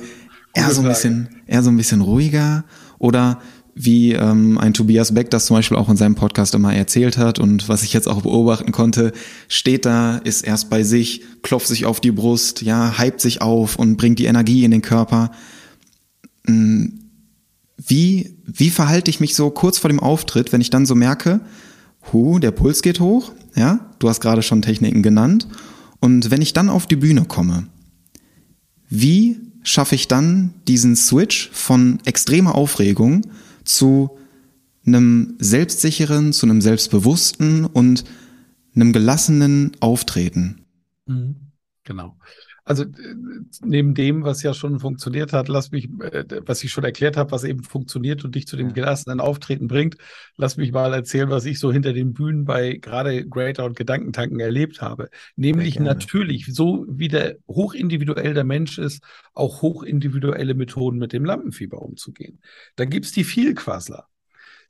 eher 0.54 0.70
so 0.70 0.82
ein 0.82 0.88
bisschen, 0.88 1.28
eher 1.46 1.62
so 1.62 1.70
ein 1.70 1.76
bisschen 1.76 2.00
ruhiger. 2.00 2.64
Oder 2.98 3.40
wie 3.80 4.12
ähm, 4.12 4.58
ein 4.58 4.74
Tobias 4.74 5.14
Beck 5.14 5.30
das 5.30 5.46
zum 5.46 5.56
Beispiel 5.56 5.76
auch 5.76 5.88
in 5.88 5.96
seinem 5.96 6.16
Podcast 6.16 6.54
immer 6.54 6.74
erzählt 6.74 7.16
hat 7.16 7.38
und 7.38 7.68
was 7.68 7.84
ich 7.84 7.92
jetzt 7.92 8.08
auch 8.08 8.22
beobachten 8.22 8.72
konnte, 8.72 9.12
steht 9.46 9.86
da, 9.86 10.16
ist 10.18 10.42
erst 10.42 10.68
bei 10.68 10.82
sich, 10.82 11.22
klopft 11.42 11.68
sich 11.68 11.86
auf 11.86 12.00
die 12.00 12.10
Brust, 12.10 12.62
ja, 12.62 12.98
hypt 12.98 13.20
sich 13.20 13.40
auf 13.40 13.76
und 13.76 13.96
bringt 13.96 14.18
die 14.18 14.24
Energie 14.24 14.64
in 14.64 14.72
den 14.72 14.82
Körper. 14.82 15.30
Hm, 16.44 17.04
wie, 17.76 18.36
wie 18.44 18.70
verhalte 18.70 19.10
ich 19.10 19.20
mich 19.20 19.36
so 19.36 19.50
kurz 19.50 19.78
vor 19.78 19.90
dem 19.90 20.00
Auftritt, 20.00 20.52
wenn 20.52 20.60
ich 20.60 20.70
dann 20.70 20.84
so 20.84 20.96
merke, 20.96 21.40
hu, 22.12 22.40
der 22.40 22.50
Puls 22.50 22.82
geht 22.82 22.98
hoch, 22.98 23.30
ja, 23.54 23.92
du 24.00 24.08
hast 24.08 24.20
gerade 24.20 24.42
schon 24.42 24.60
Techniken 24.60 25.04
genannt, 25.04 25.46
und 26.00 26.30
wenn 26.30 26.42
ich 26.42 26.52
dann 26.52 26.68
auf 26.68 26.86
die 26.86 26.96
Bühne 26.96 27.24
komme, 27.24 27.66
wie 28.88 29.47
schaffe 29.68 29.94
ich 29.94 30.08
dann 30.08 30.54
diesen 30.66 30.96
Switch 30.96 31.50
von 31.52 32.00
extremer 32.04 32.54
Aufregung 32.54 33.22
zu 33.64 34.18
einem 34.86 35.36
selbstsicheren, 35.38 36.32
zu 36.32 36.46
einem 36.46 36.60
selbstbewussten 36.60 37.66
und 37.66 38.04
einem 38.74 38.92
gelassenen 38.92 39.72
Auftreten. 39.80 40.64
Mhm. 41.06 41.36
Genau. 41.84 42.16
Also 42.68 42.82
äh, 42.82 42.88
neben 43.62 43.94
dem, 43.94 44.24
was 44.24 44.42
ja 44.42 44.52
schon 44.52 44.78
funktioniert 44.78 45.32
hat, 45.32 45.48
lass 45.48 45.70
mich, 45.70 45.88
äh, 46.02 46.24
was 46.44 46.62
ich 46.62 46.70
schon 46.70 46.84
erklärt 46.84 47.16
habe, 47.16 47.30
was 47.30 47.44
eben 47.44 47.62
funktioniert 47.62 48.26
und 48.26 48.34
dich 48.34 48.46
zu 48.46 48.58
dem 48.58 48.74
gelassenen 48.74 49.20
Auftreten 49.20 49.68
bringt, 49.68 49.96
lass 50.36 50.58
mich 50.58 50.70
mal 50.70 50.92
erzählen, 50.92 51.30
was 51.30 51.46
ich 51.46 51.60
so 51.60 51.72
hinter 51.72 51.94
den 51.94 52.12
Bühnen 52.12 52.44
bei 52.44 52.74
gerade 52.74 53.26
Greater 53.26 53.64
und 53.64 53.74
Gedankentanken 53.74 54.38
erlebt 54.38 54.82
habe. 54.82 55.08
Nämlich 55.34 55.80
natürlich, 55.80 56.44
so 56.52 56.84
wie 56.90 57.08
der 57.08 57.38
hochindividuell 57.48 58.34
der 58.34 58.44
Mensch 58.44 58.76
ist, 58.76 59.02
auch 59.32 59.62
hochindividuelle 59.62 60.52
Methoden 60.52 60.98
mit 60.98 61.14
dem 61.14 61.24
Lampenfieber 61.24 61.80
umzugehen. 61.80 62.42
Da 62.76 62.84
gibt's 62.84 63.12
die 63.12 63.24
Vielquassler 63.24 64.08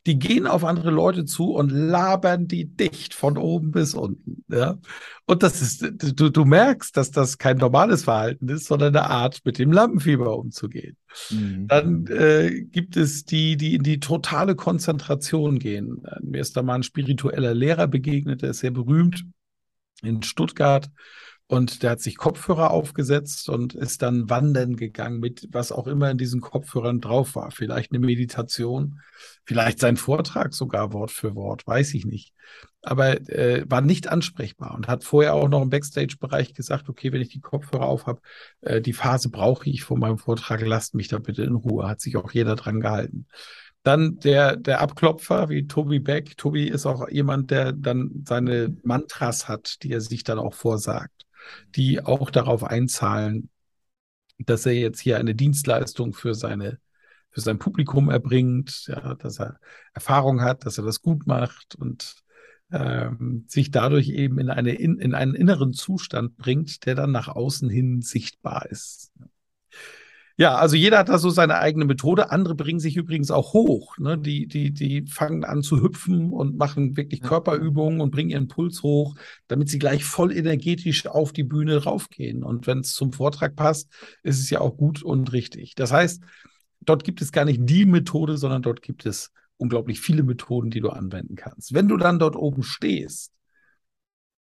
die 0.09 0.19
gehen 0.19 0.47
auf 0.47 0.65
andere 0.65 0.91
Leute 0.91 1.27
zu 1.27 1.53
und 1.53 1.69
labern 1.69 2.49
die 2.49 2.65
dicht 2.65 3.13
von 3.13 3.37
oben 3.37 3.73
bis 3.73 3.93
unten. 3.93 4.43
Ja? 4.49 4.79
Und 5.27 5.43
das 5.43 5.61
ist, 5.61 5.87
du, 6.19 6.31
du 6.31 6.45
merkst, 6.47 6.97
dass 6.97 7.11
das 7.11 7.37
kein 7.37 7.59
normales 7.59 8.05
Verhalten 8.05 8.49
ist, 8.49 8.65
sondern 8.65 8.97
eine 8.97 9.11
Art, 9.11 9.41
mit 9.45 9.59
dem 9.59 9.71
Lampenfieber 9.71 10.39
umzugehen. 10.39 10.97
Mhm. 11.29 11.67
Dann 11.69 12.07
äh, 12.07 12.63
gibt 12.63 12.97
es 12.97 13.27
die, 13.27 13.59
die 13.59 13.75
in 13.75 13.83
die 13.83 14.01
totale 14.01 14.57
Konzentration 14.57 15.59
gehen. 15.59 16.03
Mir 16.23 16.41
ist 16.41 16.57
da 16.57 16.63
mal 16.63 16.77
ein 16.77 16.83
spiritueller 16.83 17.53
Lehrer 17.53 17.87
begegnet, 17.87 18.41
der 18.41 18.51
ist 18.51 18.61
sehr 18.61 18.71
berühmt 18.71 19.27
in 20.03 20.23
Stuttgart. 20.23 20.89
Und 21.51 21.83
der 21.83 21.93
hat 21.93 22.01
sich 22.03 22.19
Kopfhörer 22.19 22.71
aufgesetzt 22.71 23.49
und 23.49 23.75
ist 23.75 24.03
dann 24.03 24.29
wandern 24.29 24.77
gegangen 24.77 25.19
mit 25.19 25.49
was 25.51 25.73
auch 25.73 25.87
immer 25.87 26.11
in 26.11 26.19
diesen 26.19 26.43
Kopfhörern 26.43 27.01
drauf 27.01 27.37
war. 27.37 27.51
Vielleicht 27.53 27.91
eine 27.91 28.05
Meditation, 28.05 29.01
vielleicht 29.45 29.79
sein 29.79 29.97
Vortrag 29.97 30.53
sogar 30.53 30.93
Wort 30.93 31.11
für 31.11 31.35
Wort, 31.35 31.67
weiß 31.67 31.95
ich 31.95 32.05
nicht. 32.05 32.35
Aber 32.83 33.19
äh, 33.31 33.65
war 33.67 33.81
nicht 33.81 34.09
ansprechbar 34.09 34.75
und 34.75 34.89
hat 34.89 35.05
vorher 35.05 35.33
auch 35.35 35.49
noch 35.49 35.63
im 35.63 35.71
Backstage-Bereich 35.71 36.53
gesagt, 36.53 36.91
okay, 36.91 37.13
wenn 37.13 37.23
ich 37.23 37.31
die 37.31 37.41
Kopfhörer 37.41 37.87
auf 37.87 38.07
habe, 38.07 38.21
äh, 38.61 38.83
die 38.83 38.93
Phase 38.93 39.31
brauche 39.31 39.71
ich 39.71 39.85
vor 39.85 39.97
meinem 39.97 40.19
Vortrag, 40.19 40.61
lasst 40.61 40.95
mich 40.95 41.09
da 41.09 41.19
bitte 41.19 41.45
in 41.45 41.55
Ruhe. 41.55 41.89
Hat 41.89 42.03
sich 42.03 42.19
auch 42.19 42.31
jeder 42.31 42.57
dran 42.57 42.81
gehalten. 42.81 43.27
Dann 43.85 44.19
der, 44.19 44.57
der 44.57 44.83
Abklopfer 44.83 45.49
wie 45.49 45.67
Tobi 45.67 45.99
Beck. 45.99 46.37
Tobi 46.37 46.69
ist 46.69 46.85
auch 46.85 47.09
jemand, 47.09 47.51
der 47.51 47.73
dann 47.73 48.23
seine 48.27 48.77
Mantras 48.83 49.49
hat, 49.49 49.83
die 49.83 49.93
er 49.93 50.03
sich 50.03 50.25
dann 50.25 50.39
auch 50.39 50.53
vorsagt, 50.53 51.25
die 51.75 52.05
auch 52.05 52.31
darauf 52.31 52.65
einzahlen, 52.65 53.51
dass 54.39 54.67
er 54.67 54.75
jetzt 54.75 55.01
hier 55.01 55.19
eine 55.19 55.35
Dienstleistung 55.35 56.13
für 56.13 56.35
seine 56.35 56.79
für 57.31 57.41
sein 57.43 57.59
Publikum 57.59 58.09
erbringt, 58.11 58.87
ja, 58.89 59.15
dass 59.15 59.39
er 59.39 59.61
Erfahrung 59.93 60.41
hat, 60.41 60.65
dass 60.65 60.79
er 60.79 60.85
das 60.85 61.03
gut 61.03 61.27
macht 61.27 61.75
und 61.75 62.17
ähm, 62.73 63.45
sich 63.49 63.71
dadurch 63.71 64.09
eben 64.09 64.39
in, 64.39 64.51
eine, 64.51 64.75
in, 64.75 64.99
in 64.99 65.15
einen 65.15 65.35
inneren 65.35 65.73
Zustand 65.73 66.37
bringt, 66.37 66.87
der 66.87 66.95
dann 66.95 67.13
nach 67.13 67.29
außen 67.29 67.69
hin 67.69 68.03
sichtbar 68.03 68.67
ist. 68.67 69.13
Ja, 70.41 70.55
also 70.55 70.77
jeder 70.77 70.99
hat 70.99 71.09
da 71.09 71.19
so 71.19 71.31
seine 71.31 71.59
eigene 71.59 71.85
Methode. 71.85 72.31
Andere 72.31 72.55
bringen 72.55 72.79
sich 72.79 72.97
übrigens 72.97 73.33
auch 73.33 73.55
hoch. 73.55 73.99
Ne? 73.99 74.17
Die, 74.17 74.47
die, 74.47 74.71
die 74.73 75.05
fangen 75.09 75.43
an 75.43 75.63
zu 75.63 75.83
hüpfen 75.83 76.31
und 76.31 76.57
machen 76.57 76.97
wirklich 76.97 77.23
Körperübungen 77.23 78.01
und 78.01 78.13
bringen 78.13 78.31
ihren 78.31 78.47
Puls 78.47 78.85
hoch, 78.85 79.17
damit 79.49 79.69
sie 79.69 79.81
gleich 79.81 80.05
voll 80.05 80.31
energetisch 80.31 81.09
auf 81.09 81.33
die 81.33 81.43
Bühne 81.43 81.83
raufgehen. 81.83 82.45
Und 82.45 82.69
wenn 82.69 82.79
es 82.79 82.93
zum 82.93 83.13
Vortrag 83.13 83.57
passt, 83.57 83.91
ist 84.23 84.39
es 84.39 84.49
ja 84.49 84.61
auch 84.61 84.77
gut 84.77 85.03
und 85.03 85.33
richtig. 85.33 85.75
Das 85.75 85.91
heißt, 85.91 86.23
dort 86.83 87.03
gibt 87.03 87.21
es 87.21 87.33
gar 87.33 87.45
nicht 87.45 87.63
die 87.65 87.85
Methode, 87.85 88.39
sondern 88.39 88.63
dort 88.63 88.81
gibt 88.81 89.07
es 89.07 89.33
unglaublich 89.57 90.01
viele 90.01 90.23
Methoden, 90.23 90.71
die 90.71 90.81
du 90.81 90.91
anwenden 90.91 91.35
kannst. 91.35 91.75
Wenn 91.75 91.89
du 91.89 91.97
dann 91.97 92.21
dort 92.21 92.37
oben 92.37 92.63
stehst, 92.63 93.33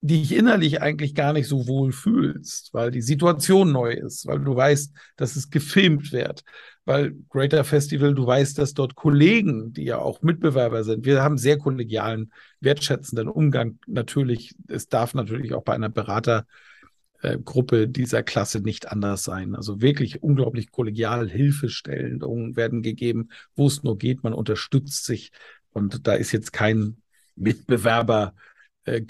dich 0.07 0.35
innerlich 0.35 0.81
eigentlich 0.81 1.15
gar 1.15 1.33
nicht 1.33 1.47
so 1.47 1.67
wohl 1.67 1.91
fühlst, 1.91 2.73
weil 2.73 2.91
die 2.91 3.01
Situation 3.01 3.71
neu 3.71 3.91
ist, 3.91 4.27
weil 4.27 4.39
du 4.39 4.55
weißt, 4.55 4.93
dass 5.15 5.35
es 5.35 5.49
gefilmt 5.49 6.11
wird, 6.11 6.43
weil 6.85 7.15
Greater 7.29 7.63
Festival, 7.63 8.13
du 8.13 8.27
weißt, 8.27 8.57
dass 8.57 8.73
dort 8.73 8.95
Kollegen, 8.95 9.73
die 9.73 9.85
ja 9.85 9.97
auch 9.97 10.21
Mitbewerber 10.21 10.83
sind, 10.83 11.05
wir 11.05 11.23
haben 11.23 11.37
sehr 11.37 11.57
kollegialen, 11.57 12.31
wertschätzenden 12.59 13.27
Umgang. 13.27 13.79
Natürlich, 13.87 14.53
es 14.67 14.87
darf 14.87 15.13
natürlich 15.15 15.53
auch 15.53 15.63
bei 15.63 15.73
einer 15.73 15.89
Berater 15.89 16.45
äh, 17.21 17.39
Gruppe 17.39 17.87
dieser 17.87 18.21
Klasse 18.21 18.59
nicht 18.59 18.91
anders 18.91 19.23
sein. 19.23 19.55
Also 19.55 19.81
wirklich 19.81 20.21
unglaublich 20.21 20.71
kollegial 20.71 21.29
Hilfestellungen 21.29 22.55
werden 22.55 22.83
gegeben, 22.83 23.29
wo 23.55 23.67
es 23.67 23.81
nur 23.81 23.97
geht. 23.97 24.23
Man 24.23 24.33
unterstützt 24.33 25.05
sich 25.05 25.31
und 25.71 26.05
da 26.07 26.13
ist 26.13 26.31
jetzt 26.31 26.53
kein 26.53 26.97
Mitbewerbergefühl 27.35 28.45
äh, 28.85 29.01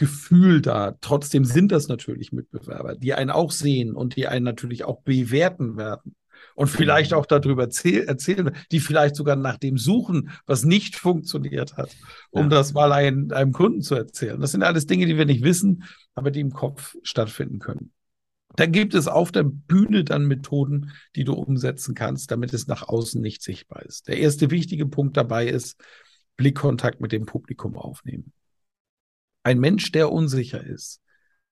da. 0.62 0.98
Trotzdem 1.02 1.46
sind 1.46 1.72
das 1.72 1.88
natürlich 1.88 2.32
Mitbewerber, 2.32 2.96
die 2.96 3.14
einen 3.14 3.30
auch 3.30 3.52
sehen 3.52 3.96
und 3.96 4.16
die 4.16 4.28
einen 4.28 4.46
natürlich 4.46 4.84
auch 4.84 5.02
bewerten 5.02 5.78
werden 5.78 6.16
und 6.56 6.68
vielleicht 6.68 7.12
mhm. 7.12 7.18
auch 7.18 7.26
darüber 7.26 7.64
erzählen, 7.64 8.56
die 8.72 8.80
vielleicht 8.80 9.16
sogar 9.16 9.36
nach 9.36 9.58
dem 9.58 9.78
suchen, 9.78 10.32
was 10.46 10.64
nicht 10.64 10.96
funktioniert 10.96 11.78
hat, 11.78 11.96
um 12.32 12.44
ja. 12.44 12.50
das 12.50 12.74
mal 12.74 12.92
einem, 12.92 13.32
einem 13.32 13.52
Kunden 13.52 13.82
zu 13.82 13.96
erzählen. 13.96 14.40
Das 14.40 14.52
sind 14.52 14.64
alles 14.64 14.86
Dinge, 14.86 15.06
die 15.06 15.18
wir 15.18 15.26
nicht 15.26 15.44
wissen, 15.44 15.84
aber 16.14 16.32
die 16.32 16.40
im 16.40 16.52
Kopf 16.52 16.96
stattfinden 17.04 17.60
können. 17.60 17.92
Da 18.56 18.68
gibt 18.68 18.94
es 18.94 19.10
auf 19.10 19.34
der 19.34 19.44
Bühne 19.44 20.06
dann 20.06 20.28
Methoden, 20.28 20.92
die 21.16 21.26
du 21.26 21.34
umsetzen 21.34 21.94
kannst, 21.94 22.32
damit 22.32 22.54
es 22.54 22.68
nach 22.68 22.88
außen 22.88 23.22
nicht 23.22 23.44
sichtbar 23.44 23.84
ist. 23.84 24.08
Der 24.08 24.18
erste 24.18 24.50
wichtige 24.50 24.86
Punkt 24.86 25.18
dabei 25.18 25.48
ist, 25.48 25.76
Blickkontakt 26.38 27.02
mit 27.02 27.12
dem 27.12 27.26
Publikum 27.26 27.76
aufnehmen. 27.76 28.32
Ein 29.46 29.60
Mensch, 29.60 29.92
der 29.92 30.12
unsicher 30.12 30.64
ist, 30.64 31.04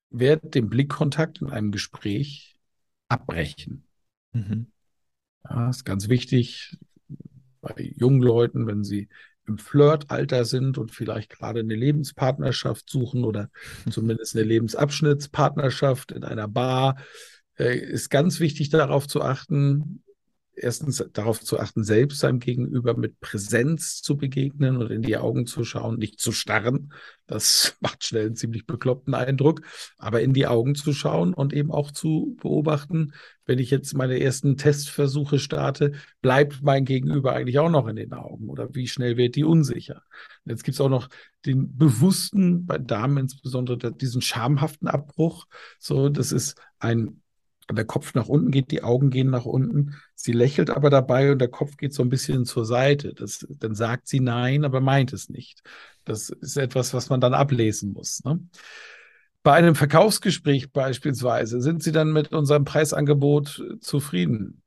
wird 0.09 0.55
den 0.55 0.67
Blickkontakt 0.67 1.41
in 1.41 1.51
einem 1.51 1.71
Gespräch 1.71 2.59
abbrechen. 3.07 3.85
Mhm. 4.31 4.71
Ja, 5.47 5.69
ist 5.69 5.85
ganz 5.85 6.09
wichtig 6.09 6.75
bei 7.61 7.93
jungen 7.95 8.23
Leuten, 8.23 8.65
wenn 8.65 8.83
sie 8.83 9.09
im 9.45 9.59
Flirtalter 9.59 10.43
sind 10.43 10.79
und 10.79 10.89
vielleicht 10.89 11.29
gerade 11.29 11.59
eine 11.59 11.75
Lebenspartnerschaft 11.75 12.89
suchen 12.89 13.23
oder 13.25 13.51
zumindest 13.91 14.35
eine 14.35 14.45
Lebensabschnittspartnerschaft 14.45 16.13
in 16.13 16.23
einer 16.23 16.47
Bar, 16.47 16.97
äh, 17.59 17.77
ist 17.77 18.09
ganz 18.09 18.39
wichtig 18.39 18.69
darauf 18.69 19.07
zu 19.07 19.21
achten, 19.21 20.03
erstens 20.55 21.03
darauf 21.13 21.41
zu 21.41 21.59
achten, 21.59 21.83
selbst 21.83 22.19
seinem 22.19 22.39
Gegenüber 22.39 22.95
mit 22.95 23.19
Präsenz 23.19 24.01
zu 24.01 24.17
begegnen 24.17 24.77
und 24.77 24.91
in 24.91 25.01
die 25.01 25.17
Augen 25.17 25.45
zu 25.45 25.63
schauen, 25.63 25.97
nicht 25.97 26.19
zu 26.19 26.31
starren. 26.31 26.93
Das 27.27 27.75
macht 27.81 28.03
schnell 28.03 28.27
einen 28.27 28.35
ziemlich 28.35 28.65
bekloppten 28.65 29.13
Eindruck, 29.13 29.61
aber 29.97 30.21
in 30.21 30.33
die 30.33 30.47
Augen 30.47 30.75
zu 30.75 30.93
schauen 30.93 31.33
und 31.33 31.53
eben 31.53 31.71
auch 31.71 31.91
zu 31.91 32.37
beobachten, 32.41 33.13
wenn 33.45 33.59
ich 33.59 33.71
jetzt 33.71 33.93
meine 33.93 34.19
ersten 34.19 34.55
Testversuche 34.55 35.37
starte, 35.37 35.93
bleibt 36.21 36.61
mein 36.61 36.85
Gegenüber 36.85 37.33
eigentlich 37.33 37.59
auch 37.59 37.69
noch 37.69 37.87
in 37.87 37.97
den 37.97 38.13
Augen 38.13 38.49
oder 38.49 38.73
wie 38.73 38.87
schnell 38.87 39.17
wird 39.17 39.35
die 39.35 39.43
unsicher? 39.43 40.03
Jetzt 40.45 40.63
gibt 40.63 40.75
es 40.75 40.81
auch 40.81 40.89
noch 40.89 41.09
den 41.45 41.75
bewussten, 41.75 42.65
bei 42.65 42.77
Damen 42.77 43.17
insbesondere, 43.17 43.91
diesen 43.91 44.21
schamhaften 44.21 44.87
Abbruch. 44.87 45.45
So, 45.77 46.07
das 46.07 46.31
ist 46.31 46.55
ein 46.79 47.22
der 47.75 47.85
Kopf 47.85 48.13
nach 48.13 48.27
unten 48.27 48.51
geht, 48.51 48.71
die 48.71 48.83
Augen 48.83 49.09
gehen 49.09 49.29
nach 49.29 49.45
unten. 49.45 49.95
Sie 50.15 50.31
lächelt 50.31 50.69
aber 50.69 50.89
dabei 50.89 51.31
und 51.31 51.39
der 51.39 51.49
Kopf 51.49 51.77
geht 51.77 51.93
so 51.93 52.03
ein 52.03 52.09
bisschen 52.09 52.45
zur 52.45 52.65
Seite. 52.65 53.13
Das, 53.13 53.45
dann 53.49 53.75
sagt 53.75 54.07
sie 54.07 54.19
nein, 54.19 54.65
aber 54.65 54.81
meint 54.81 55.13
es 55.13 55.29
nicht. 55.29 55.61
Das 56.05 56.29
ist 56.29 56.57
etwas, 56.57 56.93
was 56.93 57.09
man 57.09 57.21
dann 57.21 57.33
ablesen 57.33 57.93
muss. 57.93 58.23
Ne? 58.23 58.39
Bei 59.43 59.53
einem 59.53 59.75
Verkaufsgespräch 59.75 60.71
beispielsweise 60.71 61.61
sind 61.61 61.83
Sie 61.83 61.91
dann 61.91 62.13
mit 62.13 62.31
unserem 62.31 62.63
Preisangebot 62.63 63.61
zufrieden? 63.81 64.61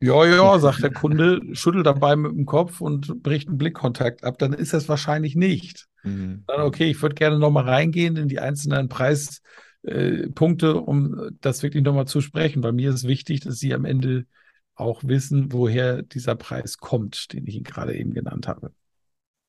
Ja, 0.00 0.26
ja, 0.26 0.58
sagt 0.58 0.82
der 0.82 0.92
Kunde, 0.92 1.40
schüttelt 1.52 1.86
dabei 1.86 2.16
mit 2.16 2.32
dem 2.32 2.44
Kopf 2.44 2.80
und 2.80 3.22
bricht 3.22 3.48
einen 3.48 3.56
Blickkontakt 3.56 4.24
ab. 4.24 4.36
Dann 4.38 4.52
ist 4.52 4.74
das 4.74 4.88
wahrscheinlich 4.88 5.36
nicht. 5.36 5.86
Mhm. 6.02 6.42
Dann, 6.46 6.62
okay, 6.62 6.90
ich 6.90 7.00
würde 7.00 7.14
gerne 7.14 7.38
nochmal 7.38 7.68
reingehen 7.68 8.16
in 8.16 8.28
die 8.28 8.40
einzelnen 8.40 8.88
Preis- 8.88 9.40
äh, 9.82 10.28
Punkte, 10.28 10.76
um 10.76 11.30
das 11.40 11.62
wirklich 11.62 11.82
nochmal 11.82 12.06
zu 12.06 12.20
sprechen. 12.20 12.62
Bei 12.62 12.72
mir 12.72 12.90
ist 12.90 13.06
wichtig, 13.06 13.40
dass 13.40 13.58
Sie 13.58 13.74
am 13.74 13.84
Ende 13.84 14.26
auch 14.74 15.04
wissen, 15.04 15.52
woher 15.52 16.02
dieser 16.02 16.34
Preis 16.34 16.78
kommt, 16.78 17.32
den 17.32 17.46
ich 17.46 17.56
Ihnen 17.56 17.64
gerade 17.64 17.96
eben 17.96 18.14
genannt 18.14 18.48
habe. 18.48 18.72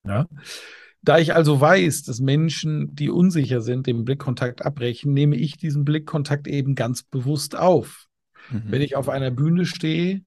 Ja. 0.06 0.28
Da 1.02 1.18
ich 1.18 1.34
also 1.34 1.60
weiß, 1.60 2.02
dass 2.04 2.20
Menschen, 2.20 2.94
die 2.94 3.10
unsicher 3.10 3.60
sind, 3.60 3.86
den 3.86 4.04
Blickkontakt 4.04 4.64
abbrechen, 4.64 5.12
nehme 5.12 5.36
ich 5.36 5.56
diesen 5.56 5.84
Blickkontakt 5.84 6.46
eben 6.46 6.74
ganz 6.74 7.02
bewusst 7.02 7.56
auf. 7.56 8.06
Mhm. 8.50 8.62
Wenn 8.66 8.82
ich 8.82 8.96
auf 8.96 9.08
einer 9.08 9.30
Bühne 9.30 9.66
stehe 9.66 10.22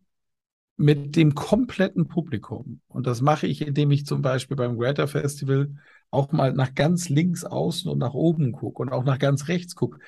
mit 0.78 1.16
dem 1.16 1.34
kompletten 1.34 2.08
Publikum, 2.08 2.82
und 2.88 3.08
das 3.08 3.22
mache 3.22 3.48
ich, 3.48 3.66
indem 3.66 3.90
ich 3.90 4.06
zum 4.06 4.22
Beispiel 4.22 4.56
beim 4.56 4.78
Greater 4.78 5.08
Festival 5.08 5.72
auch 6.12 6.32
mal 6.32 6.54
nach 6.54 6.74
ganz 6.76 7.10
links 7.10 7.44
außen 7.44 7.90
und 7.90 7.98
nach 7.98 8.14
oben 8.14 8.52
gucke 8.52 8.82
und 8.82 8.90
auch 8.90 9.04
nach 9.04 9.20
ganz 9.20 9.48
rechts 9.48 9.76
gucke. 9.76 10.00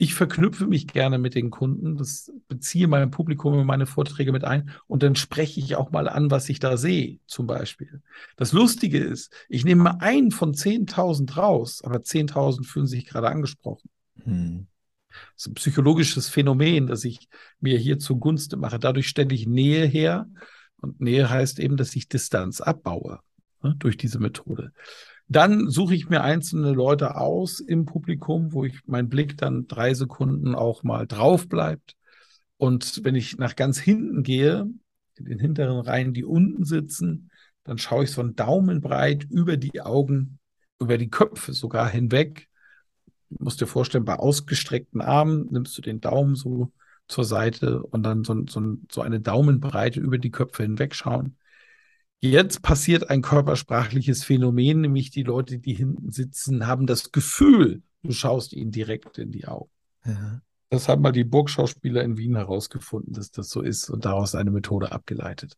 Ich 0.00 0.14
verknüpfe 0.14 0.68
mich 0.68 0.86
gerne 0.86 1.18
mit 1.18 1.34
den 1.34 1.50
Kunden, 1.50 1.96
das 1.96 2.30
beziehe 2.46 2.86
mein 2.86 3.10
Publikum 3.10 3.58
in 3.58 3.66
meine 3.66 3.86
Vorträge 3.86 4.30
mit 4.30 4.44
ein 4.44 4.70
und 4.86 5.02
dann 5.02 5.16
spreche 5.16 5.58
ich 5.58 5.74
auch 5.74 5.90
mal 5.90 6.08
an, 6.08 6.30
was 6.30 6.48
ich 6.48 6.60
da 6.60 6.76
sehe, 6.76 7.18
zum 7.26 7.48
Beispiel. 7.48 8.00
Das 8.36 8.52
Lustige 8.52 8.98
ist, 8.98 9.32
ich 9.48 9.64
nehme 9.64 9.82
mal 9.82 9.96
einen 9.98 10.30
von 10.30 10.54
10.000 10.54 11.36
raus, 11.36 11.82
aber 11.82 11.98
10.000 11.98 12.64
fühlen 12.64 12.86
sich 12.86 13.06
gerade 13.06 13.28
angesprochen. 13.28 13.90
Hm. 14.22 14.68
Das 15.34 15.46
ist 15.46 15.46
ein 15.48 15.54
psychologisches 15.54 16.28
Phänomen, 16.28 16.86
das 16.86 17.04
ich 17.04 17.28
mir 17.58 17.78
hier 17.78 17.98
zugunste 17.98 18.56
mache. 18.56 18.78
Dadurch 18.78 19.08
stelle 19.08 19.34
ich 19.34 19.46
Nähe 19.46 19.84
her 19.84 20.28
und 20.76 21.00
Nähe 21.00 21.28
heißt 21.28 21.58
eben, 21.58 21.76
dass 21.76 21.96
ich 21.96 22.08
Distanz 22.08 22.60
abbaue 22.60 23.20
ne, 23.62 23.74
durch 23.78 23.96
diese 23.96 24.18
Methode. 24.18 24.72
Dann 25.28 25.68
suche 25.68 25.94
ich 25.94 26.08
mir 26.08 26.22
einzelne 26.22 26.72
Leute 26.72 27.16
aus 27.16 27.60
im 27.60 27.84
Publikum, 27.84 28.52
wo 28.52 28.64
ich 28.64 28.80
mein 28.86 29.08
Blick 29.08 29.36
dann 29.36 29.66
drei 29.66 29.92
Sekunden 29.92 30.54
auch 30.54 30.82
mal 30.82 31.06
drauf 31.06 31.48
bleibt. 31.48 31.96
Und 32.56 33.04
wenn 33.04 33.14
ich 33.14 33.36
nach 33.36 33.54
ganz 33.54 33.78
hinten 33.78 34.22
gehe, 34.22 34.66
in 35.16 35.24
den 35.26 35.38
hinteren 35.38 35.80
Reihen, 35.80 36.14
die 36.14 36.24
unten 36.24 36.64
sitzen, 36.64 37.30
dann 37.64 37.76
schaue 37.76 38.04
ich 38.04 38.10
so 38.10 38.22
einen 38.22 38.36
Daumen 38.36 38.80
breit 38.80 39.24
über 39.24 39.56
die 39.58 39.80
Augen, 39.82 40.38
über 40.80 40.96
die 40.96 41.10
Köpfe 41.10 41.52
sogar 41.52 41.90
hinweg. 41.90 42.48
Du 43.28 43.44
musst 43.44 43.60
dir 43.60 43.66
vorstellen, 43.66 44.06
bei 44.06 44.14
ausgestreckten 44.14 45.02
Armen 45.02 45.48
nimmst 45.50 45.76
du 45.76 45.82
den 45.82 46.00
Daumen 46.00 46.34
so 46.34 46.72
zur 47.06 47.24
Seite 47.24 47.82
und 47.82 48.02
dann 48.02 48.24
so, 48.24 48.46
so, 48.46 48.76
so 48.90 49.02
eine 49.02 49.20
Daumenbreite 49.20 50.00
über 50.00 50.16
die 50.16 50.30
Köpfe 50.30 50.62
hinweg 50.62 50.94
schauen. 50.94 51.36
Jetzt 52.20 52.62
passiert 52.62 53.10
ein 53.10 53.22
körpersprachliches 53.22 54.24
Phänomen, 54.24 54.80
nämlich 54.80 55.10
die 55.10 55.22
Leute, 55.22 55.58
die 55.58 55.74
hinten 55.74 56.10
sitzen, 56.10 56.66
haben 56.66 56.86
das 56.86 57.12
Gefühl, 57.12 57.82
du 58.02 58.12
schaust 58.12 58.52
ihnen 58.52 58.72
direkt 58.72 59.18
in 59.18 59.30
die 59.30 59.46
Augen. 59.46 59.70
Ja. 60.04 60.40
Das 60.70 60.88
haben 60.88 61.00
mal 61.00 61.12
die 61.12 61.24
Burgschauspieler 61.24 62.02
in 62.02 62.18
Wien 62.18 62.36
herausgefunden, 62.36 63.14
dass 63.14 63.30
das 63.30 63.48
so 63.48 63.62
ist 63.62 63.88
und 63.88 64.04
daraus 64.04 64.34
eine 64.34 64.50
Methode 64.50 64.92
abgeleitet. 64.92 65.56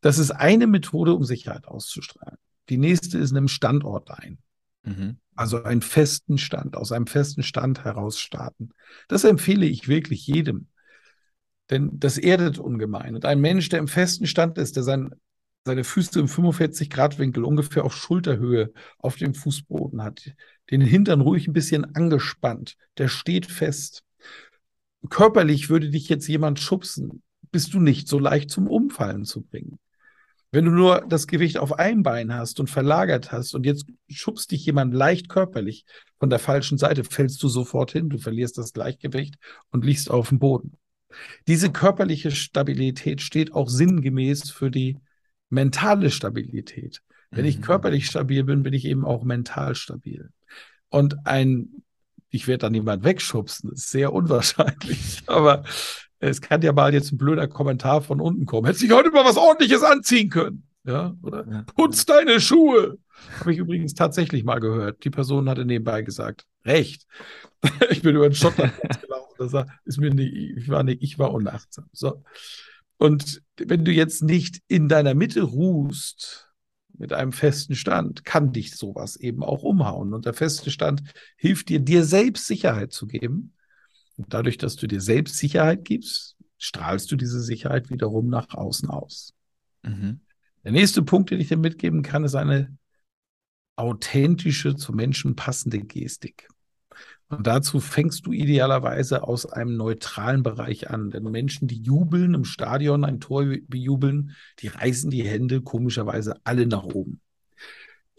Das 0.00 0.18
ist 0.18 0.32
eine 0.32 0.66
Methode, 0.66 1.14
um 1.14 1.24
Sicherheit 1.24 1.66
auszustrahlen. 1.66 2.38
Die 2.68 2.76
nächste 2.76 3.18
ist 3.18 3.30
einem 3.30 3.48
Standort 3.48 4.10
ein. 4.10 4.38
Mhm. 4.82 5.16
Also 5.34 5.62
einen 5.62 5.80
festen 5.80 6.36
Stand, 6.38 6.76
aus 6.76 6.92
einem 6.92 7.06
festen 7.06 7.42
Stand 7.42 7.84
heraus 7.84 8.18
starten. 8.18 8.70
Das 9.08 9.24
empfehle 9.24 9.64
ich 9.64 9.88
wirklich 9.88 10.26
jedem. 10.26 10.66
Denn 11.70 11.98
das 11.98 12.18
erdet 12.18 12.58
ungemein. 12.58 13.14
Und 13.14 13.24
ein 13.24 13.40
Mensch, 13.40 13.68
der 13.68 13.78
im 13.78 13.88
festen 13.88 14.26
Stand 14.26 14.58
ist, 14.58 14.76
der 14.76 14.82
sein 14.82 15.14
seine 15.64 15.84
Füße 15.84 16.18
im 16.18 16.26
45-Grad-Winkel 16.26 17.44
ungefähr 17.44 17.84
auf 17.84 17.94
Schulterhöhe 17.94 18.72
auf 18.98 19.16
dem 19.16 19.34
Fußboden 19.34 20.02
hat, 20.02 20.32
den 20.70 20.80
Hintern 20.80 21.20
ruhig 21.20 21.48
ein 21.48 21.52
bisschen 21.52 21.94
angespannt, 21.94 22.76
der 22.98 23.08
steht 23.08 23.46
fest. 23.46 24.02
Körperlich 25.08 25.70
würde 25.70 25.90
dich 25.90 26.08
jetzt 26.08 26.28
jemand 26.28 26.60
schubsen, 26.60 27.22
bist 27.52 27.74
du 27.74 27.80
nicht 27.80 28.08
so 28.08 28.18
leicht 28.18 28.50
zum 28.50 28.68
Umfallen 28.68 29.24
zu 29.24 29.42
bringen. 29.42 29.78
Wenn 30.52 30.64
du 30.64 30.72
nur 30.72 31.04
das 31.08 31.28
Gewicht 31.28 31.58
auf 31.58 31.78
einem 31.78 32.02
Bein 32.02 32.34
hast 32.34 32.58
und 32.58 32.68
verlagert 32.68 33.30
hast 33.30 33.54
und 33.54 33.64
jetzt 33.66 33.86
schubst 34.08 34.50
dich 34.50 34.66
jemand 34.66 34.92
leicht 34.92 35.28
körperlich 35.28 35.84
von 36.18 36.28
der 36.28 36.40
falschen 36.40 36.76
Seite, 36.76 37.04
fällst 37.04 37.40
du 37.42 37.48
sofort 37.48 37.92
hin, 37.92 38.08
du 38.08 38.18
verlierst 38.18 38.58
das 38.58 38.72
Gleichgewicht 38.72 39.36
und 39.70 39.84
liegst 39.84 40.10
auf 40.10 40.30
dem 40.30 40.40
Boden. 40.40 40.72
Diese 41.46 41.70
körperliche 41.70 42.32
Stabilität 42.32 43.20
steht 43.20 43.52
auch 43.52 43.68
sinngemäß 43.68 44.50
für 44.50 44.70
die 44.70 44.98
mentale 45.50 46.10
Stabilität. 46.10 47.02
Wenn 47.30 47.44
ich 47.44 47.58
mhm. 47.58 47.62
körperlich 47.62 48.06
stabil 48.06 48.44
bin, 48.44 48.62
bin 48.62 48.72
ich 48.72 48.84
eben 48.84 49.04
auch 49.04 49.22
mental 49.22 49.74
stabil. 49.74 50.30
Und 50.88 51.26
ein, 51.26 51.84
ich 52.30 52.48
werde 52.48 52.62
dann 52.62 52.74
jemand 52.74 53.04
wegschubsen, 53.04 53.72
ist 53.72 53.90
sehr 53.90 54.12
unwahrscheinlich. 54.12 55.22
Aber 55.26 55.64
es 56.18 56.40
kann 56.40 56.62
ja 56.62 56.72
mal 56.72 56.92
jetzt 56.92 57.12
ein 57.12 57.18
blöder 57.18 57.46
Kommentar 57.46 58.02
von 58.02 58.20
unten 58.20 58.46
kommen. 58.46 58.66
Hätte 58.66 58.78
sich 58.78 58.92
heute 58.92 59.10
mal 59.10 59.24
was 59.24 59.36
ordentliches 59.36 59.82
anziehen 59.82 60.30
können. 60.30 60.64
Ja, 60.84 61.14
oder 61.22 61.46
ja. 61.48 61.62
putz 61.74 62.06
deine 62.06 62.40
Schuhe. 62.40 62.98
Habe 63.38 63.52
ich 63.52 63.58
übrigens 63.58 63.94
tatsächlich 63.94 64.44
mal 64.44 64.60
gehört. 64.60 65.04
Die 65.04 65.10
Person 65.10 65.48
hatte 65.48 65.64
nebenbei 65.64 66.02
gesagt, 66.02 66.46
recht. 66.64 67.06
ich 67.90 68.02
bin 68.02 68.16
über 68.16 68.28
den 68.28 68.34
Schottland 68.34 68.72
gelaufen. 69.02 69.34
Das 69.38 69.66
ist 69.84 69.98
mir 69.98 70.12
nicht, 70.12 70.32
ich 70.34 70.68
war 70.68 70.82
nicht, 70.82 71.02
ich 71.02 71.18
war 71.18 71.32
unachtsam. 71.32 71.86
So. 71.92 72.22
Und 73.00 73.42
wenn 73.56 73.86
du 73.86 73.92
jetzt 73.92 74.22
nicht 74.22 74.60
in 74.68 74.86
deiner 74.86 75.14
Mitte 75.14 75.40
ruhst, 75.40 76.52
mit 76.92 77.14
einem 77.14 77.32
festen 77.32 77.74
Stand, 77.74 78.26
kann 78.26 78.52
dich 78.52 78.76
sowas 78.76 79.16
eben 79.16 79.42
auch 79.42 79.62
umhauen. 79.62 80.12
Und 80.12 80.26
der 80.26 80.34
feste 80.34 80.70
Stand 80.70 81.02
hilft 81.38 81.70
dir, 81.70 81.80
dir 81.80 82.04
selbst 82.04 82.46
Sicherheit 82.46 82.92
zu 82.92 83.06
geben. 83.06 83.54
Und 84.18 84.34
dadurch, 84.34 84.58
dass 84.58 84.76
du 84.76 84.86
dir 84.86 85.00
selbst 85.00 85.38
Sicherheit 85.38 85.86
gibst, 85.86 86.36
strahlst 86.58 87.10
du 87.10 87.16
diese 87.16 87.40
Sicherheit 87.40 87.88
wiederum 87.88 88.28
nach 88.28 88.52
außen 88.52 88.90
aus. 88.90 89.32
Mhm. 89.82 90.20
Der 90.62 90.72
nächste 90.72 91.02
Punkt, 91.02 91.30
den 91.30 91.40
ich 91.40 91.48
dir 91.48 91.56
mitgeben 91.56 92.02
kann, 92.02 92.24
ist 92.24 92.34
eine 92.34 92.76
authentische, 93.76 94.76
zu 94.76 94.92
Menschen 94.92 95.36
passende 95.36 95.78
Gestik. 95.78 96.48
Und 97.30 97.46
dazu 97.46 97.78
fängst 97.78 98.26
du 98.26 98.32
idealerweise 98.32 99.22
aus 99.22 99.46
einem 99.46 99.76
neutralen 99.76 100.42
Bereich 100.42 100.90
an. 100.90 101.10
Denn 101.10 101.22
Menschen, 101.24 101.68
die 101.68 101.80
jubeln 101.80 102.34
im 102.34 102.44
Stadion, 102.44 103.04
ein 103.04 103.20
Tor 103.20 103.44
bejubeln, 103.68 104.32
die 104.58 104.66
reißen 104.66 105.10
die 105.10 105.22
Hände 105.22 105.62
komischerweise 105.62 106.34
alle 106.42 106.66
nach 106.66 106.82
oben. 106.82 107.20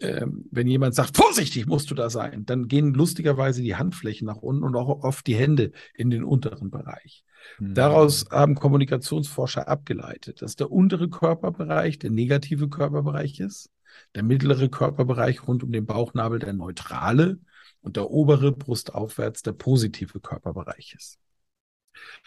Ähm, 0.00 0.46
wenn 0.50 0.66
jemand 0.66 0.94
sagt, 0.94 1.16
vorsichtig 1.16 1.66
musst 1.66 1.90
du 1.90 1.94
da 1.94 2.08
sein, 2.08 2.46
dann 2.46 2.68
gehen 2.68 2.94
lustigerweise 2.94 3.62
die 3.62 3.76
Handflächen 3.76 4.26
nach 4.26 4.38
unten 4.38 4.64
und 4.64 4.74
auch 4.74 5.04
oft 5.04 5.26
die 5.26 5.36
Hände 5.36 5.72
in 5.94 6.08
den 6.10 6.24
unteren 6.24 6.70
Bereich. 6.70 7.22
Mhm. 7.58 7.74
Daraus 7.74 8.24
haben 8.30 8.54
Kommunikationsforscher 8.54 9.68
abgeleitet, 9.68 10.40
dass 10.40 10.56
der 10.56 10.72
untere 10.72 11.10
Körperbereich 11.10 11.98
der 11.98 12.10
negative 12.10 12.68
Körperbereich 12.68 13.40
ist, 13.40 13.70
der 14.14 14.22
mittlere 14.22 14.70
Körperbereich 14.70 15.46
rund 15.46 15.62
um 15.62 15.70
den 15.70 15.84
Bauchnabel 15.84 16.38
der 16.38 16.54
neutrale 16.54 17.38
und 17.82 17.96
der 17.96 18.10
obere 18.10 18.52
brustaufwärts 18.52 19.42
der 19.42 19.52
positive 19.52 20.20
Körperbereich 20.20 20.94
ist. 20.96 21.18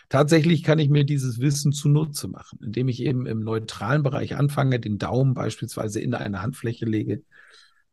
Tatsächlich 0.09 0.63
kann 0.63 0.79
ich 0.79 0.89
mir 0.89 1.03
dieses 1.03 1.39
Wissen 1.39 1.71
zunutze 1.71 2.27
machen, 2.27 2.59
indem 2.61 2.87
ich 2.87 3.01
eben 3.01 3.25
im 3.25 3.39
neutralen 3.39 4.03
Bereich 4.03 4.35
anfange, 4.35 4.79
den 4.79 4.97
Daumen 4.97 5.33
beispielsweise 5.33 5.99
in 5.99 6.13
eine 6.13 6.41
Handfläche 6.41 6.85
lege, 6.85 7.23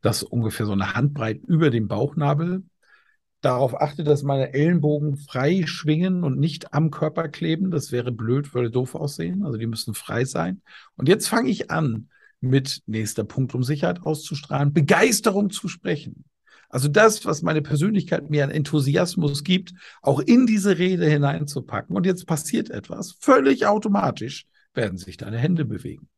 das 0.02 0.22
ungefähr 0.22 0.66
so 0.66 0.72
eine 0.72 0.94
Handbreit 0.94 1.42
über 1.46 1.70
dem 1.70 1.88
Bauchnabel. 1.88 2.64
Darauf 3.40 3.80
achte, 3.80 4.04
dass 4.04 4.22
meine 4.22 4.52
Ellenbogen 4.52 5.16
frei 5.16 5.64
schwingen 5.66 6.22
und 6.22 6.38
nicht 6.38 6.74
am 6.74 6.90
Körper 6.90 7.28
kleben. 7.28 7.70
Das 7.70 7.90
wäre 7.90 8.12
blöd, 8.12 8.54
würde 8.54 8.70
doof 8.70 8.94
aussehen. 8.94 9.44
Also 9.44 9.58
die 9.58 9.66
müssen 9.66 9.94
frei 9.94 10.24
sein. 10.24 10.60
Und 10.96 11.08
jetzt 11.08 11.28
fange 11.28 11.50
ich 11.50 11.70
an, 11.70 12.08
mit 12.40 12.82
nächster 12.86 13.24
Punkt, 13.24 13.54
um 13.54 13.62
Sicherheit 13.62 14.02
auszustrahlen, 14.02 14.72
Begeisterung 14.72 15.50
zu 15.50 15.68
sprechen. 15.68 16.24
Also 16.72 16.88
das, 16.88 17.26
was 17.26 17.42
meine 17.42 17.60
Persönlichkeit 17.60 18.30
mir 18.30 18.44
an 18.44 18.50
Enthusiasmus 18.50 19.44
gibt, 19.44 19.74
auch 20.00 20.20
in 20.20 20.46
diese 20.46 20.78
Rede 20.78 21.06
hineinzupacken. 21.06 21.94
Und 21.94 22.06
jetzt 22.06 22.26
passiert 22.26 22.70
etwas. 22.70 23.14
Völlig 23.20 23.66
automatisch 23.66 24.46
werden 24.72 24.96
sich 24.96 25.18
deine 25.18 25.36
Hände 25.36 25.66
bewegen. 25.66 26.08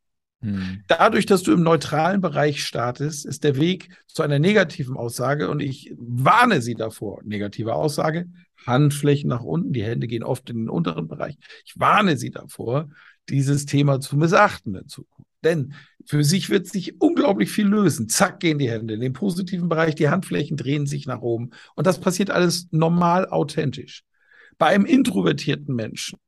Hm. 0.41 0.83
Dadurch, 0.87 1.25
dass 1.25 1.43
du 1.43 1.51
im 1.51 1.61
neutralen 1.61 2.21
Bereich 2.21 2.63
startest, 2.63 3.25
ist 3.25 3.43
der 3.43 3.57
Weg 3.57 3.89
zu 4.07 4.23
einer 4.23 4.39
negativen 4.39 4.95
Aussage 4.95 5.49
und 5.49 5.59
ich 5.59 5.93
warne 5.97 6.61
sie 6.61 6.75
davor. 6.75 7.21
Negative 7.25 7.73
Aussage, 7.73 8.27
Handflächen 8.65 9.29
nach 9.29 9.43
unten, 9.43 9.73
die 9.73 9.83
Hände 9.83 10.07
gehen 10.07 10.23
oft 10.23 10.49
in 10.49 10.57
den 10.57 10.69
unteren 10.69 11.09
Bereich. 11.09 11.37
Ich 11.65 11.77
warne 11.77 12.15
sie 12.15 12.31
davor, 12.31 12.89
dieses 13.27 13.65
Thema 13.65 13.99
zu 13.99 14.15
missachten 14.15 14.75
in 14.75 14.87
Zukunft. 14.87 15.29
Denn 15.43 15.73
für 16.05 16.23
sich 16.23 16.49
wird 16.49 16.67
sich 16.67 17.01
unglaublich 17.01 17.51
viel 17.51 17.67
lösen. 17.67 18.09
Zack, 18.09 18.39
gehen 18.39 18.59
die 18.59 18.69
Hände 18.69 18.93
in 18.93 19.01
den 19.01 19.13
positiven 19.13 19.69
Bereich, 19.69 19.95
die 19.95 20.09
Handflächen 20.09 20.57
drehen 20.57 20.85
sich 20.85 21.05
nach 21.05 21.21
oben. 21.21 21.51
Und 21.75 21.87
das 21.87 21.99
passiert 21.99 22.29
alles 22.29 22.67
normal 22.71 23.27
authentisch. 23.27 24.03
Bei 24.57 24.67
einem 24.67 24.85
introvertierten 24.85 25.75
Menschen 25.75 26.19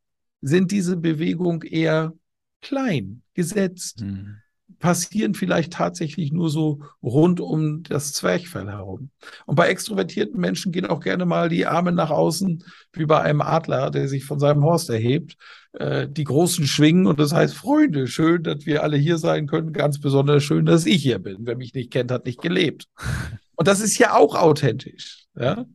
sind 0.42 0.72
diese 0.72 0.98
Bewegungen 0.98 1.62
eher 1.62 2.14
klein, 2.62 3.22
gesetzt. 3.34 4.02
Mhm 4.02 4.38
passieren 4.80 5.34
vielleicht 5.34 5.74
tatsächlich 5.74 6.32
nur 6.32 6.50
so 6.50 6.82
rund 7.02 7.40
um 7.40 7.84
das 7.84 8.14
Zwerchfell 8.14 8.68
herum. 8.68 9.10
Und 9.46 9.56
bei 9.56 9.68
extrovertierten 9.70 10.40
Menschen 10.40 10.72
gehen 10.72 10.86
auch 10.86 11.00
gerne 11.00 11.26
mal 11.26 11.50
die 11.50 11.66
Arme 11.66 11.92
nach 11.92 12.10
außen, 12.10 12.64
wie 12.94 13.06
bei 13.06 13.22
einem 13.22 13.42
Adler, 13.42 13.90
der 13.90 14.08
sich 14.08 14.26
von 14.26 14.40
seinem 14.40 14.64
Horst 14.64 14.90
erhebt. 14.90 15.36
Äh, 15.74 16.08
die 16.10 16.24
großen 16.24 16.66
schwingen 16.66 17.08
und 17.08 17.20
das 17.20 17.34
heißt, 17.34 17.56
Freunde, 17.56 18.08
schön, 18.08 18.44
dass 18.44 18.66
wir 18.66 18.84
alle 18.84 18.98
hier 18.98 19.18
sein 19.18 19.48
können. 19.48 19.74
Ganz 19.74 20.00
besonders 20.00 20.44
schön, 20.44 20.66
dass 20.66 20.86
ich 20.86 21.02
hier 21.02 21.20
bin. 21.20 21.38
Wer 21.42 21.58
mich 21.58 21.74
nicht 21.74 21.92
kennt, 21.92 22.12
hat 22.12 22.26
nicht 22.26 22.42
gelebt. 22.42 22.86
Und 23.60 23.68
das 23.68 23.80
ist 23.80 23.98
ja 23.98 24.16
auch 24.16 24.36
authentisch. 24.36 25.26
Ja? 25.36 25.66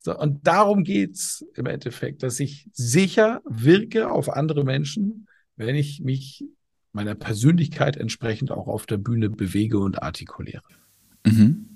So, 0.00 0.18
und 0.18 0.44
darum 0.44 0.82
geht's 0.82 1.44
im 1.54 1.66
Endeffekt, 1.66 2.24
dass 2.24 2.40
ich 2.40 2.68
sicher 2.72 3.42
wirke 3.44 4.10
auf 4.10 4.28
andere 4.28 4.64
Menschen, 4.64 5.28
wenn 5.54 5.76
ich 5.76 6.00
mich 6.00 6.44
meiner 6.92 7.14
Persönlichkeit 7.14 7.96
entsprechend 7.96 8.50
auch 8.50 8.66
auf 8.66 8.86
der 8.86 8.96
Bühne 8.96 9.30
bewege 9.30 9.78
und 9.78 10.02
artikuliere. 10.02 10.62
Mhm. 11.26 11.66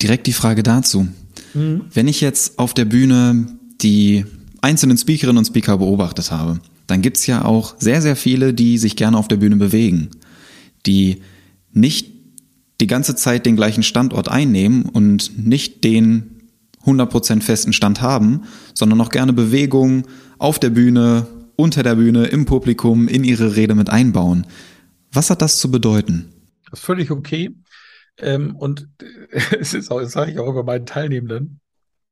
Direkt 0.00 0.26
die 0.26 0.32
Frage 0.32 0.62
dazu. 0.62 1.08
Mhm. 1.54 1.82
Wenn 1.92 2.08
ich 2.08 2.20
jetzt 2.20 2.58
auf 2.58 2.74
der 2.74 2.84
Bühne 2.84 3.58
die 3.80 4.24
einzelnen 4.60 4.96
Speakerinnen 4.96 5.38
und 5.38 5.46
Speaker 5.46 5.78
beobachtet 5.78 6.30
habe, 6.30 6.60
dann 6.86 7.02
gibt 7.02 7.16
es 7.16 7.26
ja 7.26 7.44
auch 7.44 7.74
sehr, 7.78 8.00
sehr 8.02 8.16
viele, 8.16 8.54
die 8.54 8.78
sich 8.78 8.96
gerne 8.96 9.18
auf 9.18 9.28
der 9.28 9.36
Bühne 9.36 9.56
bewegen, 9.56 10.10
die 10.86 11.22
nicht 11.72 12.12
die 12.80 12.86
ganze 12.86 13.16
Zeit 13.16 13.46
den 13.46 13.56
gleichen 13.56 13.82
Standort 13.82 14.28
einnehmen 14.28 14.84
und 14.84 15.46
nicht 15.46 15.82
den 15.84 16.36
100% 16.84 17.42
festen 17.42 17.72
Stand 17.72 18.00
haben, 18.00 18.42
sondern 18.74 19.00
auch 19.00 19.08
gerne 19.08 19.32
Bewegung 19.32 20.06
auf 20.38 20.58
der 20.58 20.70
Bühne, 20.70 21.26
unter 21.56 21.82
der 21.82 21.96
Bühne, 21.96 22.26
im 22.26 22.44
Publikum, 22.44 23.08
in 23.08 23.24
ihre 23.24 23.56
Rede 23.56 23.74
mit 23.74 23.90
einbauen. 23.90 24.46
Was 25.12 25.30
hat 25.30 25.42
das 25.42 25.58
zu 25.58 25.70
bedeuten? 25.70 26.32
Das 26.70 26.80
ist 26.80 26.84
völlig 26.86 27.10
okay. 27.10 27.54
Ähm, 28.18 28.56
und 28.56 28.88
es 29.30 29.74
ist 29.74 29.90
auch, 29.90 30.00
das 30.00 30.12
sage 30.12 30.32
ich 30.32 30.38
auch 30.38 30.48
über 30.48 30.64
meinen 30.64 30.86
Teilnehmenden. 30.86 31.60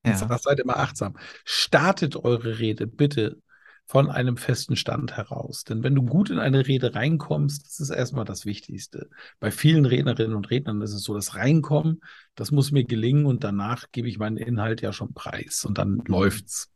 Ja. 0.04 0.16
Sage, 0.16 0.36
seid 0.42 0.60
immer 0.60 0.78
achtsam. 0.78 1.16
Startet 1.44 2.16
eure 2.16 2.58
Rede 2.58 2.86
bitte 2.86 3.38
von 3.86 4.10
einem 4.10 4.36
festen 4.36 4.76
Stand 4.76 5.16
heraus. 5.16 5.64
Denn 5.64 5.82
wenn 5.82 5.94
du 5.94 6.02
gut 6.02 6.30
in 6.30 6.38
eine 6.38 6.66
Rede 6.66 6.94
reinkommst, 6.94 7.66
das 7.66 7.80
ist 7.80 7.90
erstmal 7.90 8.24
das 8.24 8.46
Wichtigste. 8.46 9.10
Bei 9.40 9.50
vielen 9.50 9.84
Rednerinnen 9.84 10.34
und 10.34 10.50
Rednern 10.50 10.80
ist 10.80 10.94
es 10.94 11.02
so, 11.02 11.14
das 11.14 11.34
Reinkommen, 11.34 12.00
das 12.34 12.50
muss 12.50 12.72
mir 12.72 12.84
gelingen 12.84 13.26
und 13.26 13.44
danach 13.44 13.86
gebe 13.92 14.08
ich 14.08 14.18
meinen 14.18 14.38
Inhalt 14.38 14.80
ja 14.80 14.92
schon 14.92 15.12
preis 15.12 15.64
und 15.64 15.78
dann 15.78 16.02
läuft's. 16.06 16.70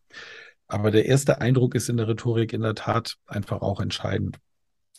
Aber 0.69 0.91
der 0.91 1.07
erste 1.07 1.41
Eindruck 1.41 1.75
ist 1.75 1.89
in 1.89 1.97
der 1.97 2.09
Rhetorik 2.09 2.53
in 2.53 2.61
der 2.61 2.75
Tat 2.75 3.17
einfach 3.27 3.63
auch 3.63 3.81
entscheidend. 3.81 4.39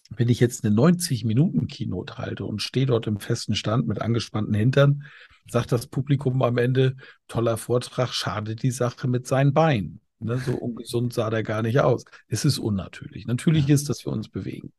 Wenn 0.09 0.28
ich 0.28 0.39
jetzt 0.39 0.65
eine 0.65 0.76
90-Minuten-Keynote 0.76 2.17
halte 2.17 2.45
und 2.45 2.63
stehe 2.63 2.88
dort 2.88 3.05
im 3.05 3.20
festen 3.20 3.55
Stand 3.55 3.88
mit 3.88 4.01
angespannten 4.01 4.55
Hintern, 4.55 5.03
sagt 5.47 5.72
das 5.72 5.86
Publikum 5.86 6.41
am 6.41 6.57
Ende, 6.57 6.95
toller 7.28 7.57
Vortrag, 7.57 8.13
schade 8.13 8.55
die 8.55 8.72
Sache 8.72 9.07
mit 9.07 9.28
seinen 9.28 9.53
Beinen. 9.53 10.01
Ne, 10.17 10.38
so 10.39 10.53
ungesund 10.53 11.13
sah 11.13 11.30
der 11.30 11.43
gar 11.43 11.61
nicht 11.61 11.80
aus. 11.80 12.03
Es 12.28 12.43
ist 12.43 12.57
unnatürlich. 12.57 13.26
Natürlich 13.26 13.70
ist, 13.70 13.88
dass 13.88 14.05
wir 14.05 14.11
uns 14.11 14.28
bewegen. 14.28 14.74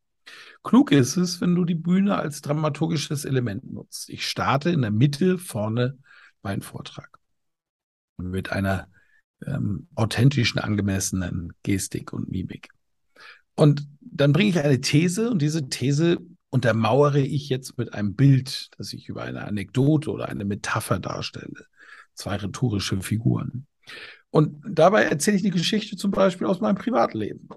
Klug 0.63 0.91
ist 0.91 1.17
es, 1.17 1.41
wenn 1.41 1.55
du 1.55 1.65
die 1.65 1.75
Bühne 1.75 2.17
als 2.17 2.41
dramaturgisches 2.41 3.25
Element 3.25 3.71
nutzt. 3.71 4.09
Ich 4.09 4.27
starte 4.27 4.69
in 4.69 4.81
der 4.81 4.91
Mitte 4.91 5.37
vorne 5.37 5.97
meinen 6.43 6.61
Vortrag. 6.61 7.09
mit 8.17 8.51
einer 8.51 8.87
ähm, 9.45 9.87
authentischen, 9.95 10.59
angemessenen 10.59 11.53
Gestik 11.63 12.13
und 12.13 12.29
Mimik. 12.29 12.69
Und 13.55 13.87
dann 13.99 14.33
bringe 14.33 14.49
ich 14.49 14.59
eine 14.59 14.81
These 14.81 15.29
und 15.29 15.41
diese 15.41 15.69
These 15.69 16.17
untermauere 16.49 17.19
ich 17.19 17.49
jetzt 17.49 17.77
mit 17.77 17.93
einem 17.93 18.15
Bild, 18.15 18.69
das 18.77 18.93
ich 18.93 19.07
über 19.09 19.23
eine 19.23 19.45
Anekdote 19.45 20.11
oder 20.11 20.29
eine 20.29 20.45
Metapher 20.45 20.99
darstelle. 20.99 21.65
Zwei 22.13 22.35
rhetorische 22.35 23.01
Figuren. 23.01 23.65
Und 24.29 24.61
dabei 24.67 25.03
erzähle 25.03 25.37
ich 25.37 25.43
die 25.43 25.49
Geschichte 25.49 25.97
zum 25.97 26.11
Beispiel 26.11 26.47
aus 26.47 26.59
meinem 26.61 26.75
Privatleben. 26.75 27.49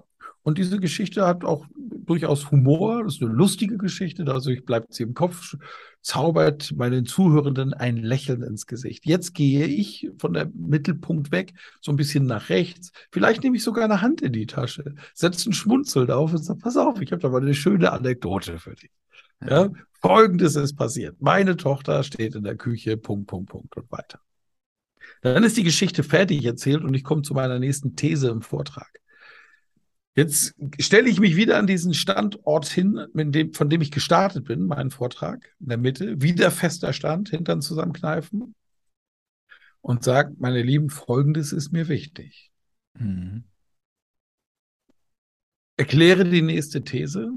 Und 0.45 0.59
diese 0.59 0.79
Geschichte 0.79 1.25
hat 1.25 1.43
auch 1.43 1.65
durchaus 1.75 2.51
Humor. 2.51 3.03
Das 3.03 3.15
ist 3.15 3.23
eine 3.23 3.31
lustige 3.31 3.77
Geschichte, 3.77 4.23
dadurch 4.23 4.63
bleibt 4.63 4.93
sie 4.93 5.01
im 5.01 5.15
Kopf, 5.15 5.55
zaubert 6.01 6.71
meinen 6.77 7.07
Zuhörenden 7.07 7.73
ein 7.73 7.97
Lächeln 7.97 8.43
ins 8.43 8.67
Gesicht. 8.67 9.07
Jetzt 9.07 9.33
gehe 9.33 9.65
ich 9.65 10.07
von 10.19 10.33
der 10.33 10.51
Mittelpunkt 10.53 11.31
weg, 11.31 11.55
so 11.81 11.91
ein 11.91 11.95
bisschen 11.95 12.27
nach 12.27 12.49
rechts. 12.49 12.91
Vielleicht 13.11 13.41
nehme 13.41 13.57
ich 13.57 13.63
sogar 13.63 13.85
eine 13.85 14.03
Hand 14.03 14.21
in 14.21 14.33
die 14.33 14.45
Tasche, 14.45 14.93
setze 15.15 15.47
einen 15.47 15.53
Schmunzel 15.53 16.05
drauf 16.05 16.31
und 16.31 16.45
sage, 16.45 16.59
pass 16.59 16.77
auf, 16.77 17.01
ich 17.01 17.11
habe 17.11 17.23
da 17.23 17.29
mal 17.29 17.41
eine 17.41 17.55
schöne 17.55 17.91
Anekdote 17.91 18.59
für 18.59 18.75
dich. 18.75 18.91
Ja, 19.49 19.71
Folgendes 19.99 20.55
ist 20.55 20.75
passiert. 20.75 21.19
Meine 21.23 21.57
Tochter 21.57 22.03
steht 22.03 22.35
in 22.35 22.43
der 22.43 22.55
Küche, 22.55 22.97
Punkt, 22.97 23.25
Punkt, 23.25 23.49
Punkt 23.49 23.75
und 23.75 23.91
weiter. 23.91 24.19
Dann 25.23 25.43
ist 25.43 25.57
die 25.57 25.63
Geschichte 25.63 26.03
fertig 26.03 26.45
erzählt 26.45 26.83
und 26.83 26.93
ich 26.93 27.03
komme 27.03 27.23
zu 27.23 27.33
meiner 27.33 27.57
nächsten 27.57 27.95
These 27.95 28.29
im 28.29 28.43
Vortrag. 28.43 29.01
Jetzt 30.15 30.55
stelle 30.79 31.09
ich 31.09 31.19
mich 31.19 31.35
wieder 31.35 31.57
an 31.57 31.67
diesen 31.67 31.93
Standort 31.93 32.67
hin, 32.67 33.05
dem, 33.13 33.53
von 33.53 33.69
dem 33.69 33.81
ich 33.81 33.91
gestartet 33.91 34.45
bin, 34.45 34.65
meinen 34.65 34.89
Vortrag, 34.89 35.53
in 35.59 35.67
der 35.67 35.77
Mitte, 35.77 36.21
wieder 36.21 36.51
fester 36.51 36.93
Stand, 36.93 37.29
Hintern 37.29 37.61
zusammenkneifen 37.61 38.55
und 39.81 40.05
sage, 40.05 40.33
meine 40.39 40.61
Lieben, 40.61 40.89
Folgendes 40.89 41.51
ist 41.51 41.73
mir 41.73 41.89
wichtig. 41.89 42.51
Mhm. 42.97 43.43
Erkläre 45.75 46.23
die 46.23 46.41
nächste 46.41 46.81
These 46.81 47.33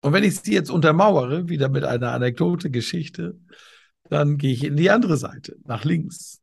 und 0.00 0.12
wenn 0.12 0.24
ich 0.24 0.40
sie 0.40 0.54
jetzt 0.54 0.70
untermauere, 0.70 1.48
wieder 1.48 1.68
mit 1.68 1.84
einer 1.84 2.12
Anekdote, 2.12 2.70
Geschichte, 2.70 3.38
dann 4.10 4.38
gehe 4.38 4.52
ich 4.52 4.64
in 4.64 4.76
die 4.76 4.90
andere 4.90 5.16
Seite, 5.16 5.56
nach 5.64 5.84
links. 5.84 6.40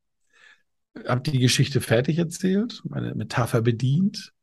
Habe 1.05 1.29
die 1.29 1.39
Geschichte 1.39 1.81
fertig 1.81 2.17
erzählt, 2.17 2.81
meine 2.85 3.13
Metapher 3.13 3.61
bedient 3.61 4.34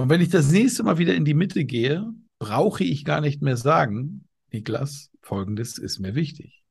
und 0.00 0.08
wenn 0.08 0.20
ich 0.20 0.28
das 0.30 0.50
nächste 0.50 0.82
Mal 0.82 0.98
wieder 0.98 1.14
in 1.14 1.24
die 1.24 1.34
Mitte 1.34 1.64
gehe, 1.64 2.10
brauche 2.38 2.84
ich 2.84 3.04
gar 3.04 3.20
nicht 3.20 3.42
mehr 3.42 3.56
sagen, 3.56 4.26
Niklas, 4.52 5.10
folgendes 5.20 5.78
ist 5.78 6.00
mir 6.00 6.14
wichtig. 6.14 6.64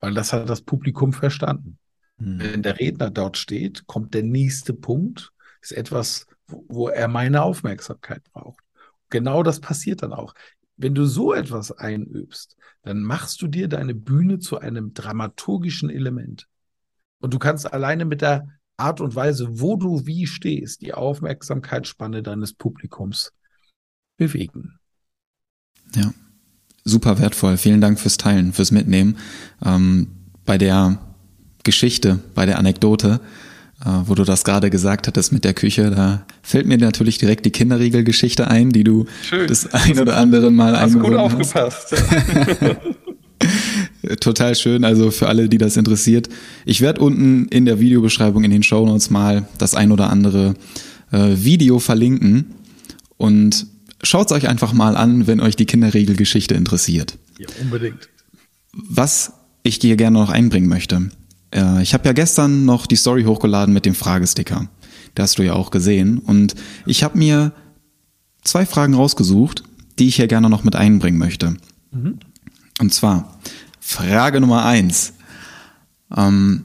Weil 0.00 0.14
das 0.14 0.32
hat 0.32 0.48
das 0.48 0.62
Publikum 0.62 1.12
verstanden. 1.12 1.78
Hm. 2.18 2.38
Wenn 2.38 2.62
der 2.62 2.78
Redner 2.78 3.10
dort 3.10 3.36
steht, 3.36 3.86
kommt 3.86 4.14
der 4.14 4.22
nächste 4.22 4.74
Punkt, 4.74 5.32
ist 5.60 5.72
etwas, 5.72 6.26
wo, 6.46 6.64
wo 6.68 6.88
er 6.88 7.08
meine 7.08 7.42
Aufmerksamkeit 7.42 8.22
braucht. 8.32 8.62
Genau 9.08 9.42
das 9.42 9.60
passiert 9.60 10.02
dann 10.02 10.12
auch. 10.12 10.34
Wenn 10.76 10.94
du 10.94 11.04
so 11.04 11.34
etwas 11.34 11.72
einübst, 11.72 12.56
dann 12.82 13.02
machst 13.02 13.42
du 13.42 13.48
dir 13.48 13.68
deine 13.68 13.94
Bühne 13.94 14.38
zu 14.38 14.58
einem 14.58 14.94
dramaturgischen 14.94 15.90
Element. 15.90 16.48
Und 17.18 17.34
du 17.34 17.38
kannst 17.38 17.70
alleine 17.70 18.04
mit 18.06 18.22
der 18.22 18.48
Art 18.80 19.00
und 19.00 19.14
Weise, 19.14 19.60
wo 19.60 19.76
du 19.76 20.06
wie 20.06 20.26
stehst, 20.26 20.80
die 20.82 20.94
Aufmerksamkeitsspanne 20.94 22.22
deines 22.22 22.52
Publikums 22.52 23.32
bewegen. 24.16 24.78
Ja, 25.94 26.12
super 26.84 27.18
wertvoll. 27.18 27.56
Vielen 27.56 27.80
Dank 27.80 28.00
fürs 28.00 28.16
Teilen, 28.16 28.52
fürs 28.52 28.70
Mitnehmen. 28.70 29.16
Ähm, 29.64 30.08
bei 30.44 30.58
der 30.58 30.98
Geschichte, 31.62 32.20
bei 32.34 32.46
der 32.46 32.58
Anekdote, 32.58 33.20
äh, 33.84 33.88
wo 34.04 34.14
du 34.14 34.24
das 34.24 34.44
gerade 34.44 34.70
gesagt 34.70 35.06
hattest 35.06 35.32
mit 35.32 35.44
der 35.44 35.54
Küche, 35.54 35.90
da 35.90 36.26
fällt 36.42 36.66
mir 36.66 36.78
natürlich 36.78 37.18
direkt 37.18 37.46
die 37.46 37.50
Kinderriegelgeschichte 37.50 38.48
ein, 38.48 38.70
die 38.70 38.84
du 38.84 39.06
Schön. 39.22 39.46
das 39.46 39.72
ein 39.72 39.98
oder 39.98 40.16
andere 40.16 40.50
Mal 40.50 40.78
hast 40.78 40.98
gut 40.98 41.14
aufgepasst. 41.14 41.94
Total 44.20 44.54
schön, 44.54 44.84
also 44.84 45.10
für 45.10 45.28
alle, 45.28 45.48
die 45.48 45.58
das 45.58 45.76
interessiert. 45.76 46.28
Ich 46.64 46.80
werde 46.80 47.00
unten 47.00 47.46
in 47.48 47.64
der 47.64 47.80
Videobeschreibung 47.80 48.44
in 48.44 48.50
den 48.50 48.62
Show 48.62 48.84
Notes 48.86 49.10
mal 49.10 49.46
das 49.58 49.74
ein 49.74 49.92
oder 49.92 50.10
andere 50.10 50.54
äh, 51.12 51.36
Video 51.36 51.78
verlinken 51.78 52.54
und 53.16 53.66
schaut 54.02 54.26
es 54.26 54.32
euch 54.32 54.48
einfach 54.48 54.72
mal 54.72 54.96
an, 54.96 55.26
wenn 55.26 55.40
euch 55.40 55.56
die 55.56 55.66
Kinderregelgeschichte 55.66 56.54
interessiert. 56.54 57.18
Ja, 57.38 57.46
unbedingt. 57.62 58.08
Was 58.72 59.32
ich 59.62 59.76
hier 59.76 59.96
gerne 59.96 60.18
noch 60.18 60.30
einbringen 60.30 60.68
möchte. 60.68 61.10
Äh, 61.54 61.82
ich 61.82 61.94
habe 61.94 62.06
ja 62.06 62.12
gestern 62.12 62.64
noch 62.64 62.86
die 62.86 62.96
Story 62.96 63.24
hochgeladen 63.24 63.74
mit 63.74 63.86
dem 63.86 63.94
Fragesticker. 63.94 64.68
Da 65.14 65.24
hast 65.24 65.38
du 65.38 65.42
ja 65.42 65.54
auch 65.54 65.70
gesehen. 65.70 66.18
Und 66.18 66.54
ich 66.86 67.02
habe 67.02 67.18
mir 67.18 67.52
zwei 68.42 68.64
Fragen 68.64 68.94
rausgesucht, 68.94 69.64
die 69.98 70.08
ich 70.08 70.16
hier 70.16 70.28
gerne 70.28 70.48
noch 70.48 70.64
mit 70.64 70.76
einbringen 70.76 71.18
möchte. 71.18 71.56
Mhm. 71.90 72.20
Und 72.80 72.94
zwar, 72.94 73.38
Frage 73.90 74.40
Nummer 74.40 74.64
eins. 74.64 75.14
Ähm, 76.16 76.64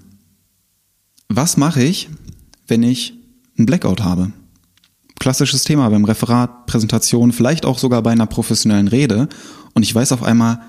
was 1.27 1.57
mache 1.57 1.81
ich, 1.81 2.07
wenn 2.67 2.83
ich 2.83 3.15
einen 3.57 3.65
Blackout 3.65 4.03
habe? 4.03 4.31
Klassisches 5.19 5.63
Thema 5.63 5.89
beim 5.89 6.05
Referat, 6.05 6.67
Präsentation, 6.67 7.31
vielleicht 7.31 7.65
auch 7.65 7.79
sogar 7.79 8.03
bei 8.03 8.11
einer 8.11 8.27
professionellen 8.27 8.87
Rede. 8.87 9.27
Und 9.73 9.81
ich 9.81 9.95
weiß 9.95 10.11
auf 10.11 10.21
einmal 10.21 10.61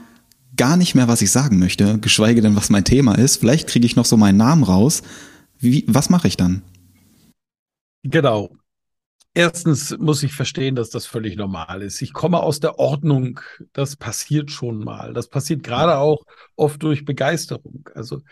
gar 0.56 0.78
nicht 0.78 0.94
mehr, 0.94 1.08
was 1.08 1.20
ich 1.20 1.30
sagen 1.30 1.58
möchte, 1.58 1.98
geschweige 1.98 2.40
denn, 2.40 2.56
was 2.56 2.70
mein 2.70 2.84
Thema 2.84 3.16
ist. 3.16 3.36
Vielleicht 3.36 3.68
kriege 3.68 3.84
ich 3.84 3.96
noch 3.96 4.06
so 4.06 4.16
meinen 4.16 4.38
Namen 4.38 4.62
raus. 4.62 5.02
Wie, 5.58 5.84
was 5.86 6.08
mache 6.08 6.26
ich 6.26 6.38
dann? 6.38 6.62
Genau. 8.02 8.50
Erstens 9.36 9.94
muss 9.98 10.22
ich 10.22 10.32
verstehen, 10.32 10.76
dass 10.76 10.88
das 10.88 11.04
völlig 11.04 11.36
normal 11.36 11.82
ist. 11.82 12.00
Ich 12.00 12.14
komme 12.14 12.40
aus 12.40 12.58
der 12.58 12.78
Ordnung. 12.78 13.38
Das 13.74 13.94
passiert 13.94 14.50
schon 14.50 14.78
mal. 14.78 15.12
Das 15.12 15.28
passiert 15.28 15.62
gerade 15.62 15.98
auch 15.98 16.24
oft 16.56 16.82
durch 16.82 17.04
Begeisterung. 17.04 17.86
Also 17.94 18.22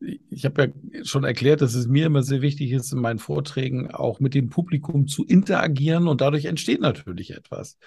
ich 0.00 0.44
habe 0.44 0.74
ja 0.92 1.04
schon 1.04 1.22
erklärt, 1.22 1.60
dass 1.60 1.74
es 1.74 1.86
mir 1.86 2.06
immer 2.06 2.24
sehr 2.24 2.42
wichtig 2.42 2.72
ist, 2.72 2.92
in 2.92 2.98
meinen 2.98 3.20
Vorträgen 3.20 3.92
auch 3.92 4.18
mit 4.18 4.34
dem 4.34 4.48
Publikum 4.48 5.06
zu 5.06 5.24
interagieren 5.24 6.08
und 6.08 6.20
dadurch 6.20 6.46
entsteht 6.46 6.80
natürlich 6.80 7.32
etwas. 7.32 7.78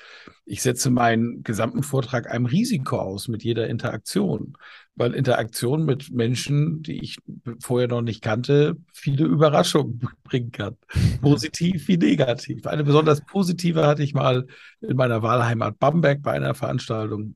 Ich 0.45 0.61
setze 0.61 0.91
meinen 0.91 1.43
gesamten 1.43 1.83
Vortrag 1.83 2.31
einem 2.31 2.45
Risiko 2.45 2.99
aus 2.99 3.27
mit 3.27 3.43
jeder 3.43 3.67
Interaktion, 3.67 4.57
weil 5.01 5.15
Interaktion 5.15 5.83
mit 5.83 6.11
Menschen, 6.11 6.83
die 6.83 7.01
ich 7.01 7.17
vorher 7.59 7.87
noch 7.87 8.03
nicht 8.03 8.21
kannte, 8.21 8.77
viele 8.93 9.25
Überraschungen 9.25 10.07
bringen 10.23 10.51
kann. 10.51 10.77
Positiv 11.21 11.87
wie 11.87 11.97
negativ. 11.97 12.67
Eine 12.67 12.83
besonders 12.83 13.25
positive 13.25 13.87
hatte 13.87 14.03
ich 14.03 14.13
mal 14.13 14.45
in 14.79 14.95
meiner 14.95 15.23
Wahlheimat 15.23 15.79
Bamberg 15.79 16.21
bei 16.21 16.33
einer 16.33 16.53
Veranstaltung. 16.53 17.35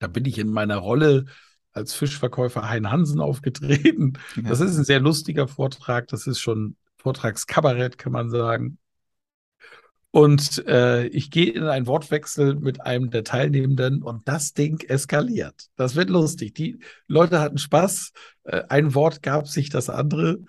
Da 0.00 0.08
bin 0.08 0.24
ich 0.24 0.38
in 0.38 0.50
meiner 0.50 0.78
Rolle 0.78 1.26
als 1.72 1.94
Fischverkäufer 1.94 2.68
Hein 2.68 2.90
Hansen 2.90 3.20
aufgetreten. 3.20 4.14
Ja. 4.34 4.48
Das 4.48 4.58
ist 4.58 4.76
ein 4.76 4.84
sehr 4.84 4.98
lustiger 4.98 5.46
Vortrag. 5.46 6.08
Das 6.08 6.26
ist 6.26 6.40
schon 6.40 6.74
Vortragskabarett, 6.96 7.96
kann 7.96 8.10
man 8.10 8.28
sagen. 8.28 8.78
Und 10.18 10.66
äh, 10.66 11.06
ich 11.06 11.30
gehe 11.30 11.52
in 11.52 11.62
einen 11.62 11.86
Wortwechsel 11.86 12.56
mit 12.56 12.80
einem 12.80 13.10
der 13.10 13.22
Teilnehmenden 13.22 14.02
und 14.02 14.26
das 14.26 14.52
Ding 14.52 14.80
eskaliert. 14.80 15.68
Das 15.76 15.94
wird 15.94 16.10
lustig. 16.10 16.56
Die 16.56 16.80
Leute 17.06 17.38
hatten 17.38 17.56
Spaß. 17.56 18.10
Äh, 18.42 18.64
ein 18.68 18.96
Wort 18.96 19.22
gab 19.22 19.46
sich 19.46 19.70
das 19.70 19.88
andere 19.88 20.40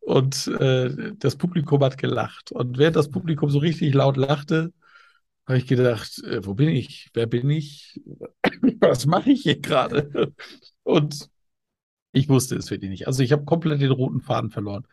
und 0.00 0.46
äh, 0.46 1.12
das 1.18 1.36
Publikum 1.36 1.84
hat 1.84 1.98
gelacht. 1.98 2.52
Und 2.52 2.78
während 2.78 2.96
das 2.96 3.10
Publikum 3.10 3.50
so 3.50 3.58
richtig 3.58 3.92
laut 3.92 4.16
lachte, 4.16 4.72
habe 5.46 5.58
ich 5.58 5.66
gedacht, 5.66 6.22
äh, 6.24 6.46
wo 6.46 6.54
bin 6.54 6.70
ich? 6.70 7.10
Wer 7.12 7.26
bin 7.26 7.50
ich? 7.50 8.00
Was 8.80 9.04
mache 9.04 9.32
ich 9.32 9.42
hier 9.42 9.60
gerade? 9.60 10.32
Und 10.84 11.28
ich 12.12 12.30
wusste 12.30 12.56
es 12.56 12.70
wirklich 12.70 12.88
nicht. 12.88 13.06
Also 13.06 13.22
ich 13.22 13.32
habe 13.32 13.44
komplett 13.44 13.82
den 13.82 13.90
roten 13.90 14.22
Faden 14.22 14.48
verloren. 14.48 14.86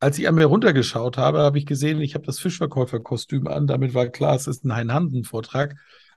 Als 0.00 0.18
ich 0.18 0.30
mir 0.30 0.46
runtergeschaut 0.46 1.18
habe, 1.18 1.40
habe 1.40 1.58
ich 1.58 1.66
gesehen, 1.66 2.00
ich 2.00 2.14
habe 2.14 2.24
das 2.24 2.38
Fischverkäuferkostüm 2.38 3.48
an. 3.48 3.66
Damit 3.66 3.94
war 3.94 4.06
klar, 4.08 4.36
es 4.36 4.46
ist 4.46 4.64
ein 4.64 4.74
Hein-Hansen-Vortrag. 4.74 5.76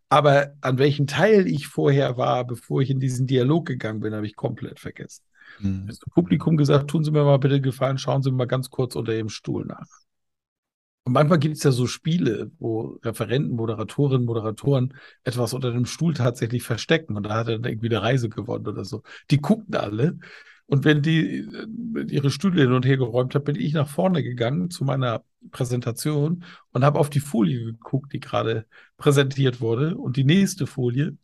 Aber 0.09 0.53
an 0.61 0.77
welchem 0.77 1.07
Teil 1.07 1.47
ich 1.47 1.67
vorher 1.67 2.17
war, 2.17 2.45
bevor 2.45 2.81
ich 2.81 2.89
in 2.89 2.99
diesen 2.99 3.27
Dialog 3.27 3.65
gegangen 3.65 4.01
bin, 4.01 4.13
habe 4.13 4.27
ich 4.27 4.35
komplett 4.35 4.79
vergessen. 4.79 5.23
Mhm. 5.59 5.87
Das 5.87 5.99
Publikum 5.99 6.57
gesagt, 6.57 6.89
tun 6.89 7.03
Sie 7.03 7.11
mir 7.11 7.23
mal 7.23 7.37
bitte 7.37 7.61
gefallen, 7.61 7.97
schauen 7.97 8.21
Sie 8.21 8.31
mal 8.31 8.45
ganz 8.45 8.69
kurz 8.69 8.95
unter 8.95 9.13
Ihrem 9.13 9.29
Stuhl 9.29 9.65
nach. 9.65 9.87
Und 11.03 11.13
manchmal 11.13 11.39
gibt 11.39 11.57
es 11.57 11.63
ja 11.63 11.71
so 11.71 11.87
Spiele, 11.87 12.51
wo 12.59 12.99
Referenten, 13.03 13.55
Moderatorinnen, 13.55 14.25
Moderatoren 14.25 14.93
etwas 15.23 15.53
unter 15.53 15.71
dem 15.71 15.85
Stuhl 15.85 16.13
tatsächlich 16.13 16.61
verstecken 16.61 17.17
und 17.17 17.23
da 17.23 17.35
hat 17.35 17.47
er 17.47 17.57
dann 17.57 17.71
irgendwie 17.71 17.89
eine 17.89 18.03
Reise 18.03 18.29
gewonnen 18.29 18.67
oder 18.67 18.85
so. 18.85 19.01
Die 19.31 19.41
guckten 19.41 19.75
alle. 19.75 20.19
Und 20.67 20.85
wenn 20.85 21.01
die 21.01 21.39
äh, 21.39 22.03
ihre 22.09 22.31
Stühle 22.31 22.61
hin 22.61 22.71
und 22.71 22.85
her 22.85 22.97
geräumt 22.97 23.35
haben, 23.35 23.43
bin 23.43 23.55
ich 23.55 23.73
nach 23.73 23.87
vorne 23.87 24.23
gegangen 24.23 24.69
zu 24.69 24.83
meiner 24.83 25.23
Präsentation 25.51 26.43
und 26.71 26.83
habe 26.83 26.99
auf 26.99 27.09
die 27.09 27.19
Folie 27.19 27.65
geguckt, 27.65 28.13
die 28.13 28.19
gerade 28.19 28.65
präsentiert 28.97 29.61
wurde. 29.61 29.97
Und 29.97 30.17
die 30.17 30.23
nächste 30.23 30.67
Folie, 30.67 31.17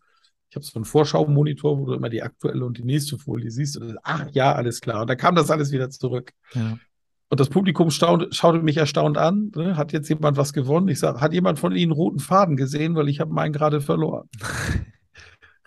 ich 0.49 0.55
habe 0.55 0.65
so 0.65 0.75
einen 0.75 0.85
Vorschau-Monitor, 0.85 1.77
wo 1.77 1.85
du 1.85 1.93
immer 1.93 2.09
die 2.09 2.23
aktuelle 2.23 2.65
und 2.65 2.77
die 2.77 2.83
nächste 2.83 3.17
Folie 3.17 3.51
siehst. 3.51 3.77
Und 3.77 3.97
ach 4.03 4.27
ja, 4.31 4.53
alles 4.53 4.81
klar. 4.81 5.01
Und 5.01 5.09
da 5.09 5.15
kam 5.15 5.35
das 5.35 5.51
alles 5.51 5.71
wieder 5.71 5.89
zurück. 5.89 6.31
Ja. 6.53 6.77
Und 7.29 7.39
das 7.41 7.49
Publikum 7.49 7.91
staunte, 7.91 8.29
schaute 8.31 8.59
mich 8.59 8.77
erstaunt 8.77 9.17
an. 9.17 9.51
Ne? 9.55 9.75
Hat 9.75 9.91
jetzt 9.91 10.07
jemand 10.07 10.37
was 10.37 10.53
gewonnen? 10.53 10.87
Ich 10.87 10.99
sage, 10.99 11.19
hat 11.19 11.33
jemand 11.33 11.59
von 11.59 11.75
Ihnen 11.75 11.91
roten 11.91 12.19
Faden 12.19 12.55
gesehen? 12.55 12.95
Weil 12.95 13.09
ich 13.09 13.19
habe 13.19 13.33
meinen 13.33 13.51
gerade 13.53 13.81
verloren. 13.81 14.29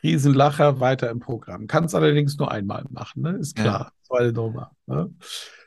Riesenlacher 0.03 0.81
weiter 0.81 1.11
im 1.11 1.21
Programm. 1.21 1.67
Kann 1.67 1.85
es 1.85 1.95
allerdings 1.95 2.39
nur 2.39 2.51
einmal 2.51 2.85
machen, 2.91 3.23
ne? 3.23 3.37
ist 3.39 3.57
klar. 3.57 3.81
Ja. 3.81 3.93
Zweite 4.03 4.33
Nummer. 4.33 4.73
Ne? 4.87 5.13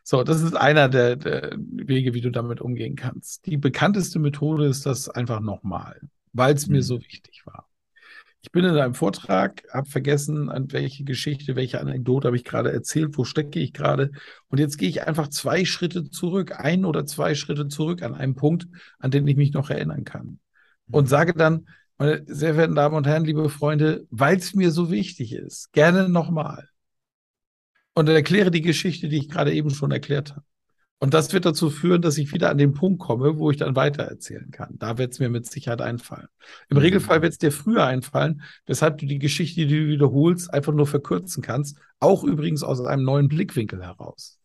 So, 0.04 0.24
das 0.24 0.42
ist 0.42 0.56
einer 0.56 0.90
der, 0.90 1.16
der 1.16 1.56
Wege, 1.58 2.14
wie 2.14 2.22
du 2.22 2.30
damit 2.30 2.60
umgehen 2.60 2.96
kannst. 2.96 3.46
Die 3.46 3.58
bekannteste 3.58 4.20
Methode 4.20 4.66
ist 4.66 4.86
das 4.86 5.08
einfach 5.10 5.40
nochmal, 5.40 6.02
weil 6.34 6.56
es 6.56 6.68
mhm. 6.68 6.76
mir 6.76 6.84
so 6.84 7.00
wichtig 7.00 7.44
war. 7.46 7.70
Ich 8.42 8.52
bin 8.52 8.66
in 8.66 8.76
einem 8.76 8.94
Vortrag, 8.94 9.64
habe 9.72 9.90
vergessen, 9.90 10.50
an 10.50 10.70
welche 10.74 11.06
Geschichte, 11.06 11.56
welche 11.56 11.80
Anekdote 11.80 12.28
habe 12.28 12.36
ich 12.36 12.44
gerade 12.44 12.74
erzählt, 12.74 13.18
wo 13.18 13.24
stecke 13.24 13.58
ich 13.62 13.72
gerade. 13.72 14.12
Und 14.50 14.60
jetzt 14.60 14.78
gehe 14.78 14.90
ich 14.90 15.08
einfach 15.08 15.30
zwei 15.30 15.64
Schritte 15.64 16.10
zurück, 16.10 16.60
ein 16.60 16.84
oder 16.84 17.06
zwei 17.06 17.36
Schritte 17.36 17.70
zurück 17.70 18.02
an 18.02 18.14
einem 18.14 18.36
Punkt, 18.36 18.68
an 19.00 19.12
den 19.12 19.26
ich 19.26 19.38
mich 19.38 19.54
noch 19.54 19.70
erinnern 19.70 20.04
kann. 20.04 20.40
Und 20.92 21.06
mhm. 21.06 21.08
sage 21.08 21.34
dann, 21.34 21.68
meine 21.98 22.24
sehr 22.28 22.54
verehrten 22.54 22.76
Damen 22.76 22.96
und 22.96 23.08
Herren, 23.08 23.26
liebe 23.26 23.50
Freunde, 23.50 24.06
weil 24.10 24.38
es 24.38 24.54
mir 24.56 24.72
so 24.72 24.92
wichtig 24.92 25.34
ist, 25.34 25.72
gerne 25.74 26.10
nochmal. 26.10 26.70
Und 27.94 28.10
erkläre 28.10 28.50
die 28.50 28.62
Geschichte, 28.62 29.08
die 29.08 29.18
ich 29.18 29.30
gerade 29.30 29.54
eben 29.54 29.70
schon 29.70 29.92
erklärt 29.92 30.32
habe. 30.32 30.46
Und 31.04 31.14
das 31.14 31.34
wird 31.34 31.44
dazu 31.44 31.70
führen, 31.70 32.02
dass 32.02 32.18
ich 32.18 32.32
wieder 32.34 32.50
an 32.50 32.58
den 32.58 32.74
Punkt 32.74 33.02
komme, 33.02 33.38
wo 33.38 33.52
ich 33.52 33.58
dann 33.58 33.76
weitererzählen 33.76 34.50
kann. 34.52 34.78
Da 34.80 34.98
wird 34.98 35.12
es 35.12 35.20
mir 35.20 35.28
mit 35.28 35.46
Sicherheit 35.46 35.82
einfallen. 35.82 36.30
Im 36.70 36.78
mhm. 36.78 36.84
Regelfall 36.84 37.22
wird 37.22 37.34
es 37.34 37.38
dir 37.38 37.52
früher 37.52 37.86
einfallen, 37.86 38.42
weshalb 38.66 39.00
du 39.00 39.06
die 39.06 39.20
Geschichte, 39.20 39.68
die 39.68 39.68
du 39.68 39.88
wiederholst, 39.88 40.54
einfach 40.54 40.72
nur 40.72 40.88
verkürzen 40.88 41.44
kannst. 41.44 41.78
Auch 42.00 42.24
übrigens 42.24 42.64
aus 42.64 42.80
einem 42.80 43.04
neuen 43.04 43.28
Blickwinkel 43.28 43.84
heraus. 43.84 44.40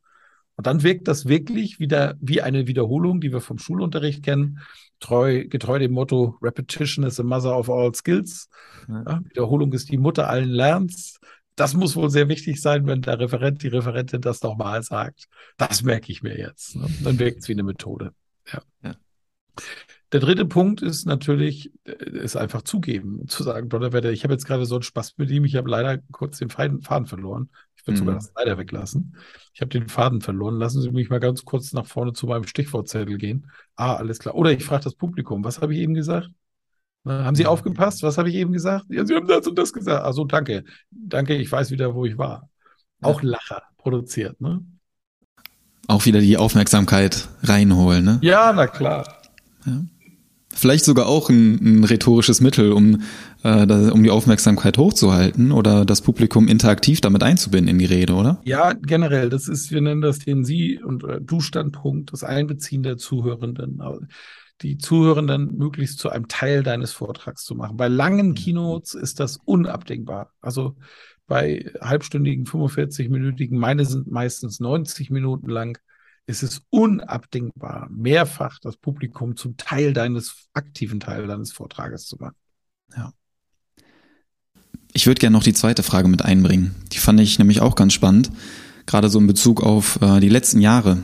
Und 0.56 0.66
dann 0.66 0.82
wirkt 0.82 1.06
das 1.06 1.28
wirklich 1.28 1.78
wieder 1.78 2.16
wie 2.20 2.42
eine 2.42 2.66
Wiederholung, 2.66 3.20
die 3.20 3.32
wir 3.32 3.40
vom 3.40 3.58
Schulunterricht 3.58 4.24
kennen, 4.24 4.58
treu, 5.00 5.46
getreu 5.48 5.78
dem 5.78 5.92
Motto 5.92 6.36
Repetition 6.42 7.04
is 7.04 7.16
the 7.16 7.22
mother 7.22 7.56
of 7.56 7.70
all 7.70 7.94
skills. 7.94 8.48
Ja, 8.88 9.20
Wiederholung 9.24 9.72
ist 9.72 9.90
die 9.90 9.98
Mutter 9.98 10.28
allen 10.28 10.48
Lernens 10.48 11.18
das 11.58 11.74
muss 11.74 11.96
wohl 11.96 12.10
sehr 12.10 12.28
wichtig 12.28 12.60
sein, 12.60 12.86
wenn 12.86 13.02
der 13.02 13.18
Referent, 13.18 13.62
die 13.62 13.68
Referentin 13.68 14.20
das 14.20 14.42
nochmal 14.42 14.82
sagt. 14.82 15.28
Das 15.56 15.82
merke 15.82 16.12
ich 16.12 16.22
mir 16.22 16.38
jetzt. 16.38 16.76
Ne? 16.76 16.86
Dann 17.02 17.18
wirkt 17.18 17.40
es 17.40 17.48
wie 17.48 17.52
eine 17.52 17.64
Methode. 17.64 18.12
Ja. 18.52 18.62
ja. 18.82 18.94
Der 20.12 20.20
dritte 20.20 20.46
Punkt 20.46 20.82
ist 20.82 21.04
natürlich, 21.04 21.72
ist 21.84 22.36
äh, 22.36 22.38
einfach 22.38 22.62
zugeben, 22.62 23.26
zu 23.26 23.42
sagen, 23.42 23.68
Donnerwetter, 23.68 24.10
ich 24.10 24.22
habe 24.22 24.34
jetzt 24.34 24.46
gerade 24.46 24.66
so 24.66 24.76
einen 24.76 24.84
Spaß 24.84 25.18
mit 25.18 25.30
ihm, 25.30 25.44
ich 25.44 25.56
habe 25.56 25.68
leider 25.68 25.98
kurz 26.12 26.38
den 26.38 26.48
Faden 26.48 27.06
verloren. 27.06 27.50
Ich 27.88 28.00
würde 28.00 28.00
mhm. 28.00 28.06
sogar 28.06 28.14
das 28.16 28.32
leider 28.36 28.58
weglassen. 28.58 29.16
Ich 29.54 29.60
habe 29.60 29.70
den 29.70 29.88
Faden 29.88 30.20
verloren. 30.20 30.58
Lassen 30.58 30.82
Sie 30.82 30.90
mich 30.90 31.08
mal 31.08 31.20
ganz 31.20 31.44
kurz 31.44 31.72
nach 31.72 31.86
vorne 31.86 32.12
zu 32.12 32.26
meinem 32.26 32.44
Stichwortzettel 32.44 33.16
gehen. 33.16 33.50
Ah, 33.76 33.96
alles 33.96 34.18
klar. 34.18 34.34
Oder 34.34 34.52
ich 34.52 34.64
frage 34.64 34.84
das 34.84 34.94
Publikum, 34.94 35.42
was 35.44 35.60
habe 35.60 35.74
ich 35.74 35.80
eben 35.80 35.94
gesagt? 35.94 36.30
Haben 37.06 37.36
Sie 37.36 37.46
aufgepasst? 37.46 38.02
Was 38.02 38.18
habe 38.18 38.28
ich 38.28 38.34
eben 38.34 38.52
gesagt? 38.52 38.84
Ja, 38.90 39.06
Sie 39.06 39.14
haben 39.14 39.26
das 39.26 39.46
und 39.46 39.58
das 39.58 39.72
gesagt. 39.72 40.04
Also 40.04 40.24
danke. 40.24 40.64
Danke, 40.90 41.36
ich 41.36 41.50
weiß 41.50 41.70
wieder, 41.70 41.94
wo 41.94 42.04
ich 42.04 42.18
war. 42.18 42.48
Auch 43.00 43.22
Lacher 43.22 43.62
produziert, 43.78 44.40
ne? 44.40 44.64
Auch 45.86 46.04
wieder 46.04 46.20
die 46.20 46.36
Aufmerksamkeit 46.36 47.28
reinholen, 47.42 48.04
ne? 48.04 48.18
Ja, 48.20 48.52
na 48.52 48.66
klar. 48.66 49.22
Ja. 49.64 49.80
Vielleicht 50.58 50.84
sogar 50.84 51.06
auch 51.06 51.30
ein, 51.30 51.80
ein 51.80 51.84
rhetorisches 51.84 52.40
Mittel, 52.40 52.72
um, 52.72 53.02
äh, 53.42 53.66
da, 53.66 53.92
um 53.92 54.02
die 54.02 54.10
Aufmerksamkeit 54.10 54.76
hochzuhalten 54.76 55.52
oder 55.52 55.84
das 55.84 56.02
Publikum 56.02 56.48
interaktiv 56.48 57.00
damit 57.00 57.22
einzubinden 57.22 57.68
in 57.68 57.78
die 57.78 57.84
Rede, 57.84 58.14
oder? 58.14 58.40
Ja, 58.44 58.72
generell. 58.72 59.30
Das 59.30 59.46
ist, 59.48 59.70
wir 59.70 59.80
nennen 59.80 60.00
das 60.00 60.18
den 60.18 60.44
Sie- 60.44 60.82
und 60.82 61.04
äh, 61.04 61.20
Du-Standpunkt, 61.20 62.12
das 62.12 62.24
Einbeziehen 62.24 62.82
der 62.82 62.96
Zuhörenden 62.96 63.80
die 64.62 64.76
Zuhörenden 64.76 65.56
möglichst 65.56 66.00
zu 66.00 66.10
einem 66.10 66.26
Teil 66.26 66.64
deines 66.64 66.92
Vortrags 66.92 67.44
zu 67.44 67.54
machen. 67.54 67.76
Bei 67.76 67.86
langen 67.88 68.30
mhm. 68.30 68.34
Keynotes 68.34 68.94
ist 68.94 69.20
das 69.20 69.38
unabdingbar. 69.44 70.32
Also 70.40 70.76
bei 71.28 71.70
halbstündigen, 71.80 72.46
45-minütigen, 72.46 73.56
meine 73.58 73.84
sind 73.84 74.10
meistens 74.10 74.60
90 74.60 75.10
Minuten 75.10 75.48
lang, 75.48 75.78
ist 76.28 76.42
es 76.42 76.60
unabdingbar, 76.68 77.88
mehrfach 77.90 78.58
das 78.60 78.76
Publikum 78.76 79.36
zum 79.36 79.56
Teil 79.56 79.94
deines 79.94 80.48
aktiven 80.52 81.00
Teil 81.00 81.26
deines 81.26 81.52
Vortrages 81.52 82.06
zu 82.06 82.16
machen. 82.16 82.36
Ja. 82.94 83.14
Ich 84.92 85.06
würde 85.06 85.20
gerne 85.20 85.34
noch 85.34 85.42
die 85.42 85.54
zweite 85.54 85.82
Frage 85.82 86.06
mit 86.08 86.22
einbringen. 86.22 86.74
Die 86.92 86.98
fand 86.98 87.18
ich 87.20 87.38
nämlich 87.38 87.62
auch 87.62 87.74
ganz 87.76 87.94
spannend, 87.94 88.30
gerade 88.84 89.08
so 89.08 89.18
in 89.18 89.26
Bezug 89.26 89.62
auf 89.62 90.00
äh, 90.02 90.20
die 90.20 90.28
letzten 90.28 90.60
Jahre. 90.60 90.98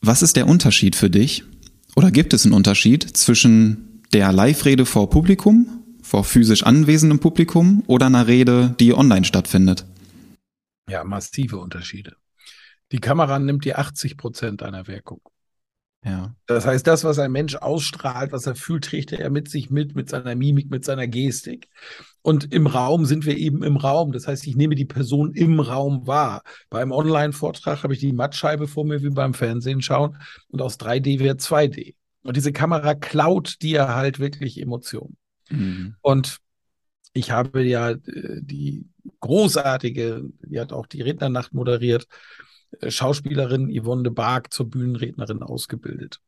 Was 0.00 0.22
ist 0.22 0.34
der 0.34 0.48
Unterschied 0.48 0.96
für 0.96 1.08
dich 1.08 1.44
oder 1.94 2.10
gibt 2.10 2.34
es 2.34 2.44
einen 2.44 2.54
Unterschied 2.54 3.16
zwischen 3.16 4.02
der 4.12 4.32
Live-Rede 4.32 4.86
vor 4.86 5.08
Publikum, 5.08 5.84
vor 6.02 6.24
physisch 6.24 6.64
anwesendem 6.64 7.20
Publikum 7.20 7.84
oder 7.86 8.06
einer 8.06 8.26
Rede, 8.26 8.74
die 8.80 8.92
online 8.92 9.24
stattfindet? 9.24 9.86
Ja, 10.88 11.04
massive 11.04 11.58
Unterschiede. 11.58 12.16
Die 12.92 12.98
Kamera 13.00 13.38
nimmt 13.38 13.64
dir 13.64 13.78
80 13.78 14.16
Prozent 14.16 14.62
deiner 14.62 14.86
Wirkung. 14.86 15.20
Ja. 16.04 16.34
Das 16.46 16.64
heißt, 16.64 16.86
das, 16.86 17.04
was 17.04 17.18
ein 17.18 17.30
Mensch 17.30 17.56
ausstrahlt, 17.56 18.32
was 18.32 18.46
er 18.46 18.54
fühlt, 18.54 18.84
trägt 18.84 19.12
er 19.12 19.28
mit 19.28 19.50
sich 19.50 19.70
mit, 19.70 19.94
mit 19.94 20.08
seiner 20.08 20.34
Mimik, 20.34 20.70
mit 20.70 20.84
seiner 20.84 21.06
Gestik. 21.06 21.68
Und 22.22 22.52
im 22.54 22.66
Raum 22.66 23.04
sind 23.04 23.26
wir 23.26 23.36
eben 23.36 23.62
im 23.62 23.76
Raum. 23.76 24.12
Das 24.12 24.26
heißt, 24.26 24.46
ich 24.46 24.56
nehme 24.56 24.74
die 24.74 24.86
Person 24.86 25.34
im 25.34 25.60
Raum 25.60 26.06
wahr. 26.06 26.42
Beim 26.70 26.90
Online-Vortrag 26.90 27.82
habe 27.82 27.92
ich 27.92 28.00
die 28.00 28.14
Mattscheibe 28.14 28.66
vor 28.66 28.86
mir 28.86 29.02
wie 29.02 29.10
beim 29.10 29.34
Fernsehen 29.34 29.82
schauen 29.82 30.16
und 30.48 30.62
aus 30.62 30.78
3D 30.78 31.18
wird 31.18 31.40
2D. 31.40 31.94
Und 32.22 32.36
diese 32.36 32.52
Kamera 32.52 32.94
klaut 32.94 33.60
dir 33.62 33.88
halt 33.94 34.18
wirklich 34.18 34.60
Emotionen. 34.60 35.16
Mhm. 35.50 35.96
Und 36.00 36.38
ich 37.12 37.30
habe 37.30 37.62
ja 37.62 37.90
äh, 37.90 37.98
die 38.40 38.86
großartige, 39.20 40.22
die 40.42 40.60
hat 40.60 40.72
auch 40.72 40.86
die 40.86 41.02
Rednernacht 41.02 41.52
moderiert, 41.52 42.06
Schauspielerin 42.86 43.70
Yvonne 43.70 44.04
de 44.04 44.12
Barg 44.12 44.52
zur 44.52 44.70
Bühnenrednerin 44.70 45.42
ausgebildet. 45.42 46.20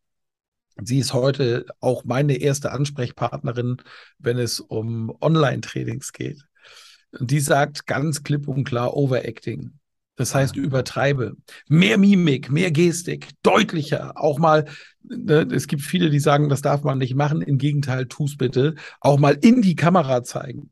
Sie 0.83 0.99
ist 0.99 1.13
heute 1.13 1.67
auch 1.81 2.05
meine 2.05 2.37
erste 2.37 2.73
Ansprechpartnerin, 2.73 3.77
wenn 4.19 4.39
es 4.39 4.61
um 4.61 5.15
Online-Trainings 5.21 6.13
geht. 6.13 6.47
Und 7.19 7.31
die 7.31 7.41
sagt 7.41 7.87
ganz 7.87 8.23
klipp 8.23 8.49
und 8.49 8.65
klar 8.65 8.97
Overacting. 8.97 9.79
Das 10.17 10.35
heißt, 10.35 10.57
übertreibe. 10.57 11.37
Mehr 11.69 11.99
Mimik, 11.99 12.51
mehr 12.51 12.71
Gestik, 12.71 13.31
deutlicher. 13.43 14.19
Auch 14.19 14.39
mal, 14.39 14.67
ne, 15.03 15.47
es 15.53 15.67
gibt 15.67 15.83
viele, 15.83 16.11
die 16.11 16.21
sagen, 16.21 16.49
das 16.49 16.63
darf 16.63 16.85
man 16.85 16.99
nicht 16.99 17.15
machen. 17.15 17.43
Im 17.43 17.59
Gegenteil, 17.59 18.07
tu's 18.07 18.37
bitte. 18.37 18.75
Auch 19.01 19.19
mal 19.19 19.39
in 19.41 19.63
die 19.63 19.77
Kamera 19.77 20.23
zeigen 20.23 20.71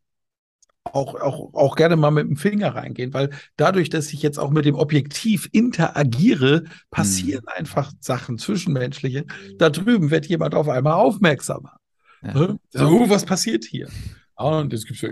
auch, 0.85 1.15
auch, 1.15 1.55
auch 1.55 1.77
gerne 1.77 1.97
mal 1.97 2.11
mit 2.11 2.27
dem 2.27 2.37
Finger 2.37 2.75
reingehen, 2.75 3.13
weil 3.13 3.31
dadurch, 3.57 3.91
dass 3.91 4.13
ich 4.13 4.23
jetzt 4.23 4.39
auch 4.39 4.51
mit 4.51 4.65
dem 4.65 4.75
Objektiv 4.75 5.49
interagiere, 5.53 6.65
passieren 6.91 7.45
mhm. 7.45 7.53
einfach 7.59 7.93
Sachen 8.01 8.39
zwischenmenschliche. 8.39 9.27
Da 9.59 9.71
drüben 9.71 10.11
wird 10.11 10.27
jemand 10.27 10.55
auf 10.55 10.69
einmal 10.69 10.95
aufmerksamer. 10.95 11.79
Ja. 12.23 12.35
Ne? 12.35 12.61
So, 12.71 13.09
was 13.09 13.25
passiert 13.25 13.65
hier? 13.65 13.89
Und 14.35 14.73
es 14.73 14.87
gibt 14.87 15.05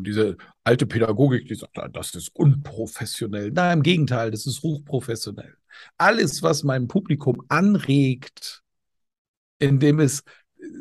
diese 0.00 0.36
alte 0.64 0.86
Pädagogik, 0.86 1.48
die 1.48 1.54
sagt, 1.54 1.78
das 1.92 2.14
ist 2.14 2.34
unprofessionell. 2.34 3.50
Nein, 3.50 3.78
im 3.78 3.82
Gegenteil, 3.82 4.30
das 4.30 4.46
ist 4.46 4.62
hochprofessionell. 4.62 5.54
Alles, 5.96 6.42
was 6.42 6.62
mein 6.62 6.88
Publikum 6.88 7.42
anregt, 7.48 8.62
indem 9.58 10.00
es 10.00 10.24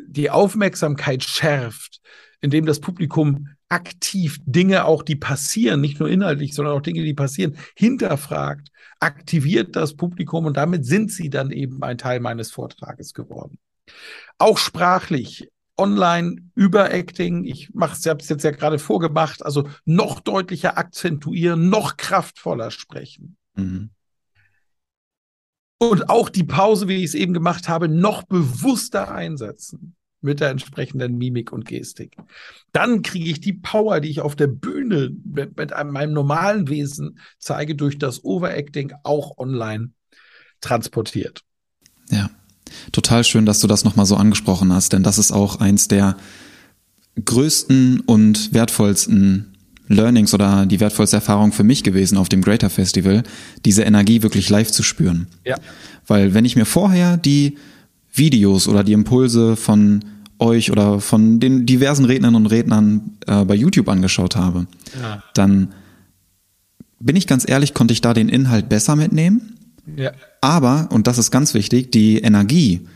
die 0.08 0.30
Aufmerksamkeit 0.30 1.24
schärft, 1.24 2.02
indem 2.42 2.66
das 2.66 2.80
Publikum 2.80 3.48
aktiv 3.70 4.40
Dinge 4.46 4.86
auch, 4.86 5.04
die 5.04 5.16
passieren, 5.16 5.82
nicht 5.82 6.00
nur 6.00 6.10
inhaltlich, 6.10 6.54
sondern 6.54 6.76
auch 6.76 6.82
Dinge, 6.82 7.04
die 7.04 7.14
passieren, 7.14 7.58
hinterfragt, 7.76 8.70
aktiviert 9.00 9.76
das 9.76 9.96
Publikum 9.96 10.46
und 10.46 10.58
damit 10.58 10.86
sind 10.86 11.12
sie 11.12 11.30
dann 11.30 11.52
eben 11.52 11.84
ein 11.84 11.98
Teil 11.98 12.20
meines 12.20 12.52
Vortrages 12.52 13.14
geworden. 13.14 13.58
Auch 14.38 14.58
sprachlich, 14.58 15.50
online 15.78 16.38
Überacting, 16.56 17.44
ich 17.44 17.74
mache 17.74 17.96
es 17.96 18.04
jetzt 18.04 18.44
ja 18.44 18.52
gerade 18.52 18.80
vorgemacht, 18.80 19.46
also 19.46 19.70
noch 19.86 20.20
deutlicher 20.20 20.78
akzentuieren, 20.78 21.70
noch 21.70 21.98
kraftvoller 21.98 22.72
sprechen. 22.72 23.38
Mhm. 23.56 23.92
Und 25.80 26.10
auch 26.10 26.30
die 26.30 26.44
Pause, 26.44 26.88
wie 26.88 26.98
ich 26.98 27.04
es 27.04 27.14
eben 27.14 27.34
gemacht 27.34 27.70
habe, 27.70 27.88
noch 27.88 28.24
bewusster 28.24 29.12
einsetzen 29.12 29.96
mit 30.28 30.42
der 30.42 30.50
entsprechenden 30.50 31.18
Mimik 31.18 31.52
und 31.52 31.66
Gestik. 31.66 32.18
Dann 32.74 33.02
kriege 33.02 33.32
ich 33.32 33.42
die 33.42 33.54
Power, 33.54 34.00
die 34.00 34.10
ich 34.10 34.22
auf 34.22 34.36
der 34.36 34.48
Bühne 34.48 35.12
mit, 35.24 35.58
mit 35.58 35.74
einem, 35.74 35.92
meinem 35.92 36.14
normalen 36.14 36.68
Wesen 36.70 37.18
zeige, 37.40 37.76
durch 37.76 37.98
das 37.98 38.24
Overacting 38.24 38.94
auch 39.04 39.38
online 39.38 39.92
transportiert. 40.62 41.42
Ja, 42.12 42.30
total 42.92 43.24
schön, 43.24 43.46
dass 43.46 43.60
du 43.60 43.68
das 43.68 43.84
nochmal 43.84 44.06
so 44.06 44.16
angesprochen 44.16 44.72
hast, 44.72 44.94
denn 44.94 45.04
das 45.04 45.18
ist 45.18 45.32
auch 45.32 45.60
eins 45.60 45.88
der 45.88 46.18
größten 47.24 48.02
und 48.02 48.54
wertvollsten 48.54 49.58
Learnings 49.88 50.34
oder 50.34 50.66
die 50.66 50.80
wertvollste 50.80 51.18
Erfahrung 51.18 51.54
für 51.54 51.64
mich 51.64 51.84
gewesen 51.84 52.18
auf 52.18 52.30
dem 52.30 52.42
Greater 52.42 52.70
Festival, 52.70 53.24
diese 53.66 53.84
Energie 53.84 54.22
wirklich 54.22 54.50
live 54.50 54.72
zu 54.72 54.84
spüren. 54.84 55.28
Ja. 55.46 55.56
Weil 56.06 56.34
wenn 56.34 56.46
ich 56.46 56.56
mir 56.56 56.66
vorher 56.66 57.18
die 57.18 57.58
Videos 58.18 58.68
oder 58.68 58.84
die 58.84 58.94
Impulse 58.94 59.56
von 59.56 60.04
euch 60.40 60.72
oder 60.72 61.00
von 61.00 61.40
den 61.40 61.66
diversen 61.66 62.06
Rednerinnen 62.06 62.42
und 62.42 62.52
Rednern 62.52 63.18
äh, 63.26 63.44
bei 63.46 63.56
YouTube 63.56 63.90
angeschaut 63.90 64.36
habe, 64.36 64.68
ja. 65.02 65.24
dann 65.34 65.74
bin 67.00 67.16
ich 67.16 67.28
ganz 67.28 67.48
ehrlich, 67.48 67.74
konnte 67.74 67.94
ich 67.94 68.02
da 68.02 68.14
den 68.14 68.30
Inhalt 68.30 68.70
besser 68.70 68.96
mitnehmen. 68.96 69.58
Ja. 69.96 70.12
Aber, 70.42 70.90
und 70.92 71.08
das 71.08 71.18
ist 71.18 71.32
ganz 71.32 71.54
wichtig, 71.54 71.92
die 71.92 72.20
Energie, 72.20 72.88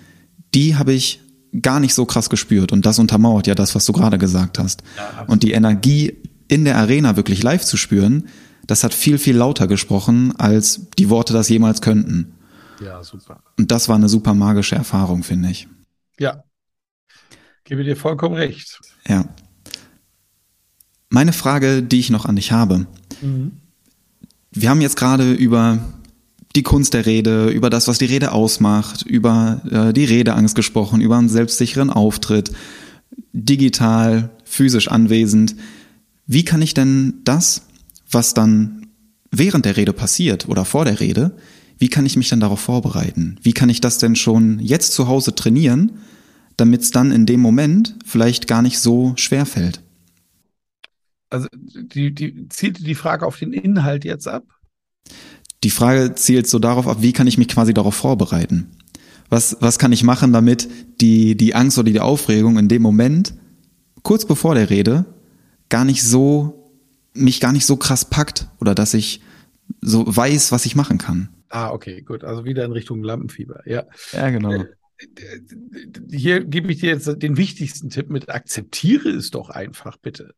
die 0.53 0.75
habe 0.75 0.93
ich 0.93 1.21
gar 1.61 1.79
nicht 1.79 1.93
so 1.93 2.05
krass 2.05 2.29
gespürt. 2.29 2.71
Und 2.71 2.85
das 2.85 2.99
untermauert 2.99 3.47
ja 3.47 3.55
das, 3.55 3.75
was 3.75 3.85
du 3.85 3.93
gerade 3.93 4.17
gesagt 4.17 4.59
hast. 4.59 4.83
Ja, 4.97 5.25
und 5.27 5.43
die 5.43 5.51
Energie 5.51 6.17
in 6.47 6.65
der 6.65 6.77
Arena 6.77 7.15
wirklich 7.15 7.43
live 7.43 7.63
zu 7.63 7.77
spüren, 7.77 8.27
das 8.67 8.83
hat 8.83 8.93
viel, 8.93 9.17
viel 9.17 9.35
lauter 9.35 9.67
gesprochen, 9.67 10.33
als 10.37 10.87
die 10.97 11.09
Worte 11.09 11.33
das 11.33 11.49
jemals 11.49 11.81
könnten. 11.81 12.33
Ja, 12.83 13.03
super. 13.03 13.43
Und 13.57 13.71
das 13.71 13.89
war 13.89 13.95
eine 13.95 14.09
super 14.09 14.33
magische 14.33 14.75
Erfahrung, 14.75 15.23
finde 15.23 15.49
ich. 15.49 15.67
Ja. 16.19 16.43
Gebe 17.71 17.85
dir 17.85 17.95
vollkommen 17.95 18.35
recht. 18.35 18.81
Ja. 19.07 19.23
Meine 21.07 21.31
Frage, 21.31 21.81
die 21.81 22.01
ich 22.01 22.09
noch 22.09 22.25
an 22.25 22.35
dich 22.35 22.51
habe. 22.51 22.85
Mhm. 23.21 23.53
Wir 24.51 24.69
haben 24.69 24.81
jetzt 24.81 24.97
gerade 24.97 25.31
über 25.31 25.79
die 26.57 26.63
Kunst 26.63 26.93
der 26.93 27.05
Rede, 27.05 27.47
über 27.47 27.69
das, 27.69 27.87
was 27.87 27.97
die 27.97 28.07
Rede 28.07 28.33
ausmacht, 28.33 29.03
über 29.03 29.61
äh, 29.71 29.93
die 29.93 30.03
Redeangst 30.03 30.53
gesprochen, 30.53 30.99
über 30.99 31.17
einen 31.17 31.29
selbstsicheren 31.29 31.89
Auftritt, 31.89 32.51
digital, 33.31 34.31
physisch 34.43 34.89
anwesend. 34.89 35.55
Wie 36.27 36.43
kann 36.43 36.61
ich 36.61 36.73
denn 36.73 37.21
das, 37.23 37.67
was 38.11 38.33
dann 38.33 38.87
während 39.31 39.63
der 39.63 39.77
Rede 39.77 39.93
passiert 39.93 40.49
oder 40.49 40.65
vor 40.65 40.83
der 40.83 40.99
Rede, 40.99 41.37
wie 41.77 41.87
kann 41.87 42.05
ich 42.05 42.17
mich 42.17 42.27
denn 42.27 42.41
darauf 42.41 42.59
vorbereiten? 42.59 43.37
Wie 43.41 43.53
kann 43.53 43.69
ich 43.69 43.79
das 43.79 43.97
denn 43.97 44.17
schon 44.17 44.59
jetzt 44.59 44.91
zu 44.91 45.07
Hause 45.07 45.35
trainieren, 45.35 45.93
damit 46.61 46.81
es 46.81 46.91
dann 46.91 47.11
in 47.11 47.25
dem 47.25 47.41
Moment 47.41 47.95
vielleicht 48.05 48.47
gar 48.47 48.61
nicht 48.61 48.79
so 48.79 49.13
schwer 49.17 49.47
fällt? 49.47 49.81
Also 51.31 51.47
die, 51.51 52.13
die 52.13 52.47
zielt 52.49 52.85
die 52.85 52.95
Frage 52.95 53.25
auf 53.25 53.39
den 53.39 53.51
Inhalt 53.51 54.05
jetzt 54.05 54.27
ab? 54.27 54.43
Die 55.63 55.71
Frage 55.71 56.13
zielt 56.15 56.47
so 56.47 56.59
darauf 56.59 56.87
ab, 56.87 56.97
wie 57.01 57.13
kann 57.13 57.27
ich 57.27 57.39
mich 57.39 57.47
quasi 57.47 57.73
darauf 57.73 57.95
vorbereiten? 57.95 58.69
Was, 59.29 59.57
was 59.59 59.79
kann 59.79 59.91
ich 59.91 60.03
machen, 60.03 60.33
damit 60.33 60.69
die, 61.01 61.35
die 61.35 61.55
Angst 61.55 61.79
oder 61.79 61.91
die 61.91 61.99
Aufregung 61.99 62.59
in 62.59 62.67
dem 62.67 62.81
Moment, 62.81 63.33
kurz 64.03 64.25
bevor 64.25 64.55
der 64.55 64.69
Rede, 64.69 65.05
gar 65.69 65.85
nicht 65.85 66.03
so, 66.03 66.71
mich 67.13 67.39
gar 67.39 67.53
nicht 67.53 67.65
so 67.65 67.75
krass 67.75 68.05
packt 68.05 68.49
oder 68.59 68.75
dass 68.75 68.93
ich 68.93 69.21
so 69.81 70.05
weiß, 70.05 70.51
was 70.51 70.65
ich 70.65 70.75
machen 70.75 70.99
kann. 70.99 71.29
Ah, 71.49 71.71
okay, 71.71 72.01
gut. 72.01 72.23
Also 72.23 72.45
wieder 72.45 72.65
in 72.65 72.71
Richtung 72.71 73.03
Lampenfieber, 73.03 73.61
ja. 73.65 73.85
Ja, 74.11 74.29
genau. 74.29 74.65
Hier 76.09 76.43
gebe 76.43 76.71
ich 76.71 76.79
dir 76.79 76.89
jetzt 76.89 77.07
den 77.21 77.37
wichtigsten 77.37 77.89
Tipp 77.89 78.09
mit. 78.09 78.29
Akzeptiere 78.29 79.09
es 79.09 79.31
doch 79.31 79.49
einfach, 79.49 79.97
bitte. 79.97 80.35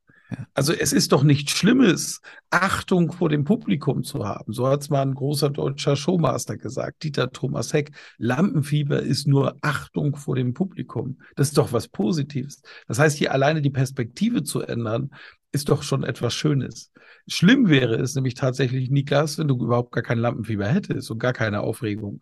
Also 0.54 0.74
es 0.74 0.94
ist 0.94 1.12
doch 1.12 1.24
nichts 1.24 1.52
Schlimmes, 1.52 2.22
Achtung 2.50 3.12
vor 3.12 3.30
dem 3.30 3.44
Publikum 3.44 4.04
zu 4.04 4.26
haben. 4.26 4.54
So 4.54 4.68
hat 4.68 4.82
es 4.82 4.90
mal 4.90 5.02
ein 5.02 5.14
großer 5.14 5.50
deutscher 5.50 5.96
Showmaster 5.96 6.58
gesagt, 6.58 7.04
Dieter 7.04 7.32
Thomas 7.32 7.74
Heck. 7.74 7.92
Lampenfieber 8.18 9.02
ist 9.02 9.28
nur 9.28 9.58
Achtung 9.62 10.16
vor 10.16 10.36
dem 10.36 10.54
Publikum. 10.54 11.20
Das 11.36 11.50
ist 11.50 11.58
doch 11.58 11.72
was 11.72 11.88
Positives. 11.88 12.62
Das 12.88 13.00
heißt, 13.00 13.18
hier 13.18 13.32
alleine 13.32 13.62
die 13.62 13.70
Perspektive 13.70 14.44
zu 14.44 14.62
ändern, 14.62 15.12
ist 15.52 15.70
doch 15.70 15.84
schon 15.84 16.04
etwas 16.04 16.34
Schönes. 16.34 16.92
Schlimm 17.28 17.70
wäre 17.70 17.96
es 17.96 18.16
nämlich 18.16 18.34
tatsächlich, 18.34 18.90
Niklas, 18.90 19.38
wenn 19.38 19.48
du 19.48 19.56
überhaupt 19.56 19.92
gar 19.92 20.04
kein 20.04 20.18
Lampenfieber 20.18 20.68
hättest 20.68 21.12
und 21.12 21.20
gar 21.20 21.34
keine 21.34 21.62
Aufregung. 21.62 22.22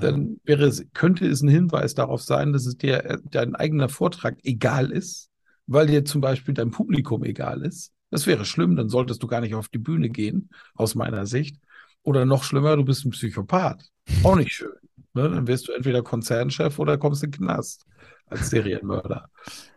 Dann 0.00 0.40
wäre 0.44 0.64
es, 0.64 0.84
könnte 0.94 1.26
es 1.26 1.42
ein 1.42 1.48
Hinweis 1.48 1.94
darauf 1.94 2.22
sein, 2.22 2.52
dass 2.52 2.66
es 2.66 2.76
dir 2.76 3.04
äh, 3.04 3.18
dein 3.30 3.54
eigener 3.54 3.88
Vortrag 3.88 4.38
egal 4.42 4.90
ist 4.90 5.30
weil 5.66 5.86
dir 5.86 6.04
zum 6.04 6.20
Beispiel 6.20 6.54
dein 6.54 6.70
Publikum 6.70 7.24
egal 7.24 7.62
ist. 7.62 7.92
Das 8.10 8.26
wäre 8.26 8.44
schlimm, 8.44 8.76
dann 8.76 8.88
solltest 8.88 9.22
du 9.22 9.26
gar 9.26 9.40
nicht 9.40 9.54
auf 9.54 9.68
die 9.68 9.78
Bühne 9.78 10.08
gehen, 10.08 10.50
aus 10.74 10.94
meiner 10.94 11.26
Sicht. 11.26 11.56
Oder 12.02 12.26
noch 12.26 12.44
schlimmer, 12.44 12.76
du 12.76 12.84
bist 12.84 13.04
ein 13.04 13.10
Psychopath. 13.10 13.90
Auch 14.22 14.36
nicht 14.36 14.52
schön. 14.52 14.74
Ne? 15.14 15.30
Dann 15.30 15.46
wirst 15.46 15.68
du 15.68 15.72
entweder 15.72 16.02
Konzernchef 16.02 16.78
oder 16.78 16.98
kommst 16.98 17.24
in 17.24 17.30
den 17.30 17.40
Knast 17.40 17.86
als 18.26 18.50
Serienmörder. 18.50 19.30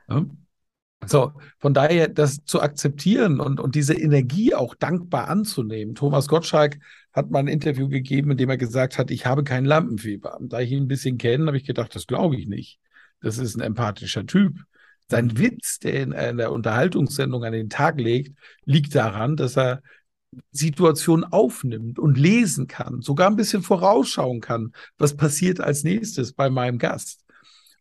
Ne? 0.08 0.30
So, 1.06 1.34
von 1.60 1.74
daher 1.74 2.08
das 2.08 2.44
zu 2.44 2.62
akzeptieren 2.62 3.40
und, 3.40 3.60
und 3.60 3.76
diese 3.76 3.94
Energie 3.94 4.54
auch 4.54 4.76
dankbar 4.76 5.30
anzunehmen. 5.30 5.96
Thomas 5.96 6.28
Gottschalk 6.28 6.80
hat 7.14 7.30
mal 7.30 7.40
ein 7.40 7.48
Interview 7.48 7.88
gegeben, 7.88 8.32
in 8.32 8.38
dem 8.38 8.50
er 8.50 8.58
gesagt 8.58 8.98
hat, 8.98 9.12
ich 9.12 9.26
habe 9.26 9.44
kein 9.44 9.64
Lampenfieber. 9.64 10.38
Und 10.40 10.54
da 10.54 10.60
ich 10.60 10.72
ihn 10.72 10.84
ein 10.84 10.88
bisschen 10.88 11.18
kenne, 11.18 11.48
habe 11.48 11.58
ich 11.58 11.66
gedacht, 11.66 11.96
das 11.96 12.08
glaube 12.08 12.36
ich 12.36 12.48
nicht. 12.48 12.80
Das 13.22 13.38
ist 13.38 13.56
ein 13.56 13.62
empathischer 13.62 14.26
Typ. 14.26 14.58
Sein 15.10 15.38
Witz, 15.38 15.80
der 15.80 16.02
in 16.02 16.14
einer 16.14 16.52
Unterhaltungssendung 16.52 17.44
an 17.46 17.54
den 17.54 17.70
Tag 17.70 18.00
legt, 18.00 18.38
liegt 18.66 18.94
daran, 18.94 19.38
dass 19.38 19.58
er 19.58 19.82
Situationen 20.52 21.24
aufnimmt 21.24 22.00
und 22.00 22.18
lesen 22.18 22.68
kann, 22.68 23.02
sogar 23.02 23.30
ein 23.30 23.38
bisschen 23.38 23.64
vorausschauen 23.64 24.42
kann, 24.42 24.74
was 24.98 25.16
passiert 25.16 25.62
als 25.62 25.84
nächstes 25.84 26.34
bei 26.34 26.50
meinem 26.50 26.80
Gast. 26.80 27.24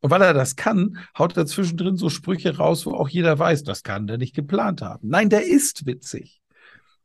Und 0.00 0.10
weil 0.10 0.22
er 0.22 0.34
das 0.34 0.56
kann, 0.56 0.98
haut 1.18 1.36
er 1.36 1.46
zwischendrin 1.46 1.96
so 1.96 2.10
Sprüche 2.10 2.56
raus, 2.56 2.86
wo 2.86 2.92
auch 2.92 3.08
jeder 3.08 3.38
weiß, 3.38 3.64
das 3.64 3.82
kann 3.82 4.06
der 4.06 4.18
nicht 4.18 4.34
geplant 4.34 4.82
haben. 4.82 5.08
Nein, 5.08 5.30
der 5.30 5.46
ist 5.46 5.86
witzig. 5.86 6.40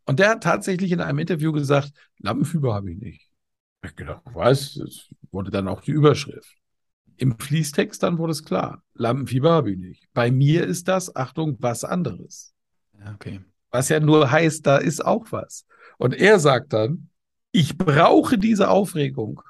Und 0.06 0.20
der 0.20 0.30
hat 0.32 0.44
tatsächlich 0.44 0.92
in 0.92 1.00
einem 1.02 1.20
Interview 1.20 1.52
gesagt, 1.52 1.92
Lampenfieber 2.20 2.74
habe 2.74 2.92
ich 2.92 2.98
nicht. 2.98 3.30
Ich 3.84 3.96
gedacht, 3.96 4.22
was? 4.34 4.76
Das 4.76 5.10
wurde 5.32 5.52
dann 5.52 5.68
auch 5.68 5.82
die 5.82 5.92
Überschrift. 5.92 6.58
Im 7.18 7.38
Fließtext 7.38 8.02
dann 8.02 8.18
wurde 8.18 8.32
es 8.32 8.44
klar. 8.44 8.84
Lampenfieber 8.94 9.52
habe 9.52 9.72
ich 9.72 9.78
nicht. 9.78 10.08
Bei 10.14 10.32
mir 10.32 10.66
ist 10.66 10.88
das, 10.88 11.16
Achtung, 11.16 11.58
was 11.60 11.84
anderes. 11.84 12.54
okay. 13.14 13.42
Was 13.70 13.90
ja 13.90 14.00
nur 14.00 14.30
heißt, 14.30 14.68
da 14.68 14.78
ist 14.78 15.06
auch 15.06 15.32
was. 15.32 15.66
Und 15.98 16.14
er 16.14 16.40
sagt 16.40 16.74
dann, 16.74 17.10
ich 17.52 17.78
brauche 17.78 18.38
diese 18.38 18.70
Aufregung 18.70 19.42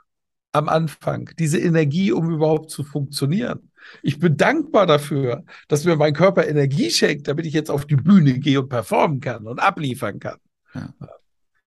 am 0.51 0.69
Anfang, 0.69 1.29
diese 1.39 1.59
Energie, 1.59 2.11
um 2.11 2.29
überhaupt 2.29 2.69
zu 2.69 2.83
funktionieren. 2.83 3.71
Ich 4.03 4.19
bin 4.19 4.37
dankbar 4.37 4.85
dafür, 4.85 5.43
dass 5.67 5.85
mir 5.85 5.95
mein 5.95 6.13
Körper 6.13 6.47
Energie 6.47 6.91
schenkt, 6.91 7.27
damit 7.27 7.45
ich 7.45 7.53
jetzt 7.53 7.71
auf 7.71 7.85
die 7.85 7.95
Bühne 7.95 8.39
gehe 8.39 8.61
und 8.61 8.69
performen 8.69 9.19
kann 9.19 9.47
und 9.47 9.59
abliefern 9.59 10.19
kann. 10.19 10.37
Ja. 10.73 10.93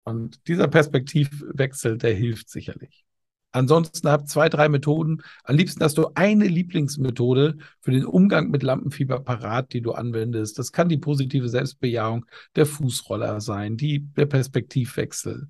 Und 0.03 0.47
dieser 0.47 0.67
Perspektivwechsel, 0.67 1.97
der 1.97 2.13
hilft 2.13 2.49
sicherlich. 2.49 3.05
Ansonsten 3.51 4.09
habt 4.09 4.27
zwei, 4.27 4.49
drei 4.49 4.67
Methoden. 4.67 5.23
Am 5.45 5.55
liebsten 5.55 5.81
hast 5.81 5.97
du 5.97 6.09
eine 6.13 6.45
Lieblingsmethode 6.45 7.55
für 7.79 7.91
den 7.91 8.05
Umgang 8.05 8.51
mit 8.51 8.63
Lampenfieber 8.63 9.21
parat, 9.21 9.71
die 9.71 9.81
du 9.81 9.93
anwendest. 9.93 10.59
Das 10.59 10.73
kann 10.73 10.89
die 10.89 10.97
positive 10.97 11.47
Selbstbejahung 11.47 12.25
der 12.57 12.65
Fußroller 12.65 13.39
sein, 13.39 13.77
die, 13.77 14.01
der 14.17 14.25
Perspektivwechsel. 14.25 15.47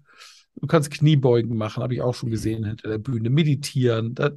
Du 0.56 0.68
kannst 0.68 0.92
Kniebeugen 0.92 1.58
machen, 1.58 1.84
habe 1.84 1.94
ich 1.94 2.02
auch 2.02 2.16
schon 2.16 2.30
gesehen 2.30 2.64
hinter 2.64 2.90
der 2.90 2.98
Bühne. 2.98 3.30
Meditieren. 3.30 4.16
Da 4.16 4.32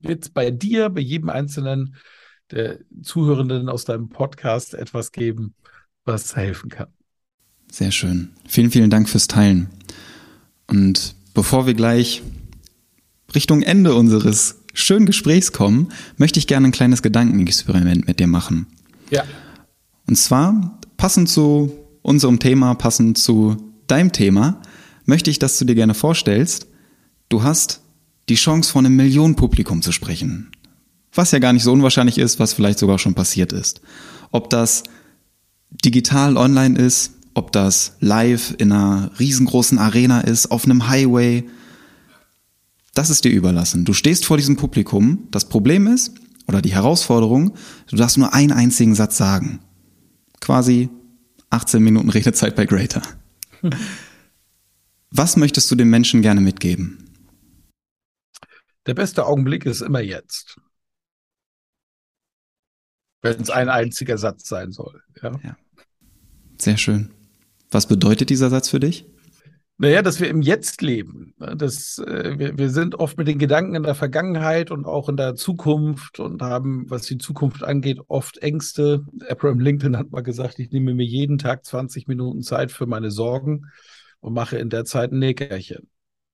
wird 0.00 0.24
es 0.24 0.30
bei 0.30 0.50
dir, 0.50 0.88
bei 0.88 1.00
jedem 1.00 1.28
einzelnen 1.28 1.94
der 2.50 2.80
Zuhörenden 3.02 3.68
aus 3.68 3.84
deinem 3.84 4.08
Podcast 4.08 4.74
etwas 4.74 5.12
geben, 5.12 5.54
was 6.04 6.34
helfen 6.34 6.68
kann. 6.68 6.88
Sehr 7.70 7.92
schön. 7.92 8.30
Vielen, 8.48 8.70
vielen 8.70 8.90
Dank 8.90 9.08
fürs 9.08 9.28
Teilen. 9.28 9.68
Und 10.66 11.14
bevor 11.34 11.66
wir 11.66 11.74
gleich 11.74 12.22
Richtung 13.34 13.62
Ende 13.62 13.94
unseres 13.94 14.62
schönen 14.74 15.06
Gesprächs 15.06 15.52
kommen, 15.52 15.92
möchte 16.16 16.38
ich 16.38 16.46
gerne 16.46 16.68
ein 16.68 16.72
kleines 16.72 17.02
Gedankenexperiment 17.02 18.06
mit 18.06 18.18
dir 18.18 18.26
machen. 18.26 18.66
Ja. 19.10 19.24
Und 20.08 20.16
zwar, 20.16 20.78
passend 20.96 21.28
zu 21.28 21.72
unserem 22.02 22.40
Thema, 22.40 22.74
passend 22.74 23.18
zu 23.18 23.56
deinem 23.86 24.12
Thema, 24.12 24.60
möchte 25.04 25.30
ich, 25.30 25.38
dass 25.38 25.58
du 25.58 25.64
dir 25.64 25.74
gerne 25.74 25.94
vorstellst, 25.94 26.66
du 27.28 27.42
hast 27.42 27.80
die 28.28 28.36
Chance, 28.36 28.70
vor 28.70 28.80
einem 28.80 28.96
Millionenpublikum 28.96 29.82
zu 29.82 29.92
sprechen. 29.92 30.50
Was 31.12 31.32
ja 31.32 31.40
gar 31.40 31.52
nicht 31.52 31.64
so 31.64 31.72
unwahrscheinlich 31.72 32.18
ist, 32.18 32.38
was 32.38 32.52
vielleicht 32.52 32.78
sogar 32.78 32.98
schon 32.98 33.14
passiert 33.14 33.52
ist. 33.52 33.80
Ob 34.30 34.50
das 34.50 34.84
digital 35.84 36.36
online 36.36 36.78
ist, 36.78 37.12
ob 37.34 37.52
das 37.52 37.96
live 38.00 38.54
in 38.58 38.72
einer 38.72 39.10
riesengroßen 39.18 39.78
Arena 39.78 40.20
ist, 40.20 40.50
auf 40.50 40.64
einem 40.64 40.88
Highway, 40.88 41.44
das 42.94 43.10
ist 43.10 43.24
dir 43.24 43.32
überlassen. 43.32 43.84
Du 43.84 43.92
stehst 43.92 44.26
vor 44.26 44.36
diesem 44.36 44.56
Publikum. 44.56 45.28
Das 45.30 45.48
Problem 45.48 45.86
ist, 45.86 46.12
oder 46.46 46.62
die 46.62 46.74
Herausforderung, 46.74 47.54
du 47.88 47.96
darfst 47.96 48.18
nur 48.18 48.34
einen 48.34 48.52
einzigen 48.52 48.94
Satz 48.94 49.16
sagen. 49.16 49.60
Quasi 50.40 50.88
18 51.50 51.82
Minuten 51.82 52.10
Redezeit 52.10 52.56
bei 52.56 52.66
Greater. 52.66 53.02
Was 55.10 55.36
möchtest 55.36 55.70
du 55.70 55.74
den 55.74 55.90
Menschen 55.90 56.22
gerne 56.22 56.40
mitgeben? 56.40 57.10
Der 58.86 58.94
beste 58.94 59.26
Augenblick 59.26 59.66
ist 59.66 59.80
immer 59.80 60.00
jetzt. 60.00 60.56
Wenn 63.22 63.40
es 63.40 63.50
ein 63.50 63.68
einziger 63.68 64.16
Satz 64.18 64.48
sein 64.48 64.72
soll. 64.72 65.02
Ja. 65.20 65.38
ja. 65.42 65.56
Sehr 66.58 66.76
schön. 66.76 67.10
Was 67.70 67.86
bedeutet 67.86 68.30
dieser 68.30 68.50
Satz 68.50 68.68
für 68.68 68.80
dich? 68.80 69.06
Naja, 69.78 70.02
dass 70.02 70.20
wir 70.20 70.28
im 70.28 70.42
Jetzt 70.42 70.82
leben. 70.82 71.34
Das, 71.38 71.98
äh, 71.98 72.38
wir, 72.38 72.58
wir 72.58 72.70
sind 72.70 72.94
oft 72.96 73.16
mit 73.16 73.28
den 73.28 73.38
Gedanken 73.38 73.74
in 73.74 73.82
der 73.82 73.94
Vergangenheit 73.94 74.70
und 74.70 74.84
auch 74.84 75.08
in 75.08 75.16
der 75.16 75.36
Zukunft 75.36 76.20
und 76.20 76.42
haben, 76.42 76.88
was 76.88 77.06
die 77.06 77.18
Zukunft 77.18 77.64
angeht, 77.64 77.98
oft 78.08 78.38
Ängste. 78.38 79.06
Abraham 79.28 79.58
Lincoln 79.58 79.96
hat 79.96 80.10
mal 80.10 80.22
gesagt, 80.22 80.58
ich 80.58 80.70
nehme 80.70 80.94
mir 80.94 81.06
jeden 81.06 81.38
Tag 81.38 81.64
20 81.64 82.08
Minuten 82.08 82.42
Zeit 82.42 82.72
für 82.72 82.86
meine 82.86 83.10
Sorgen 83.10 83.70
und 84.20 84.32
mache 84.34 84.58
in 84.58 84.70
der 84.70 84.84
Zeit 84.84 85.12
ein 85.12 85.18
Nägerchen 85.18 85.88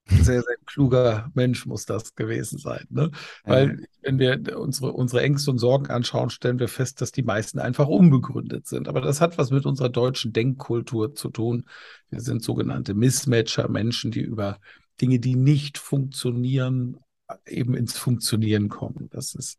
sehr, 0.09 0.43
sehr 0.43 0.57
kluger 0.67 1.31
Mensch 1.35 1.67
muss 1.67 1.85
das 1.85 2.15
gewesen 2.15 2.59
sein. 2.59 2.87
Ne? 2.91 3.11
Weil, 3.45 3.87
wenn 4.03 4.19
wir 4.19 4.59
unsere, 4.59 4.93
unsere 4.93 5.23
Ängste 5.23 5.51
und 5.51 5.59
Sorgen 5.59 5.89
anschauen, 5.89 6.31
stellen 6.31 6.59
wir 6.59 6.69
fest, 6.69 7.01
dass 7.01 7.13
die 7.13 7.23
meisten 7.23 7.59
einfach 7.59 7.89
unbegründet 7.89 8.67
sind. 8.67 8.89
Aber 8.89 9.01
das 9.01 9.21
hat 9.21 9.37
was 9.39 9.51
mit 9.51 9.67
unserer 9.67 9.89
deutschen 9.89 10.33
Denkkultur 10.33 11.15
zu 11.15 11.29
tun. 11.29 11.65
Wir 12.11 12.21
sind 12.21 12.43
sogenannte 12.43 12.95
Mismatcher, 12.95 13.69
Menschen, 13.69 14.11
die 14.11 14.21
über 14.21 14.59
Dinge, 15.01 15.19
die 15.19 15.35
nicht 15.35 15.77
funktionieren, 15.79 16.99
eben 17.47 17.75
ins 17.75 17.99
Funktionieren 17.99 18.69
kommen. 18.69 19.09
Das 19.11 19.35
ist 19.35 19.59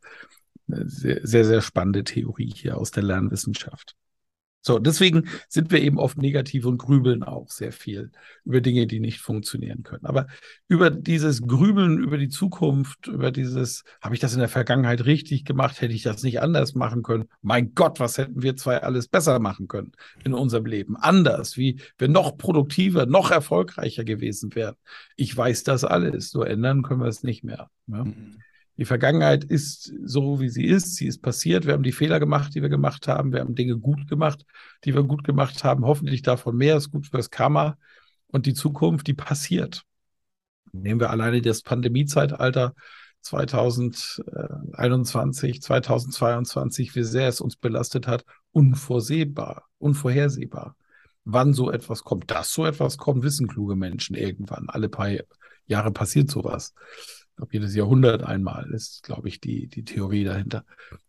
eine 0.69 0.88
sehr, 0.89 1.19
sehr, 1.23 1.45
sehr 1.45 1.61
spannende 1.61 2.03
Theorie 2.03 2.53
hier 2.55 2.78
aus 2.78 2.91
der 2.91 3.03
Lernwissenschaft. 3.03 3.95
So, 4.62 4.80
deswegen 4.80 5.30
sind 5.47 5.72
wir 5.72 5.82
eben 5.82 5.97
oft 5.97 6.18
negativ 6.18 6.66
und 6.66 6.78
grübeln 6.78 7.24
auch 7.24 7.49
sehr 7.49 7.72
viel 7.72 8.12
über 8.43 8.60
Dinge, 8.60 8.86
die 8.86 8.99
nicht 8.99 9.20
funktionieren 9.20 9.84
können. 9.84 10.05
Aber 10.05 10.28
über 10.68 10.89
dieses 10.89 11.41
Grübeln 11.41 11.99
über 11.99 12.18
die 12.18 12.28
Zukunft, 12.28 13.08
über 13.08 13.32
dieses, 13.32 13.84
habe 14.01 14.16
ich 14.16 14.20
das 14.20 14.34
in 14.34 14.39
der 14.39 14.49
Vergangenheit 14.49 15.05
richtig 15.05 15.45
gemacht, 15.45 15.80
hätte 15.80 15.93
ich 15.93 16.03
das 16.03 16.22
nicht 16.24 16.41
anders 16.41 16.76
machen 16.76 17.01
können? 17.01 17.30
Mein 17.41 17.76
Gott, 17.76 18.01
was 18.01 18.18
hätten 18.18 18.41
wir 18.41 18.58
zwei 18.58 18.82
alles 18.82 19.08
besser 19.08 19.39
machen 19.39 19.70
können 19.70 19.93
in 20.26 20.34
unserem 20.34 20.66
Leben? 20.66 20.97
Anders, 20.97 21.55
wie 21.55 21.80
wir 21.97 22.10
noch 22.10 22.38
produktiver, 22.38 23.05
noch 23.05 23.32
erfolgreicher 23.32 24.03
gewesen 24.03 24.53
wären. 24.53 24.76
Ich 25.16 25.36
weiß 25.36 25.64
das 25.64 25.86
alles, 25.86 26.34
nur 26.34 26.47
ändern 26.47 26.82
können 26.82 26.99
wir 27.01 27.08
es 27.08 27.24
nicht 27.24 27.43
mehr. 27.43 27.70
Ja? 27.88 28.03
Mhm. 28.03 28.39
Die 28.78 28.86
Vergangenheit 28.86 29.43
ist 29.43 29.91
so, 30.03 30.39
wie 30.39 30.49
sie 30.49 30.65
ist. 30.65 30.95
Sie 30.95 31.07
ist 31.07 31.23
passiert. 31.23 31.65
Wir 31.65 31.73
haben 31.73 31.84
die 31.84 31.91
Fehler 31.91 32.19
gemacht, 32.19 32.53
die 32.53 32.61
wir 32.61 32.69
gemacht 32.69 33.07
haben. 33.07 33.34
Wir 33.34 33.39
haben 33.39 33.55
Dinge 33.55 33.78
gut 33.78 34.07
gemacht, 34.07 34.45
die 34.84 34.93
wir 34.93 35.01
gut 35.03 35.23
gemacht 35.23 35.63
haben. 35.63 35.84
Hoffentlich 35.84 36.21
davon 36.21 36.55
mehr 36.55 36.78
ist 36.78 36.91
gut 36.91 37.07
fürs 37.07 37.32
Karma. 37.32 37.78
Und 38.28 38.45
die 38.45 38.53
Zukunft, 38.53 39.07
die 39.07 39.15
passiert. 39.15 39.82
Nehmen 40.71 40.99
wir 40.99 41.09
alleine 41.09 41.41
das 41.41 41.63
Pandemiezeitalter 41.63 42.75
2021, 43.21 45.59
2022, 45.61 46.95
wie 46.95 47.03
sehr 47.03 47.30
es 47.30 47.41
uns 47.41 47.55
belastet 47.55 48.05
hat, 48.05 48.25
unvorsehbar, 48.51 49.63
unvorhersehbar. 49.80 50.75
Wann 51.25 51.53
so 51.53 51.71
etwas 51.71 52.03
kommt, 52.03 52.30
dass 52.30 52.53
so 52.53 52.63
etwas 52.65 52.97
kommt, 52.97 53.23
wissen 53.23 53.47
kluge 53.47 53.75
Menschen 53.75 54.15
irgendwann. 54.15 54.69
Alle 54.69 54.88
paar 54.88 55.09
Jahre 55.65 55.91
passiert 55.91 56.30
sowas 56.30 56.75
glaube, 57.38 57.53
jedes 57.53 57.75
Jahrhundert 57.75 58.23
einmal 58.23 58.69
ist, 58.71 59.03
glaube 59.03 59.27
ich, 59.29 59.39
die, 59.39 59.67
die 59.67 59.85
Theorie 59.85 60.23
dahinter. 60.23 60.65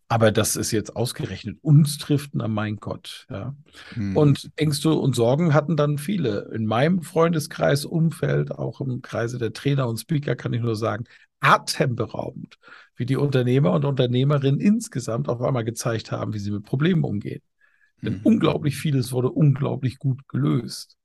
Aber 0.07 0.31
das 0.31 0.55
ist 0.55 0.71
jetzt 0.71 0.95
ausgerechnet 0.95 1.57
uns 1.61 1.97
trifft, 1.97 2.31
na 2.33 2.47
mein 2.47 2.77
Gott. 2.77 3.27
Ja. 3.29 3.55
Hm. 3.93 4.15
Und 4.15 4.51
Ängste 4.55 4.91
und 4.91 5.15
Sorgen 5.15 5.53
hatten 5.53 5.75
dann 5.75 5.97
viele. 5.97 6.49
In 6.53 6.65
meinem 6.65 7.01
Freundeskreis, 7.01 7.83
Umfeld, 7.85 8.51
auch 8.51 8.79
im 8.79 9.01
Kreise 9.01 9.37
der 9.37 9.53
Trainer 9.53 9.87
und 9.87 9.97
Speaker 9.97 10.35
kann 10.35 10.53
ich 10.53 10.61
nur 10.61 10.75
sagen, 10.75 11.05
atemberaubend, 11.41 12.57
wie 12.95 13.05
die 13.05 13.17
Unternehmer 13.17 13.71
und 13.71 13.85
Unternehmerinnen 13.85 14.59
insgesamt 14.59 15.29
auf 15.29 15.41
einmal 15.41 15.63
gezeigt 15.63 16.11
haben, 16.11 16.33
wie 16.33 16.39
sie 16.39 16.51
mit 16.51 16.63
Problemen 16.63 17.03
umgehen. 17.03 17.41
Denn 18.01 18.15
hm. 18.15 18.21
unglaublich 18.23 18.77
vieles 18.77 19.11
wurde 19.11 19.29
unglaublich 19.29 19.97
gut 19.97 20.27
gelöst. 20.27 20.95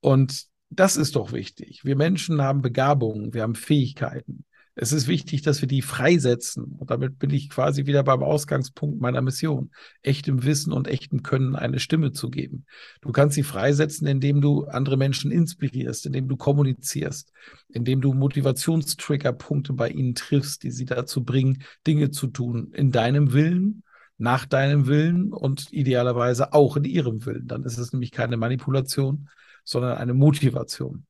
Und 0.00 0.44
das 0.70 0.96
ist 0.96 1.16
doch 1.16 1.32
wichtig. 1.32 1.84
Wir 1.84 1.96
Menschen 1.96 2.40
haben 2.42 2.62
Begabungen, 2.62 3.34
wir 3.34 3.42
haben 3.42 3.54
Fähigkeiten. 3.54 4.44
Es 4.82 4.92
ist 4.92 5.08
wichtig, 5.08 5.42
dass 5.42 5.60
wir 5.60 5.68
die 5.68 5.82
freisetzen. 5.82 6.64
Und 6.78 6.90
damit 6.90 7.18
bin 7.18 7.28
ich 7.28 7.50
quasi 7.50 7.84
wieder 7.84 8.02
beim 8.02 8.22
Ausgangspunkt 8.22 8.98
meiner 8.98 9.20
Mission, 9.20 9.72
echtem 10.00 10.42
Wissen 10.42 10.72
und 10.72 10.88
echtem 10.88 11.22
Können 11.22 11.54
eine 11.54 11.78
Stimme 11.78 12.12
zu 12.12 12.30
geben. 12.30 12.64
Du 13.02 13.12
kannst 13.12 13.34
sie 13.34 13.42
freisetzen, 13.42 14.06
indem 14.06 14.40
du 14.40 14.64
andere 14.64 14.96
Menschen 14.96 15.32
inspirierst, 15.32 16.06
indem 16.06 16.28
du 16.28 16.38
kommunizierst, 16.38 17.30
indem 17.68 18.00
du 18.00 18.14
Motivationstriggerpunkte 18.14 19.74
bei 19.74 19.90
ihnen 19.90 20.14
triffst, 20.14 20.62
die 20.62 20.70
sie 20.70 20.86
dazu 20.86 21.24
bringen, 21.24 21.62
Dinge 21.86 22.10
zu 22.10 22.28
tun 22.28 22.72
in 22.72 22.90
deinem 22.90 23.34
Willen, 23.34 23.82
nach 24.16 24.46
deinem 24.46 24.86
Willen 24.86 25.34
und 25.34 25.70
idealerweise 25.74 26.54
auch 26.54 26.78
in 26.78 26.84
ihrem 26.84 27.26
Willen. 27.26 27.46
Dann 27.46 27.64
ist 27.64 27.76
es 27.76 27.92
nämlich 27.92 28.12
keine 28.12 28.38
Manipulation, 28.38 29.28
sondern 29.62 29.98
eine 29.98 30.14
Motivation. 30.14 31.04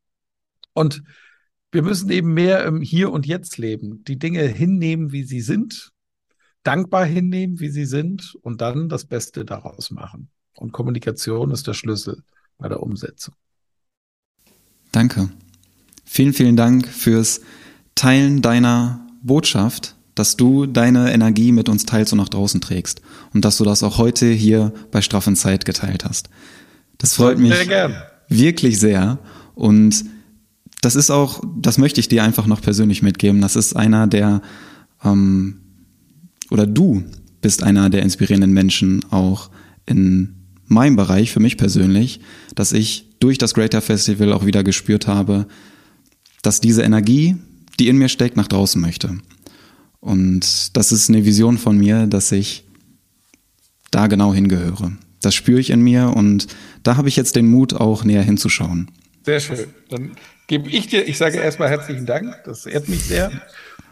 Und 0.73 1.05
wir 1.73 1.83
müssen 1.83 2.11
eben 2.11 2.35
mehr 2.35 2.64
im 2.64 2.81
Hier 2.81 3.12
und 3.12 3.27
Jetzt 3.27 3.59
leben, 3.59 4.03
die 4.05 4.18
Dinge 4.18 4.43
hinnehmen, 4.43 5.12
wie 5.12 5.25
sie 5.25 5.41
sind, 5.41 5.91
dankbar 6.62 7.05
hinnehmen, 7.05 7.61
wie 7.61 7.71
sie 7.71 7.87
sind 7.87 8.35
und 8.43 8.61
dann 8.61 8.89
das 8.89 9.05
Beste 9.05 9.45
daraus 9.45 9.91
machen. 9.91 10.29
Und 10.57 10.73
Kommunikation 10.73 11.51
ist 11.51 11.66
der 11.66 11.75
Schlüssel 11.75 12.23
bei 12.59 12.68
der 12.68 12.83
Umsetzung. 12.83 13.35
Danke. 14.93 15.31
Vielen, 16.05 16.33
vielen 16.33 16.57
Dank 16.57 16.89
fürs 16.89 17.41
Teilen 17.95 18.43
deiner 18.43 19.07
Botschaft, 19.23 19.95
dass 20.14 20.37
du 20.37 20.66
deine 20.66 21.12
Energie 21.12 21.53
mit 21.53 21.68
uns 21.68 21.87
teilst 21.87 22.12
und 22.12 22.18
nach 22.18 22.29
draußen 22.29 22.61
trägst 22.61 23.01
und 23.33 23.45
dass 23.45 23.59
du 23.59 23.64
das 23.64 23.83
auch 23.83 23.99
heute 23.99 24.27
hier 24.27 24.75
bei 24.91 25.03
Straffen 25.03 25.37
Zeit 25.37 25.64
geteilt 25.64 26.05
hast. 26.05 26.29
Das 26.99 27.14
freut 27.14 27.39
mich 27.39 27.55
sehr 27.55 28.11
wirklich 28.29 28.79
sehr 28.79 29.18
und 29.55 30.05
das 30.81 30.97
ist 30.97 31.11
auch, 31.11 31.43
das 31.57 31.78
möchte 31.78 32.01
ich 32.01 32.09
dir 32.09 32.24
einfach 32.24 32.47
noch 32.47 32.62
persönlich 32.62 33.03
mitgeben. 33.03 33.41
Das 33.41 33.57
ist 33.57 33.74
einer 33.74 34.07
der, 34.07 34.43
ähm, 35.05 35.61
oder 36.51 36.66
du 36.66 37.05
bist 37.41 37.62
einer 37.62 37.91
der 37.91 38.03
inspirierenden 38.03 38.53
Menschen 38.53 39.05
auch 39.11 39.51
in 39.87 40.35
meinem 40.66 40.97
Bereich, 40.97 41.33
für 41.33 41.41
mich 41.41 41.57
persönlich, 41.57 42.20
dass 42.55 42.72
ich 42.72 43.11
durch 43.18 43.39
das 43.39 43.55
Greater 43.55 43.83
Festival 43.83 44.33
auch 44.33 44.47
wieder 44.47 44.62
gespürt 44.62 45.07
habe, 45.07 45.47
dass 46.43 46.61
diese 46.61 46.83
Energie, 46.83 47.37
die 47.78 47.89
in 47.89 47.99
mir 47.99 48.09
steckt, 48.09 48.37
nach 48.37 48.49
draußen 48.49 48.81
möchte. 48.81 49.18
Und 50.01 50.76
das 50.76 50.93
ist 50.93 51.11
eine 51.11 51.24
Vision 51.24 51.59
von 51.59 51.76
mir, 51.76 52.07
dass 52.07 52.33
ich 52.33 52.64
da 53.91 54.07
genau 54.07 54.33
hingehöre. 54.33 54.93
Das 55.20 55.35
spüre 55.35 55.61
ich 55.61 55.70
in 55.70 55.83
mir 55.83 56.16
und 56.16 56.47
da 56.83 56.97
habe 56.97 57.09
ich 57.09 57.16
jetzt 57.16 57.37
den 57.37 57.47
Mut, 57.51 57.74
auch 57.74 58.05
näher 58.05 58.22
hinzuschauen. 58.22 58.91
Sehr 59.24 59.41
schön. 59.41 59.66
Dann 59.91 60.12
gebe 60.51 60.68
ich 60.68 60.88
dir, 60.88 61.07
ich 61.07 61.16
sage 61.16 61.38
erstmal 61.38 61.68
herzlichen 61.68 62.07
Dank, 62.07 62.42
das 62.44 62.66
ehrt 62.66 62.88
mich 62.88 63.05
sehr. 63.05 63.30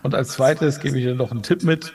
Und 0.02 0.16
als 0.16 0.30
zweites 0.30 0.80
gebe 0.80 0.98
ich 0.98 1.04
dir 1.04 1.14
noch 1.14 1.30
einen 1.30 1.44
Tipp 1.44 1.62
mit. 1.62 1.94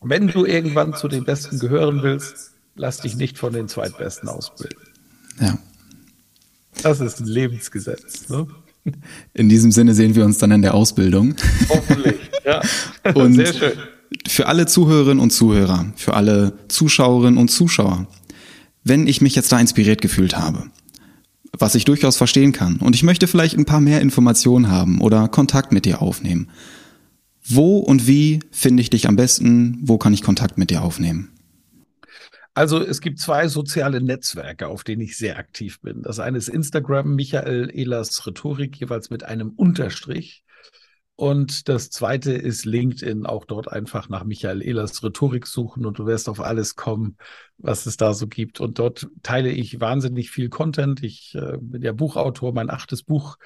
Wenn 0.00 0.28
du 0.28 0.46
irgendwann 0.46 0.94
zu 0.94 1.08
den 1.08 1.24
Besten 1.24 1.58
gehören 1.58 2.02
willst, 2.02 2.52
lass 2.74 3.02
dich 3.02 3.16
nicht 3.16 3.36
von 3.36 3.52
den 3.52 3.68
Zweitbesten 3.68 4.30
ausbilden. 4.30 4.80
Ja. 5.38 5.58
Das 6.82 7.00
ist 7.00 7.20
ein 7.20 7.26
Lebensgesetz. 7.26 8.30
Ne? 8.30 8.46
In 9.34 9.50
diesem 9.50 9.70
Sinne 9.70 9.94
sehen 9.94 10.14
wir 10.14 10.24
uns 10.24 10.38
dann 10.38 10.52
in 10.52 10.62
der 10.62 10.72
Ausbildung. 10.72 11.34
Hoffentlich, 11.68 12.16
ja. 12.46 12.62
Und 13.14 13.34
Sehr 13.34 13.52
schön. 13.52 13.72
Für 14.26 14.46
alle 14.46 14.66
Zuhörerinnen 14.66 15.20
und 15.20 15.30
Zuhörer, 15.30 15.92
für 15.96 16.14
alle 16.14 16.52
Zuschauerinnen 16.68 17.38
und 17.38 17.48
Zuschauer, 17.48 18.06
wenn 18.84 19.06
ich 19.06 19.20
mich 19.22 19.34
jetzt 19.34 19.50
da 19.52 19.58
inspiriert 19.58 20.02
gefühlt 20.02 20.36
habe, 20.36 20.70
was 21.58 21.74
ich 21.74 21.84
durchaus 21.84 22.16
verstehen 22.16 22.52
kann. 22.52 22.76
Und 22.76 22.94
ich 22.94 23.02
möchte 23.02 23.26
vielleicht 23.26 23.56
ein 23.56 23.64
paar 23.64 23.80
mehr 23.80 24.00
Informationen 24.00 24.70
haben 24.70 25.00
oder 25.00 25.28
Kontakt 25.28 25.72
mit 25.72 25.84
dir 25.84 26.02
aufnehmen. 26.02 26.50
Wo 27.44 27.78
und 27.78 28.06
wie 28.06 28.40
finde 28.50 28.82
ich 28.82 28.90
dich 28.90 29.08
am 29.08 29.16
besten? 29.16 29.78
Wo 29.82 29.98
kann 29.98 30.14
ich 30.14 30.22
Kontakt 30.22 30.58
mit 30.58 30.70
dir 30.70 30.82
aufnehmen? 30.82 31.28
Also 32.54 32.80
es 32.80 33.00
gibt 33.00 33.18
zwei 33.18 33.48
soziale 33.48 34.02
Netzwerke, 34.02 34.68
auf 34.68 34.84
denen 34.84 35.02
ich 35.02 35.16
sehr 35.16 35.38
aktiv 35.38 35.80
bin. 35.80 36.02
Das 36.02 36.18
eine 36.18 36.36
ist 36.36 36.48
Instagram, 36.48 37.14
Michael 37.14 37.70
Ehlers 37.72 38.26
Rhetorik, 38.26 38.76
jeweils 38.78 39.08
mit 39.08 39.24
einem 39.24 39.50
Unterstrich. 39.50 40.44
Und 41.14 41.68
das 41.68 41.90
zweite 41.90 42.32
ist 42.32 42.64
LinkedIn, 42.64 43.26
auch 43.26 43.44
dort 43.44 43.70
einfach 43.70 44.08
nach 44.08 44.24
Michael 44.24 44.62
Ehlers 44.62 45.04
Rhetorik 45.04 45.46
suchen 45.46 45.84
und 45.84 45.98
du 45.98 46.06
wirst 46.06 46.26
auf 46.28 46.40
alles 46.40 46.74
kommen, 46.74 47.18
was 47.58 47.86
es 47.86 47.98
da 47.98 48.14
so 48.14 48.26
gibt. 48.26 48.60
Und 48.60 48.78
dort 48.78 49.08
teile 49.22 49.50
ich 49.50 49.78
wahnsinnig 49.78 50.30
viel 50.30 50.48
Content. 50.48 51.02
Ich 51.02 51.34
äh, 51.34 51.58
bin 51.60 51.82
ja 51.82 51.92
Buchautor. 51.92 52.54
Mein 52.54 52.70
achtes 52.70 53.02
Buch 53.02 53.36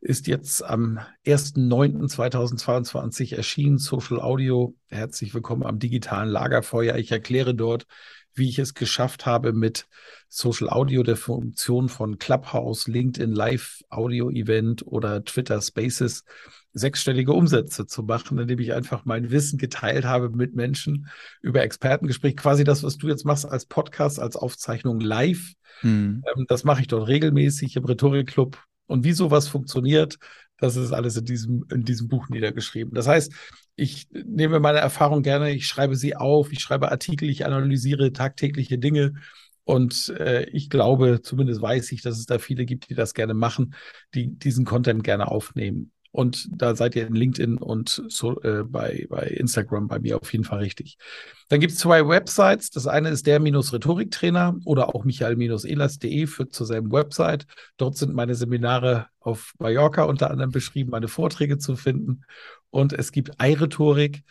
ist 0.00 0.28
jetzt 0.28 0.62
am 0.62 1.00
1.9.2022 1.26 3.34
erschienen, 3.34 3.78
Social 3.78 4.20
Audio. 4.20 4.76
Herzlich 4.86 5.34
willkommen 5.34 5.64
am 5.64 5.80
digitalen 5.80 6.28
Lagerfeuer. 6.28 6.94
Ich 6.96 7.10
erkläre 7.10 7.54
dort, 7.54 7.86
wie 8.32 8.48
ich 8.48 8.60
es 8.60 8.74
geschafft 8.74 9.26
habe, 9.26 9.52
mit 9.52 9.88
Social 10.28 10.70
Audio 10.70 11.02
der 11.02 11.16
Funktion 11.16 11.88
von 11.88 12.18
Clubhouse, 12.18 12.86
LinkedIn 12.86 13.32
Live 13.32 13.82
Audio 13.88 14.30
Event 14.30 14.86
oder 14.86 15.24
Twitter 15.24 15.60
Spaces 15.60 16.22
sechsstellige 16.72 17.32
Umsätze 17.32 17.86
zu 17.86 18.02
machen, 18.02 18.38
indem 18.38 18.58
ich 18.58 18.72
einfach 18.72 19.04
mein 19.04 19.30
Wissen 19.30 19.58
geteilt 19.58 20.04
habe 20.04 20.30
mit 20.30 20.54
Menschen 20.54 21.08
über 21.40 21.62
Expertengespräch. 21.62 22.36
Quasi 22.36 22.64
das, 22.64 22.82
was 22.82 22.96
du 22.96 23.08
jetzt 23.08 23.24
machst 23.24 23.46
als 23.46 23.66
Podcast, 23.66 24.20
als 24.20 24.36
Aufzeichnung 24.36 25.00
live. 25.00 25.52
Mhm. 25.82 26.22
Ähm, 26.36 26.46
das 26.48 26.64
mache 26.64 26.80
ich 26.80 26.86
dort 26.86 27.08
regelmäßig 27.08 27.76
im 27.76 27.84
Rhetorikclub. 27.84 28.62
Und 28.86 29.04
wie 29.04 29.12
sowas 29.12 29.48
funktioniert, 29.48 30.18
das 30.58 30.76
ist 30.76 30.92
alles 30.92 31.16
in 31.16 31.24
diesem, 31.24 31.66
in 31.70 31.84
diesem 31.84 32.08
Buch 32.08 32.28
niedergeschrieben. 32.28 32.94
Das 32.94 33.06
heißt, 33.06 33.32
ich 33.76 34.08
nehme 34.10 34.60
meine 34.60 34.78
Erfahrung 34.78 35.22
gerne, 35.22 35.52
ich 35.52 35.66
schreibe 35.66 35.94
sie 35.94 36.16
auf, 36.16 36.52
ich 36.52 36.60
schreibe 36.60 36.90
Artikel, 36.90 37.28
ich 37.28 37.46
analysiere 37.46 38.12
tagtägliche 38.12 38.78
Dinge. 38.78 39.14
Und 39.64 40.08
äh, 40.18 40.44
ich 40.44 40.70
glaube, 40.70 41.20
zumindest 41.22 41.60
weiß 41.60 41.92
ich, 41.92 42.02
dass 42.02 42.18
es 42.18 42.26
da 42.26 42.38
viele 42.38 42.64
gibt, 42.64 42.88
die 42.88 42.94
das 42.94 43.14
gerne 43.14 43.34
machen, 43.34 43.74
die 44.14 44.28
diesen 44.28 44.64
Content 44.64 45.04
gerne 45.04 45.28
aufnehmen. 45.28 45.92
Und 46.18 46.48
da 46.50 46.74
seid 46.74 46.96
ihr 46.96 47.06
in 47.06 47.14
LinkedIn 47.14 47.58
und 47.58 48.02
so, 48.08 48.42
äh, 48.42 48.64
bei, 48.64 49.06
bei 49.08 49.22
Instagram 49.22 49.86
bei 49.86 50.00
mir 50.00 50.16
auf 50.16 50.32
jeden 50.32 50.42
Fall 50.42 50.58
richtig. 50.58 50.98
Dann 51.48 51.60
gibt 51.60 51.74
es 51.74 51.78
zwei 51.78 52.08
Websites. 52.08 52.70
Das 52.70 52.88
eine 52.88 53.10
ist 53.10 53.28
der-Rhetoriktrainer 53.28 54.56
oder 54.64 54.96
auch 54.96 55.04
michael-elas.de 55.04 56.26
führt 56.26 56.52
zur 56.52 56.66
selben 56.66 56.90
Website. 56.90 57.46
Dort 57.76 57.96
sind 57.96 58.14
meine 58.14 58.34
Seminare 58.34 59.06
auf 59.20 59.52
Mallorca 59.60 60.02
unter 60.02 60.32
anderem 60.32 60.50
beschrieben, 60.50 60.90
meine 60.90 61.06
Vorträge 61.06 61.58
zu 61.58 61.76
finden. 61.76 62.24
Und 62.70 62.92
es 62.92 63.12
gibt 63.12 63.40
iRhetorik. 63.40 64.24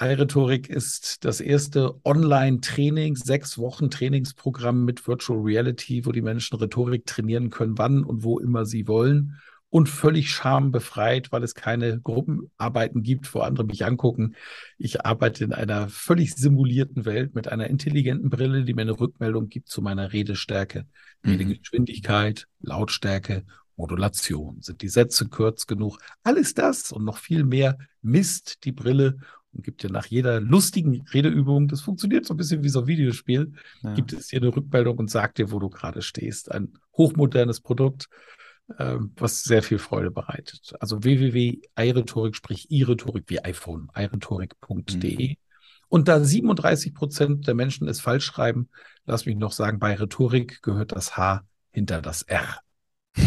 iRhetorik 0.00 0.68
ist 0.68 1.24
das 1.24 1.40
erste 1.40 2.04
Online-Training, 2.04 3.14
sechs 3.14 3.58
Wochen 3.58 3.90
Trainingsprogramm 3.90 4.84
mit 4.84 5.06
Virtual 5.06 5.38
Reality, 5.38 6.04
wo 6.04 6.10
die 6.10 6.20
Menschen 6.20 6.58
Rhetorik 6.58 7.06
trainieren 7.06 7.50
können, 7.50 7.78
wann 7.78 8.02
und 8.02 8.24
wo 8.24 8.40
immer 8.40 8.66
sie 8.66 8.88
wollen 8.88 9.38
und 9.70 9.88
völlig 9.88 10.30
schambefreit, 10.30 11.30
weil 11.30 11.42
es 11.42 11.54
keine 11.54 12.00
Gruppenarbeiten 12.00 13.02
gibt, 13.02 13.32
wo 13.34 13.40
andere 13.40 13.66
mich 13.66 13.84
angucken. 13.84 14.34
Ich 14.78 15.04
arbeite 15.04 15.44
in 15.44 15.52
einer 15.52 15.88
völlig 15.88 16.34
simulierten 16.34 17.04
Welt 17.04 17.34
mit 17.34 17.48
einer 17.48 17.66
intelligenten 17.66 18.30
Brille, 18.30 18.64
die 18.64 18.74
mir 18.74 18.82
eine 18.82 18.98
Rückmeldung 18.98 19.48
gibt 19.48 19.68
zu 19.68 19.82
meiner 19.82 20.12
Redestärke, 20.12 20.86
mhm. 21.22 21.32
Redegeschwindigkeit, 21.32 22.46
Lautstärke, 22.60 23.44
Modulation. 23.76 24.60
Sind 24.62 24.80
die 24.80 24.88
Sätze 24.88 25.28
kurz 25.28 25.66
genug? 25.66 25.98
Alles 26.22 26.54
das 26.54 26.90
und 26.90 27.04
noch 27.04 27.18
viel 27.18 27.44
mehr 27.44 27.78
misst 28.00 28.64
die 28.64 28.72
Brille 28.72 29.18
und 29.52 29.64
gibt 29.64 29.82
dir 29.82 29.90
nach 29.90 30.06
jeder 30.06 30.40
lustigen 30.40 31.06
Redeübung, 31.12 31.68
das 31.68 31.80
funktioniert 31.82 32.26
so 32.26 32.34
ein 32.34 32.36
bisschen 32.36 32.62
wie 32.62 32.68
so 32.68 32.80
ein 32.80 32.86
Videospiel, 32.86 33.52
ja. 33.82 33.94
gibt 33.94 34.12
es 34.12 34.28
dir 34.28 34.40
eine 34.40 34.54
Rückmeldung 34.54 34.98
und 34.98 35.10
sagt 35.10 35.38
dir, 35.38 35.50
wo 35.50 35.58
du 35.58 35.68
gerade 35.68 36.02
stehst. 36.02 36.50
Ein 36.50 36.72
hochmodernes 36.96 37.60
Produkt 37.60 38.08
was 38.76 39.42
sehr 39.42 39.62
viel 39.62 39.78
Freude 39.78 40.10
bereitet. 40.10 40.74
Also 40.80 41.02
www.iRhetorik, 41.02 42.36
sprich 42.36 42.70
iRhetorik 42.70 43.24
wie 43.28 43.40
iPhone, 43.40 43.88
iRhetorik.de. 43.96 45.28
Mhm. 45.30 45.36
Und 45.88 46.08
da 46.08 46.22
37 46.22 46.92
Prozent 46.94 47.46
der 47.46 47.54
Menschen 47.54 47.88
es 47.88 48.00
falsch 48.00 48.26
schreiben, 48.26 48.68
lass 49.06 49.24
mich 49.24 49.36
noch 49.36 49.52
sagen, 49.52 49.78
bei 49.78 49.94
Rhetorik 49.94 50.62
gehört 50.62 50.92
das 50.92 51.16
H 51.16 51.44
hinter 51.70 52.02
das 52.02 52.22
R. 52.22 52.58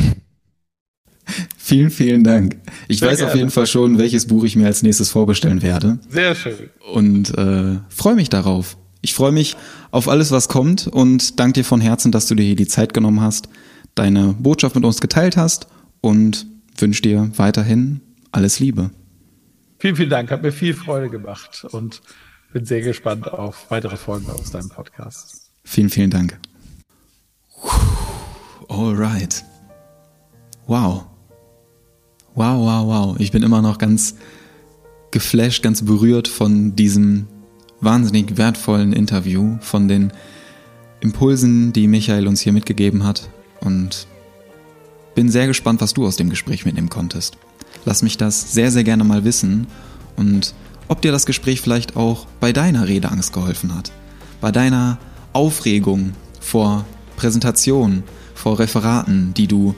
Vielen, 1.58 1.92
vielen 1.92 2.24
Dank. 2.26 2.58
Ich 2.90 3.00
Sehr 3.00 3.10
weiß 3.10 3.20
gerne. 3.20 3.32
auf 3.32 3.38
jeden 3.38 3.52
Fall 3.52 3.66
schon, 3.66 3.98
welches 3.98 4.28
Buch 4.28 4.44
ich 4.44 4.58
mir 4.58 4.66
als 4.66 4.84
nächstes 4.84 5.12
vorbestellen 5.12 5.62
werde. 5.62 6.00
Sehr 6.10 6.36
schön. 6.36 6.70
Und 6.92 7.38
äh, 7.38 7.80
freue 7.88 8.16
mich 8.16 8.28
darauf. 8.28 8.76
Ich 9.02 9.14
freue 9.14 9.32
mich 9.32 9.56
auf 9.92 10.10
alles, 10.10 10.32
was 10.32 10.50
kommt 10.50 10.88
und 10.88 11.40
danke 11.40 11.62
dir 11.62 11.64
von 11.64 11.80
Herzen, 11.80 12.12
dass 12.12 12.28
du 12.28 12.36
dir 12.36 12.44
hier 12.44 12.58
die 12.58 12.68
Zeit 12.68 12.94
genommen 12.94 13.22
hast 13.22 13.48
deine 13.96 14.36
Botschaft 14.40 14.76
mit 14.76 14.86
uns 14.86 15.02
geteilt 15.02 15.38
hast 15.38 15.68
und 16.02 16.46
wünsche 16.78 17.02
dir 17.02 17.32
weiterhin 17.36 18.02
alles 18.32 18.60
Liebe. 18.60 18.92
Vielen, 19.80 19.96
vielen 19.96 20.10
Dank. 20.10 20.32
Hat 20.32 20.44
mir 20.44 20.52
viel 20.52 20.74
Freude 20.74 21.10
gemacht 21.10 21.66
und 21.72 22.02
bin 22.54 22.66
sehr 22.66 22.82
gespannt 22.82 23.32
auf 23.32 23.70
weitere 23.70 23.98
Folgen 23.98 24.30
aus 24.30 24.52
deinem 24.52 24.70
Podcast. 24.70 25.50
Vielen, 25.64 25.90
vielen 25.90 26.10
Dank. 26.10 26.40
Alright. 28.68 29.44
Wow. 30.68 31.06
Wow, 32.36 32.60
wow, 32.60 32.88
wow. 32.88 33.20
Ich 33.20 33.32
bin 33.32 33.44
immer 33.44 33.62
noch 33.62 33.78
ganz 33.78 34.16
geflasht, 35.12 35.64
ganz 35.64 35.84
berührt 35.84 36.28
von 36.28 36.76
diesem 36.76 37.28
wahnsinnig 37.82 38.38
wertvollen 38.38 38.94
Interview, 38.94 39.58
von 39.60 39.88
den 39.88 40.14
Impulsen, 41.02 41.74
die 41.74 41.88
Michael 41.88 42.28
uns 42.28 42.42
hier 42.42 42.54
mitgegeben 42.54 43.04
hat. 43.04 43.30
Und 43.62 44.08
bin 45.16 45.30
sehr 45.30 45.48
gespannt, 45.48 45.82
was 45.82 45.94
du 45.94 46.06
aus 46.06 46.16
dem 46.16 46.30
Gespräch 46.30 46.66
mitnehmen 46.66 46.90
konntest. 46.90 47.38
Lass 47.86 48.02
mich 48.02 48.18
das 48.18 48.54
sehr, 48.54 48.72
sehr 48.72 48.84
gerne 48.84 49.04
mal 49.04 49.24
wissen 49.24 49.68
und 50.16 50.54
ob 50.88 51.02
dir 51.02 51.12
das 51.12 51.26
Gespräch 51.26 51.62
vielleicht 51.62 51.96
auch 51.96 52.28
bei 52.40 52.52
deiner 52.54 52.88
Redeangst 52.88 53.34
geholfen 53.34 53.76
hat. 53.76 53.92
Bei 54.40 54.52
deiner 54.52 54.98
Aufregung 55.34 56.14
vor 56.40 56.86
Präsentationen, 57.16 58.04
vor 58.36 58.60
Referaten, 58.60 59.34
die 59.34 59.48
du 59.48 59.76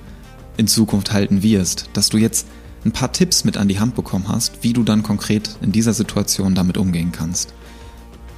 in 0.57 0.67
Zukunft 0.67 1.11
halten 1.11 1.43
wirst, 1.43 1.89
dass 1.93 2.09
du 2.09 2.17
jetzt 2.17 2.47
ein 2.85 2.91
paar 2.91 3.11
Tipps 3.11 3.43
mit 3.43 3.57
an 3.57 3.67
die 3.67 3.79
Hand 3.79 3.95
bekommen 3.95 4.27
hast, 4.27 4.63
wie 4.63 4.73
du 4.73 4.83
dann 4.83 5.03
konkret 5.03 5.57
in 5.61 5.71
dieser 5.71 5.93
Situation 5.93 6.55
damit 6.55 6.77
umgehen 6.77 7.11
kannst. 7.11 7.53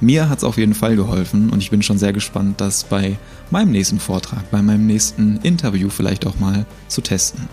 Mir 0.00 0.28
hat 0.28 0.38
es 0.38 0.44
auf 0.44 0.58
jeden 0.58 0.74
Fall 0.74 0.96
geholfen 0.96 1.50
und 1.50 1.62
ich 1.62 1.70
bin 1.70 1.82
schon 1.82 1.98
sehr 1.98 2.12
gespannt, 2.12 2.60
das 2.60 2.84
bei 2.84 3.18
meinem 3.50 3.70
nächsten 3.70 4.00
Vortrag, 4.00 4.50
bei 4.50 4.62
meinem 4.62 4.86
nächsten 4.86 5.38
Interview 5.42 5.88
vielleicht 5.88 6.26
auch 6.26 6.38
mal 6.38 6.66
zu 6.88 7.00
testen. 7.00 7.48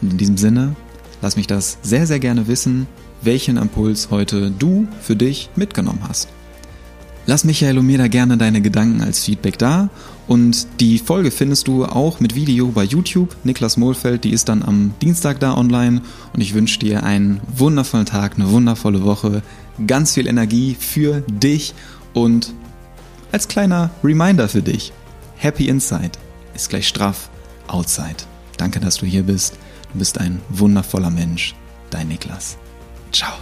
Und 0.00 0.12
in 0.12 0.18
diesem 0.18 0.36
Sinne, 0.36 0.74
lass 1.20 1.36
mich 1.36 1.46
das 1.46 1.78
sehr, 1.82 2.06
sehr 2.06 2.20
gerne 2.20 2.48
wissen, 2.48 2.86
welchen 3.22 3.56
Impuls 3.56 4.10
heute 4.10 4.50
du 4.50 4.88
für 5.00 5.16
dich 5.16 5.50
mitgenommen 5.54 6.00
hast. 6.08 6.28
Lass 7.24 7.44
Michael 7.44 7.78
und 7.78 7.86
mir 7.86 7.98
da 7.98 8.08
gerne 8.08 8.36
deine 8.36 8.60
Gedanken 8.60 9.00
als 9.00 9.24
Feedback 9.24 9.56
da. 9.56 9.90
Und 10.26 10.66
die 10.80 10.98
Folge 10.98 11.30
findest 11.30 11.68
du 11.68 11.84
auch 11.84 12.18
mit 12.18 12.34
Video 12.34 12.68
bei 12.68 12.82
YouTube. 12.82 13.36
Niklas 13.44 13.76
Mohlfeld, 13.76 14.24
die 14.24 14.32
ist 14.32 14.48
dann 14.48 14.64
am 14.64 14.92
Dienstag 15.00 15.38
da 15.38 15.56
online. 15.56 16.02
Und 16.32 16.40
ich 16.40 16.52
wünsche 16.52 16.80
dir 16.80 17.04
einen 17.04 17.40
wundervollen 17.56 18.06
Tag, 18.06 18.34
eine 18.34 18.50
wundervolle 18.50 19.04
Woche 19.04 19.42
ganz 19.86 20.14
viel 20.14 20.26
Energie 20.26 20.76
für 20.78 21.20
dich 21.20 21.74
und 22.12 22.52
als 23.30 23.48
kleiner 23.48 23.90
Reminder 24.04 24.48
für 24.48 24.62
dich, 24.62 24.92
Happy 25.42 25.66
Inside 25.66 26.12
ist 26.54 26.70
gleich 26.70 26.86
straff 26.86 27.28
Outside. 27.66 28.14
Danke, 28.58 28.78
dass 28.78 28.98
du 28.98 29.06
hier 29.06 29.24
bist. 29.24 29.58
Du 29.92 29.98
bist 29.98 30.20
ein 30.20 30.40
wundervoller 30.50 31.10
Mensch. 31.10 31.56
Dein 31.90 32.06
Niklas. 32.06 32.56
Ciao. 33.10 33.32